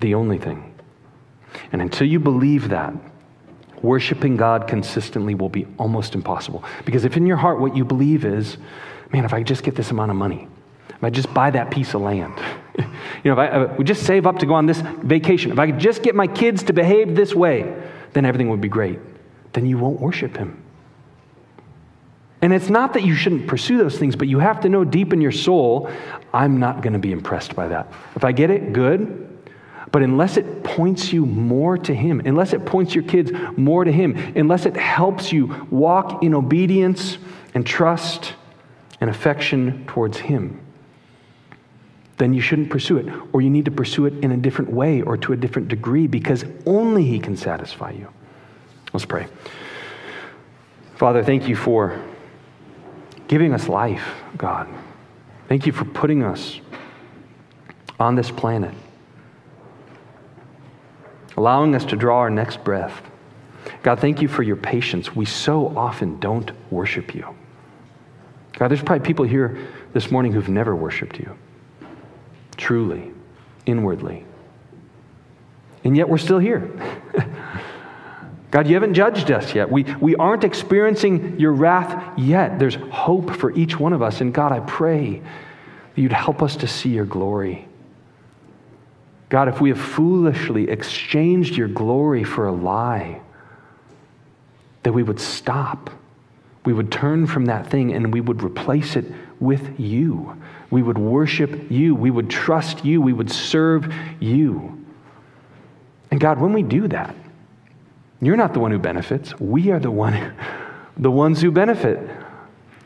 The 0.00 0.14
only 0.14 0.38
thing. 0.38 0.74
And 1.70 1.80
until 1.80 2.08
you 2.08 2.18
believe 2.18 2.70
that, 2.70 2.92
worshiping 3.82 4.36
God 4.36 4.66
consistently 4.66 5.34
will 5.34 5.50
be 5.50 5.66
almost 5.78 6.14
impossible. 6.14 6.64
Because 6.84 7.04
if 7.04 7.16
in 7.16 7.26
your 7.26 7.36
heart 7.36 7.60
what 7.60 7.76
you 7.76 7.84
believe 7.84 8.24
is, 8.24 8.56
man, 9.12 9.24
if 9.24 9.32
I 9.32 9.42
just 9.42 9.62
get 9.62 9.76
this 9.76 9.90
amount 9.90 10.10
of 10.10 10.16
money, 10.16 10.48
if 10.88 11.04
I 11.04 11.10
just 11.10 11.32
buy 11.32 11.50
that 11.50 11.70
piece 11.70 11.94
of 11.94 12.00
land, 12.00 12.32
you 12.78 12.84
know, 13.24 13.32
if 13.34 13.38
I, 13.38 13.64
if 13.64 13.84
just 13.84 14.04
save 14.04 14.26
up 14.26 14.38
to 14.38 14.46
go 14.46 14.54
on 14.54 14.66
this 14.66 14.80
vacation, 14.80 15.52
if 15.52 15.58
I 15.58 15.66
could 15.66 15.78
just 15.78 16.02
get 16.02 16.14
my 16.14 16.26
kids 16.26 16.62
to 16.64 16.72
behave 16.72 17.14
this 17.14 17.34
way, 17.34 17.74
then 18.14 18.24
everything 18.24 18.48
would 18.48 18.62
be 18.62 18.68
great. 18.68 18.98
Then 19.52 19.66
you 19.66 19.78
won't 19.78 20.00
worship 20.00 20.36
Him. 20.36 20.63
And 22.44 22.52
it's 22.52 22.68
not 22.68 22.92
that 22.92 23.04
you 23.04 23.14
shouldn't 23.14 23.46
pursue 23.46 23.78
those 23.78 23.96
things, 23.96 24.16
but 24.16 24.28
you 24.28 24.38
have 24.38 24.60
to 24.60 24.68
know 24.68 24.84
deep 24.84 25.14
in 25.14 25.22
your 25.22 25.32
soul, 25.32 25.90
I'm 26.30 26.60
not 26.60 26.82
going 26.82 26.92
to 26.92 26.98
be 26.98 27.10
impressed 27.10 27.56
by 27.56 27.68
that. 27.68 27.90
If 28.16 28.22
I 28.22 28.32
get 28.32 28.50
it, 28.50 28.74
good. 28.74 29.40
But 29.90 30.02
unless 30.02 30.36
it 30.36 30.62
points 30.62 31.10
you 31.10 31.24
more 31.24 31.78
to 31.78 31.94
Him, 31.94 32.20
unless 32.26 32.52
it 32.52 32.66
points 32.66 32.94
your 32.94 33.04
kids 33.04 33.32
more 33.56 33.82
to 33.82 33.90
Him, 33.90 34.14
unless 34.36 34.66
it 34.66 34.76
helps 34.76 35.32
you 35.32 35.66
walk 35.70 36.22
in 36.22 36.34
obedience 36.34 37.16
and 37.54 37.66
trust 37.66 38.34
and 39.00 39.08
affection 39.08 39.86
towards 39.86 40.18
Him, 40.18 40.60
then 42.18 42.34
you 42.34 42.42
shouldn't 42.42 42.68
pursue 42.68 42.98
it. 42.98 43.06
Or 43.32 43.40
you 43.40 43.48
need 43.48 43.64
to 43.64 43.70
pursue 43.70 44.04
it 44.04 44.22
in 44.22 44.32
a 44.32 44.36
different 44.36 44.70
way 44.70 45.00
or 45.00 45.16
to 45.16 45.32
a 45.32 45.36
different 45.36 45.68
degree 45.68 46.06
because 46.08 46.44
only 46.66 47.06
He 47.06 47.20
can 47.20 47.38
satisfy 47.38 47.92
you. 47.92 48.08
Let's 48.92 49.06
pray. 49.06 49.28
Father, 50.96 51.24
thank 51.24 51.48
you 51.48 51.56
for 51.56 51.98
giving 53.28 53.52
us 53.52 53.68
life, 53.68 54.22
God. 54.36 54.68
Thank 55.48 55.66
you 55.66 55.72
for 55.72 55.84
putting 55.84 56.22
us 56.22 56.60
on 57.98 58.14
this 58.14 58.30
planet, 58.30 58.74
allowing 61.36 61.74
us 61.74 61.84
to 61.86 61.96
draw 61.96 62.18
our 62.18 62.30
next 62.30 62.64
breath. 62.64 63.02
God, 63.82 64.00
thank 64.00 64.20
you 64.20 64.28
for 64.28 64.42
your 64.42 64.56
patience. 64.56 65.14
We 65.14 65.24
so 65.24 65.76
often 65.76 66.18
don't 66.18 66.50
worship 66.70 67.14
you. 67.14 67.34
God, 68.52 68.68
there's 68.68 68.82
probably 68.82 69.06
people 69.06 69.24
here 69.24 69.58
this 69.92 70.10
morning 70.10 70.32
who've 70.32 70.48
never 70.48 70.74
worshiped 70.74 71.18
you, 71.18 71.36
truly, 72.56 73.12
inwardly. 73.66 74.24
And 75.82 75.96
yet 75.96 76.08
we're 76.08 76.18
still 76.18 76.38
here. 76.38 76.70
God, 78.54 78.68
you 78.68 78.74
haven't 78.74 78.94
judged 78.94 79.32
us 79.32 79.52
yet. 79.52 79.68
We, 79.68 79.82
we 80.00 80.14
aren't 80.14 80.44
experiencing 80.44 81.40
your 81.40 81.50
wrath 81.50 82.16
yet. 82.16 82.60
There's 82.60 82.76
hope 82.76 83.34
for 83.34 83.50
each 83.50 83.80
one 83.80 83.92
of 83.92 84.00
us. 84.00 84.20
And 84.20 84.32
God, 84.32 84.52
I 84.52 84.60
pray 84.60 85.20
that 85.92 86.00
you'd 86.00 86.12
help 86.12 86.40
us 86.40 86.54
to 86.58 86.68
see 86.68 86.90
your 86.90 87.04
glory. 87.04 87.66
God, 89.28 89.48
if 89.48 89.60
we 89.60 89.70
have 89.70 89.80
foolishly 89.80 90.70
exchanged 90.70 91.56
your 91.56 91.66
glory 91.66 92.22
for 92.22 92.46
a 92.46 92.52
lie, 92.52 93.20
that 94.84 94.92
we 94.92 95.02
would 95.02 95.18
stop. 95.18 95.90
We 96.64 96.72
would 96.72 96.92
turn 96.92 97.26
from 97.26 97.46
that 97.46 97.68
thing 97.68 97.92
and 97.92 98.12
we 98.12 98.20
would 98.20 98.40
replace 98.40 98.94
it 98.94 99.06
with 99.40 99.80
you. 99.80 100.40
We 100.70 100.80
would 100.80 100.98
worship 100.98 101.72
you. 101.72 101.96
We 101.96 102.12
would 102.12 102.30
trust 102.30 102.84
you. 102.84 103.02
We 103.02 103.14
would 103.14 103.32
serve 103.32 103.92
you. 104.20 104.80
And 106.12 106.20
God, 106.20 106.38
when 106.38 106.52
we 106.52 106.62
do 106.62 106.86
that, 106.86 107.16
you're 108.26 108.36
not 108.36 108.54
the 108.54 108.60
one 108.60 108.70
who 108.70 108.78
benefits. 108.78 109.38
We 109.38 109.70
are 109.70 109.80
the 109.80 109.90
one 109.90 110.34
the 110.96 111.10
ones 111.10 111.40
who 111.40 111.50
benefit. 111.50 111.98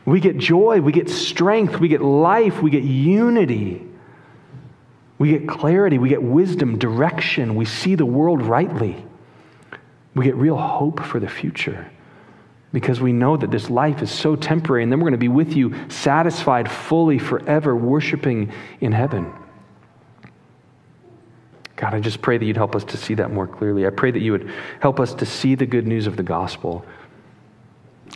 We 0.05 0.19
get 0.19 0.37
joy, 0.37 0.81
we 0.81 0.91
get 0.91 1.09
strength, 1.09 1.79
we 1.79 1.87
get 1.87 2.01
life, 2.01 2.61
we 2.61 2.71
get 2.71 2.83
unity. 2.83 3.85
We 5.19 5.29
get 5.29 5.47
clarity, 5.47 5.97
we 5.97 6.09
get 6.09 6.23
wisdom, 6.23 6.79
direction. 6.79 7.55
We 7.55 7.65
see 7.65 7.95
the 7.95 8.05
world 8.05 8.41
rightly. 8.41 9.05
We 10.15 10.25
get 10.25 10.35
real 10.35 10.57
hope 10.57 11.01
for 11.01 11.19
the 11.19 11.27
future 11.27 11.91
because 12.71 13.01
we 13.01 13.11
know 13.11 13.35
that 13.35 13.51
this 13.51 13.69
life 13.69 14.01
is 14.01 14.11
so 14.11 14.35
temporary 14.35 14.83
and 14.83 14.91
then 14.91 14.99
we're 14.99 15.09
going 15.09 15.13
to 15.13 15.17
be 15.17 15.27
with 15.27 15.53
you 15.53 15.75
satisfied 15.89 16.71
fully 16.71 17.19
forever, 17.19 17.75
worshiping 17.75 18.51
in 18.79 18.91
heaven. 18.91 19.31
God, 21.79 21.93
I 21.93 22.01
just 22.01 22.21
pray 22.21 22.37
that 22.37 22.43
you'd 22.43 22.57
help 22.57 22.75
us 22.75 22.83
to 22.83 22.97
see 22.97 23.13
that 23.13 23.31
more 23.31 23.47
clearly. 23.47 23.87
I 23.87 23.89
pray 23.89 24.11
that 24.11 24.19
you 24.19 24.33
would 24.33 24.51
help 24.81 24.99
us 24.99 25.13
to 25.13 25.25
see 25.25 25.55
the 25.55 25.65
good 25.65 25.87
news 25.87 26.07
of 26.07 26.17
the 26.17 26.23
gospel 26.23 26.83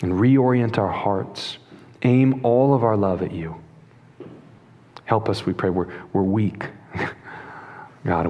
and 0.02 0.12
reorient 0.12 0.78
our 0.78 0.92
hearts, 0.92 1.60
aim 2.02 2.42
all 2.44 2.74
of 2.74 2.84
our 2.84 2.98
love 2.98 3.22
at 3.22 3.32
you. 3.32 3.56
Help 5.06 5.30
us, 5.30 5.46
we 5.46 5.54
pray. 5.54 5.70
We're, 5.70 5.88
we're 6.12 6.24
weak, 6.24 6.66
God. 8.06 8.28